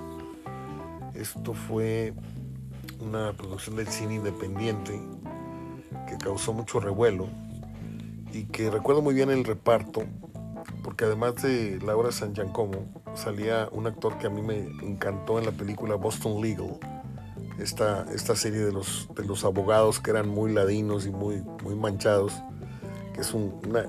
Esto 1.15 1.53
fue 1.53 2.15
una 2.99 3.35
producción 3.35 3.77
del 3.77 3.89
cine 3.89 4.15
independiente 4.15 4.99
que 6.09 6.17
causó 6.17 6.55
mucho 6.55 6.81
revuelo 6.81 7.29
y 8.33 8.45
que 8.45 8.71
recuerdo 8.71 9.03
muy 9.03 9.13
bien 9.13 9.29
el 9.29 9.45
reparto, 9.45 10.05
porque 10.83 11.05
además 11.05 11.43
de 11.43 11.79
Laura 11.85 12.11
San 12.11 12.35
Giancomo, 12.35 12.87
salía 13.15 13.69
un 13.71 13.87
actor 13.87 14.17
que 14.17 14.29
a 14.29 14.31
mí 14.31 14.41
me 14.41 14.61
encantó 14.83 15.39
en 15.39 15.45
la 15.45 15.53
película 15.53 15.97
Boston 15.97 16.41
Legal, 16.41 16.79
esta, 17.59 18.07
esta 18.15 18.35
serie 18.35 18.61
de 18.61 18.73
los, 18.73 19.11
de 19.15 19.27
los 19.27 19.45
abogados 19.45 20.01
que 20.01 20.11
eran 20.11 20.27
muy 20.27 20.55
ladinos 20.55 21.05
y 21.05 21.11
muy, 21.11 21.43
muy 21.63 21.75
manchados, 21.75 22.33
que 23.15 23.21
es 23.21 23.35
una... 23.35 23.87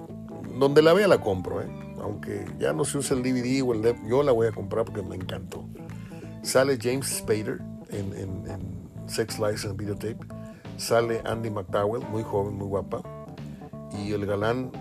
Donde 0.58 0.82
la 0.82 0.94
vea 0.94 1.08
la 1.08 1.20
compro, 1.20 1.62
¿eh? 1.62 1.68
aunque 2.04 2.46
ya 2.60 2.74
no 2.74 2.86
se 2.86 2.98
usa 2.98 3.16
el 3.18 3.24
DVD 3.24 3.64
o 3.64 3.74
el 3.74 3.82
DVD, 3.82 4.08
yo 4.08 4.24
la 4.24 4.32
voy 4.32 4.48
a 4.48 4.52
comprar 4.52 4.86
porque 4.86 5.02
me 5.02 5.16
encantó. 5.16 5.66
Sale 6.44 6.78
James 6.80 7.08
Spader 7.08 7.60
en, 7.90 8.84
Sex 9.08 9.40
Lies 9.40 9.66
and 9.66 9.78
Videotape. 9.78 10.20
Sale 10.78 11.22
Andy 11.26 11.50
McDowell, 11.50 12.04
muy 12.10 12.24
joven, 12.24 12.56
muy 12.56 12.68
guapa. 12.68 13.02
Y 13.98 14.12
el 14.12 14.26
galán 14.26 14.72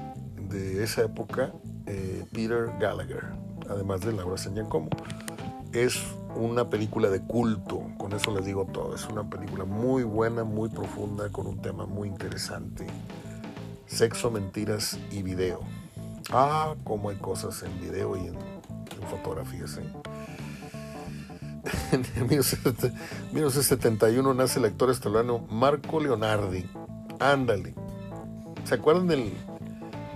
de 0.49 0.82
esa 0.82 1.03
época, 1.03 1.53
eh, 1.86 2.24
Peter 2.32 2.70
Gallagher, 2.80 3.24
además 3.68 4.01
de 4.01 4.12
Laura 4.12 4.36
San 4.36 4.55
Giacomo. 4.55 4.88
Es 5.72 6.03
una 6.34 6.68
película 6.68 7.09
de 7.09 7.20
culto, 7.20 7.82
con 7.99 8.12
eso 8.12 8.34
les 8.34 8.45
digo 8.45 8.66
todo. 8.66 8.95
Es 8.95 9.07
una 9.09 9.28
película 9.28 9.64
muy 9.64 10.03
buena, 10.03 10.45
muy 10.45 10.68
profunda, 10.68 11.30
con 11.30 11.47
un 11.47 11.61
tema 11.61 11.86
muy 11.86 12.09
interesante. 12.09 12.86
Sexo, 13.93 14.30
mentiras 14.30 14.99
y 15.11 15.22
video. 15.22 15.61
Ah, 16.30 16.74
cómo 16.82 17.11
hay 17.11 17.16
cosas 17.16 17.62
en 17.62 17.78
video 17.78 18.16
y 18.16 18.20
en, 18.20 18.36
en 18.36 19.03
fotografías. 19.11 19.76
¿eh? 19.76 19.84
en 22.16 22.26
1971 22.26 24.32
nace 24.32 24.61
el 24.61 24.64
actor 24.64 24.88
estelano 24.88 25.40
Marco 25.51 26.01
Leonardi. 26.01 26.64
Ándale. 27.20 27.74
¿Se 28.64 28.76
acuerdan 28.76 29.09
del, 29.09 29.30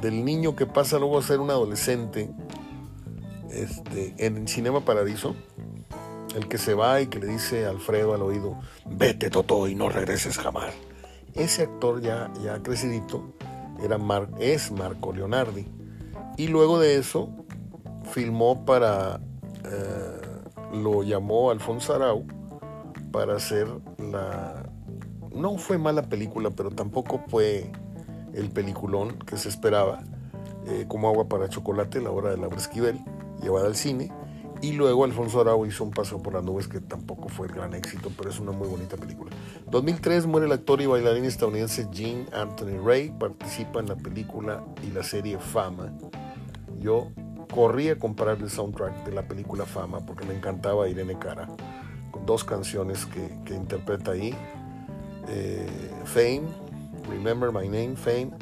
del, 0.01 0.25
niño 0.25 0.57
que 0.57 0.65
pasa 0.65 0.99
luego 0.99 1.19
a 1.19 1.23
ser 1.23 1.41
un 1.41 1.51
adolescente 1.51 2.31
este, 3.51 4.15
en 4.17 4.49
Cinema 4.49 4.87
Paradiso? 4.87 5.37
El 6.35 6.49
que 6.49 6.57
se 6.57 6.73
va 6.73 7.03
y 7.03 7.09
que 7.09 7.19
le 7.19 7.27
dice 7.27 7.67
a 7.67 7.71
Alfredo 7.71 8.15
al 8.15 8.23
oído, 8.23 8.59
vete 8.87 9.29
Toto 9.29 9.69
y 9.69 9.75
no 9.75 9.91
regreses 9.91 10.39
jamás. 10.39 10.73
Ese 11.35 11.65
actor 11.65 12.01
ya, 12.01 12.33
ya 12.43 12.63
crecidito 12.63 13.36
era 13.83 13.99
es 14.39 14.71
Marco 14.73 15.13
Leonardi. 15.13 15.67
Y 16.37 16.49
luego 16.49 16.79
de 16.79 16.97
eso 16.97 17.31
filmó 18.11 18.65
para... 18.65 19.21
Eh, 19.65 20.21
lo 20.73 21.03
llamó 21.03 21.51
Alfonso 21.51 21.95
Arau 21.95 22.27
para 23.13 23.37
hacer 23.37 23.69
la... 23.99 24.69
No 25.35 25.59
fue 25.59 25.79
mala 25.79 26.03
película, 26.03 26.51
pero 26.51 26.71
tampoco 26.71 27.23
fue 27.29 27.71
el 28.35 28.51
peliculón 28.51 29.19
que 29.19 29.37
se 29.37 29.49
esperaba, 29.49 30.03
eh, 30.67 30.85
como 30.89 31.09
agua 31.09 31.29
para 31.29 31.49
chocolate, 31.49 32.01
la 32.01 32.11
hora 32.11 32.31
de 32.31 32.37
Laura 32.37 32.57
Esquivel, 32.57 32.99
llevada 33.43 33.67
al 33.67 33.77
cine. 33.77 34.13
Y 34.67 34.73
luego 34.73 35.05
Alfonso 35.05 35.41
Arau 35.41 35.65
hizo 35.65 35.85
un 35.85 35.93
paso 35.93 36.21
por 36.21 36.35
las 36.35 36.43
nubes 36.43 36.67
que 36.67 36.81
tampoco 36.81 37.29
fue 37.29 37.47
el 37.47 37.53
gran 37.53 37.73
éxito, 37.73 38.11
pero 38.17 38.31
es 38.31 38.41
una 38.41 38.51
muy 38.51 38.67
bonita 38.67 38.97
película. 38.97 39.31
2003 39.71 40.27
muere 40.27 40.47
el 40.47 40.53
actor 40.53 40.81
y 40.81 40.87
bailarín 40.87 41.25
estadounidense 41.25 41.87
Gene 41.93 42.27
Anthony 42.33 42.85
Ray, 42.85 43.15
participa 43.17 43.79
en 43.79 43.87
la 43.87 43.95
película 43.95 44.65
y 44.83 44.91
la 44.91 45.05
serie 45.05 45.39
Fama. 45.39 45.93
Yo 46.81 47.13
corrí 47.55 47.91
a 47.91 47.99
comprar 48.01 48.39
el 48.39 48.51
soundtrack 48.51 49.05
de 49.05 49.13
la 49.13 49.29
película 49.29 49.67
Fama 49.67 50.05
porque 50.05 50.27
me 50.27 50.35
encantaba 50.35 50.89
Irene 50.89 51.17
Cara, 51.17 51.47
con 52.11 52.27
dos 52.27 52.43
canciones 52.43 53.07
que, 53.07 53.55
interpreta 53.55 54.11
ahí, 54.11 54.35
eh, 55.29 55.65
Fame, 56.03 56.43
Remember 57.09 57.53
My 57.53 57.69
Name, 57.69 57.95
Fame, 57.95 58.33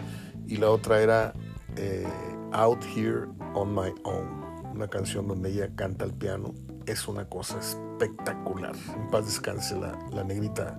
y 0.47 0.57
la 0.57 0.71
otra 0.71 1.03
era 1.03 1.35
eh, 1.77 2.07
Out 2.53 2.83
Here 2.97 3.27
on 3.53 3.75
My 3.75 3.93
Own, 4.05 4.44
una 4.75 4.89
canción 4.89 5.29
donde 5.29 5.51
ella 5.51 5.71
canta 5.75 6.05
el 6.05 6.13
piano, 6.13 6.53
es 6.87 7.07
una 7.09 7.29
cosa 7.29 7.59
espectacular. 7.59 8.75
En 8.95 9.09
paz 9.09 9.27
descanse 9.27 9.79
la, 9.79 9.99
la 10.13 10.25
negrita 10.25 10.79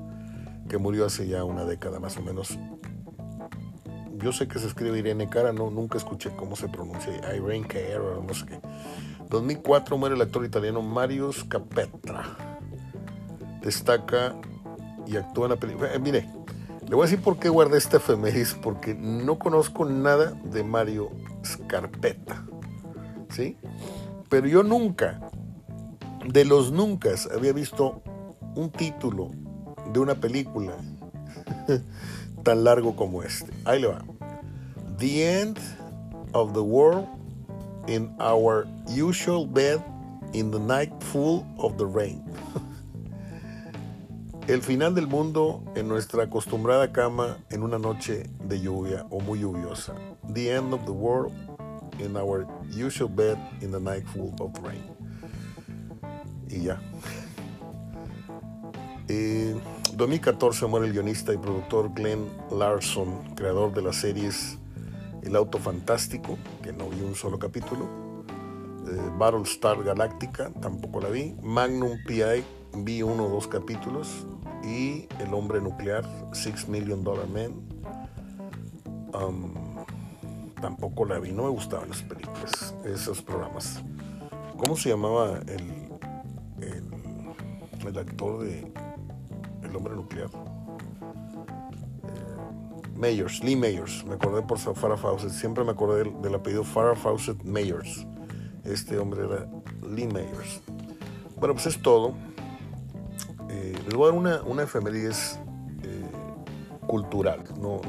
que 0.67 0.77
murió 0.77 1.05
hace 1.05 1.27
ya 1.27 1.43
una 1.43 1.65
década 1.65 1.99
más 1.99 2.17
o 2.17 2.21
menos, 2.21 2.57
yo 4.17 4.31
sé 4.31 4.47
que 4.47 4.59
se 4.59 4.67
escribe 4.67 4.97
Irene 4.97 5.29
Cara, 5.29 5.53
no, 5.53 5.69
nunca 5.69 5.97
escuché 5.97 6.35
cómo 6.35 6.55
se 6.55 6.67
pronuncia, 6.67 7.13
Irene 7.35 7.67
Cara, 7.67 7.99
no 8.25 8.33
sé 8.33 8.45
qué. 8.45 8.59
2004 9.29 9.97
muere 9.97 10.15
el 10.15 10.21
actor 10.21 10.45
italiano 10.45 10.81
Marius 10.81 11.43
Capetra. 11.43 12.23
Destaca 13.61 14.35
y 15.05 15.17
actúa 15.17 15.45
en 15.45 15.51
la 15.51 15.57
película. 15.57 15.93
Eh, 15.93 15.99
mire, 15.99 16.29
le 16.87 16.95
voy 16.95 17.03
a 17.03 17.09
decir 17.09 17.21
por 17.23 17.37
qué 17.37 17.49
guardé 17.49 17.77
esta 17.77 17.97
efemérides, 17.97 18.53
porque 18.55 18.93
no 18.93 19.37
conozco 19.37 19.85
nada 19.85 20.31
de 20.43 20.63
Mario 20.63 21.11
Scarpetta, 21.43 22.45
¿sí? 23.36 23.57
Pero 24.29 24.47
yo 24.47 24.63
nunca, 24.63 25.19
de 26.25 26.45
los 26.45 26.71
nunca, 26.71 27.09
había 27.33 27.53
visto 27.53 28.01
un 28.55 28.69
título 28.71 29.31
de 29.91 29.99
una 29.99 30.15
película 30.15 30.73
tan 32.43 32.63
largo 32.63 32.95
como 32.95 33.23
este. 33.23 33.51
Ahí 33.65 33.81
le 33.81 33.88
va. 33.88 34.03
The 34.97 35.41
end 35.41 35.59
of 36.33 36.53
the 36.53 36.61
world 36.61 37.07
in 37.88 38.15
our 38.19 38.65
usual 38.88 39.45
bed 39.45 39.81
in 40.33 40.51
the 40.51 40.59
night 40.59 40.91
full 41.03 41.43
of 41.57 41.77
the 41.77 41.86
rain. 41.86 42.23
El 44.47 44.61
final 44.61 44.93
del 44.93 45.07
mundo 45.07 45.63
en 45.75 45.88
nuestra 45.88 46.25
acostumbrada 46.25 46.91
cama 46.91 47.38
en 47.49 47.63
una 47.63 47.79
noche 47.79 48.29
de 48.43 48.61
lluvia 48.61 49.05
o 49.09 49.19
muy 49.19 49.39
lluviosa. 49.39 49.95
The 50.33 50.55
end 50.55 50.73
of 50.73 50.86
the 50.86 50.91
world 50.91 51.33
in 51.99 52.15
our 52.17 52.47
usual 52.71 53.09
bed 53.09 53.37
in 53.61 53.71
the 53.71 53.79
night 53.79 54.05
full 54.07 54.33
of 54.39 54.51
rain. 54.63 54.83
Y 56.49 56.65
ya. 56.65 56.79
Eh, 59.07 59.55
2014 59.95 60.67
muere 60.67 60.87
el 60.87 60.93
guionista 60.93 61.33
y 61.33 61.37
productor 61.37 61.93
Glenn 61.93 62.27
Larson, 62.51 63.35
creador 63.35 63.73
de 63.73 63.81
las 63.81 63.97
series 63.97 64.57
El 65.23 65.35
Auto 65.35 65.57
Fantástico, 65.57 66.37
que 66.61 66.73
no 66.73 66.89
vi 66.89 67.01
un 67.01 67.15
solo 67.15 67.39
capítulo, 67.39 67.87
eh, 68.87 69.11
Battlestar 69.17 69.83
Galactica, 69.83 70.51
tampoco 70.61 71.01
la 71.01 71.09
vi, 71.09 71.35
Magnum 71.41 71.97
PI, 72.05 72.43
vi 72.77 73.01
uno 73.01 73.25
o 73.25 73.29
dos 73.29 73.47
capítulos, 73.47 74.27
y 74.63 75.07
El 75.19 75.33
Hombre 75.33 75.61
Nuclear, 75.61 76.03
Six 76.33 76.67
Million 76.67 77.03
Dollar 77.03 77.27
Man, 77.27 77.53
um, 79.13 79.64
tampoco 80.62 81.06
la 81.06 81.20
vi, 81.20 81.32
no 81.32 81.43
me 81.43 81.49
gustaban 81.49 81.89
las 81.89 82.01
películas, 82.03 82.76
esos 82.86 83.22
programas. 83.22 83.84
¿Cómo 84.58 84.76
se 84.76 84.89
llamaba 84.89 85.39
el, 85.47 85.89
el, 86.62 87.88
el 87.88 87.97
actor 87.97 88.43
de 88.43 88.72
hombre 89.76 89.95
nuclear. 89.95 90.30
Eh, 92.03 92.89
Mayors, 92.95 93.43
Lee 93.43 93.56
Mayors, 93.56 94.06
me 94.06 94.16
acordé 94.16 94.41
por 94.41 94.58
Farah 94.58 94.97
Fawcett, 94.97 95.32
siempre 95.32 95.64
me 95.64 95.72
acordé 95.72 96.10
del, 96.10 96.36
apellido 96.36 96.64
Farah 96.64 96.95
Fawcett 96.95 97.43
Mayors. 97.43 98.06
Este 98.64 98.97
hombre 98.97 99.26
era 99.26 99.47
Lee 99.88 100.08
Mayors. 100.08 100.62
Bueno, 101.38 101.53
pues 101.53 101.68
es 101.68 101.82
todo. 101.82 102.14
Eh, 103.49 103.76
Les 103.86 103.95
voy 103.95 104.08
a 104.08 104.12
dar 104.12 104.20
una, 104.20 104.41
una 104.43 104.64
eh, 104.64 104.68
cultural, 106.88 107.43
no. 107.60 107.82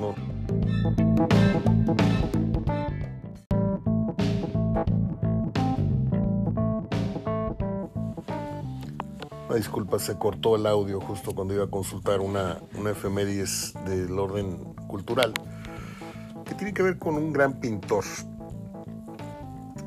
Disculpa, 9.56 9.98
se 9.98 10.16
cortó 10.16 10.56
el 10.56 10.66
audio 10.66 11.00
justo 11.00 11.34
cuando 11.34 11.54
iba 11.54 11.64
a 11.64 11.70
consultar 11.70 12.20
una, 12.20 12.58
una 12.78 12.90
efemérides 12.90 13.74
del 13.84 14.18
orden 14.18 14.56
cultural 14.88 15.32
que 16.44 16.54
tiene 16.54 16.72
que 16.72 16.82
ver 16.82 16.98
con 16.98 17.16
un 17.16 17.32
gran 17.32 17.60
pintor. 17.60 18.04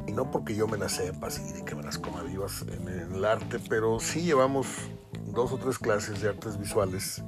Y 0.08 0.12
no 0.12 0.30
porque 0.30 0.56
yo 0.56 0.68
me 0.68 0.78
la 0.78 0.90
sepa 0.90 1.28
así 1.28 1.54
de 1.54 1.64
que 1.64 1.76
me 1.76 1.84
las 1.84 1.98
coma 1.98 2.24
vivas 2.24 2.66
en 2.68 2.88
el 2.88 3.24
arte, 3.24 3.60
pero 3.70 4.00
sí 4.00 4.22
llevamos 4.22 4.68
dos 5.28 5.52
o 5.52 5.58
tres 5.58 5.80
clases 5.80 6.22
de 6.22 6.30
artes 6.30 6.60
visuales 6.60 7.24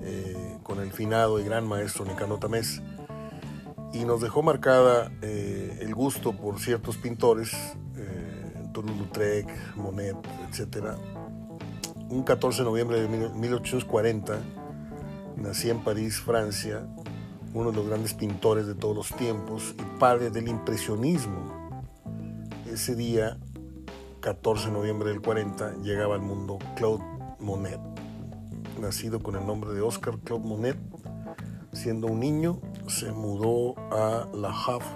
eh, 0.00 0.58
con 0.62 0.80
el 0.80 0.92
finado 0.92 1.38
y 1.38 1.44
gran 1.44 1.68
maestro 1.68 2.04
Nicano 2.04 2.38
Tamés 2.38 2.82
y 3.92 4.04
nos 4.04 4.20
dejó 4.22 4.42
marcada 4.42 5.12
eh, 5.20 5.78
el 5.80 5.94
gusto 5.94 6.32
por 6.32 6.58
ciertos 6.58 6.96
pintores, 6.96 7.52
eh, 7.96 8.68
Toulouse-Lautrec, 8.72 9.76
Monet, 9.76 10.16
etcétera, 10.48 10.96
un 12.12 12.24
14 12.24 12.58
de 12.58 12.64
noviembre 12.64 13.00
de 13.00 13.08
1840 13.08 14.38
nací 15.36 15.70
en 15.70 15.82
París, 15.82 16.20
Francia, 16.20 16.86
uno 17.54 17.70
de 17.70 17.76
los 17.78 17.88
grandes 17.88 18.12
pintores 18.12 18.66
de 18.66 18.74
todos 18.74 18.94
los 18.94 19.08
tiempos 19.16 19.74
y 19.78 19.98
padre 19.98 20.28
del 20.28 20.48
impresionismo. 20.48 21.80
Ese 22.70 22.94
día, 22.96 23.38
14 24.20 24.66
de 24.66 24.72
noviembre 24.72 25.08
del 25.08 25.22
40, 25.22 25.76
llegaba 25.82 26.14
al 26.14 26.20
mundo 26.20 26.58
Claude 26.76 27.02
Monet, 27.40 27.80
nacido 28.78 29.22
con 29.22 29.34
el 29.36 29.46
nombre 29.46 29.72
de 29.72 29.80
Oscar 29.80 30.18
Claude 30.18 30.46
Monet. 30.46 30.76
Siendo 31.72 32.08
un 32.08 32.20
niño, 32.20 32.60
se 32.88 33.10
mudó 33.10 33.74
a 33.90 34.28
La 34.34 34.50
Havre, 34.50 34.86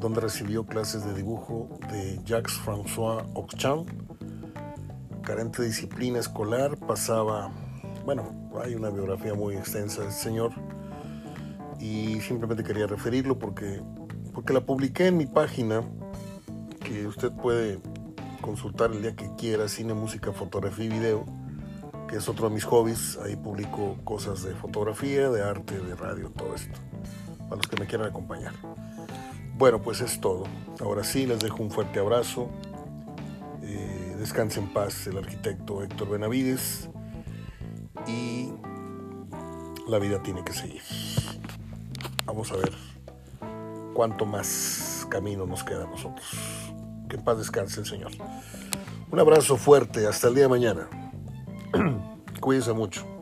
donde 0.00 0.20
recibió 0.20 0.66
clases 0.66 1.04
de 1.04 1.14
dibujo 1.14 1.78
de 1.88 2.18
Jacques-François 2.24 3.24
Auchan 3.36 3.86
carente 5.22 5.62
de 5.62 5.68
disciplina 5.68 6.18
escolar, 6.18 6.76
pasaba, 6.76 7.50
bueno, 8.04 8.50
hay 8.62 8.74
una 8.74 8.90
biografía 8.90 9.34
muy 9.34 9.56
extensa 9.56 10.02
del 10.02 10.12
señor 10.12 10.52
y 11.78 12.20
simplemente 12.20 12.62
quería 12.62 12.86
referirlo 12.86 13.38
porque, 13.38 13.80
porque 14.34 14.52
la 14.52 14.60
publiqué 14.60 15.06
en 15.06 15.16
mi 15.16 15.26
página 15.26 15.82
que 16.84 17.06
usted 17.06 17.32
puede 17.32 17.80
consultar 18.40 18.92
el 18.92 19.02
día 19.02 19.16
que 19.16 19.30
quiera, 19.36 19.68
cine, 19.68 19.94
música, 19.94 20.32
fotografía 20.32 20.84
y 20.84 20.88
video, 20.88 21.24
que 22.08 22.16
es 22.16 22.28
otro 22.28 22.48
de 22.48 22.54
mis 22.54 22.64
hobbies, 22.64 23.18
ahí 23.24 23.36
publico 23.36 23.96
cosas 24.04 24.42
de 24.42 24.54
fotografía, 24.54 25.30
de 25.30 25.42
arte, 25.42 25.78
de 25.78 25.94
radio, 25.94 26.30
todo 26.30 26.54
esto, 26.54 26.78
para 27.44 27.56
los 27.56 27.66
que 27.66 27.80
me 27.80 27.86
quieran 27.86 28.08
acompañar. 28.08 28.52
Bueno, 29.56 29.80
pues 29.80 30.00
es 30.00 30.20
todo. 30.20 30.44
Ahora 30.80 31.04
sí, 31.04 31.24
les 31.24 31.40
dejo 31.40 31.62
un 31.62 31.70
fuerte 31.70 32.00
abrazo. 32.00 32.50
Descanse 34.22 34.60
en 34.60 34.68
paz 34.68 35.08
el 35.08 35.18
arquitecto 35.18 35.82
Héctor 35.82 36.10
Benavides 36.10 36.88
y 38.06 38.52
la 39.88 39.98
vida 39.98 40.22
tiene 40.22 40.44
que 40.44 40.52
seguir. 40.52 40.80
Vamos 42.24 42.52
a 42.52 42.56
ver 42.56 42.70
cuánto 43.92 44.24
más 44.24 45.08
camino 45.10 45.44
nos 45.44 45.64
queda 45.64 45.86
a 45.86 45.86
nosotros. 45.88 46.24
Que 47.08 47.16
en 47.16 47.24
paz 47.24 47.38
descanse 47.38 47.80
el 47.80 47.86
Señor. 47.86 48.12
Un 49.10 49.18
abrazo 49.18 49.56
fuerte, 49.56 50.06
hasta 50.06 50.28
el 50.28 50.36
día 50.36 50.44
de 50.44 50.50
mañana. 50.50 50.88
Cuídense 52.40 52.72
mucho. 52.72 53.21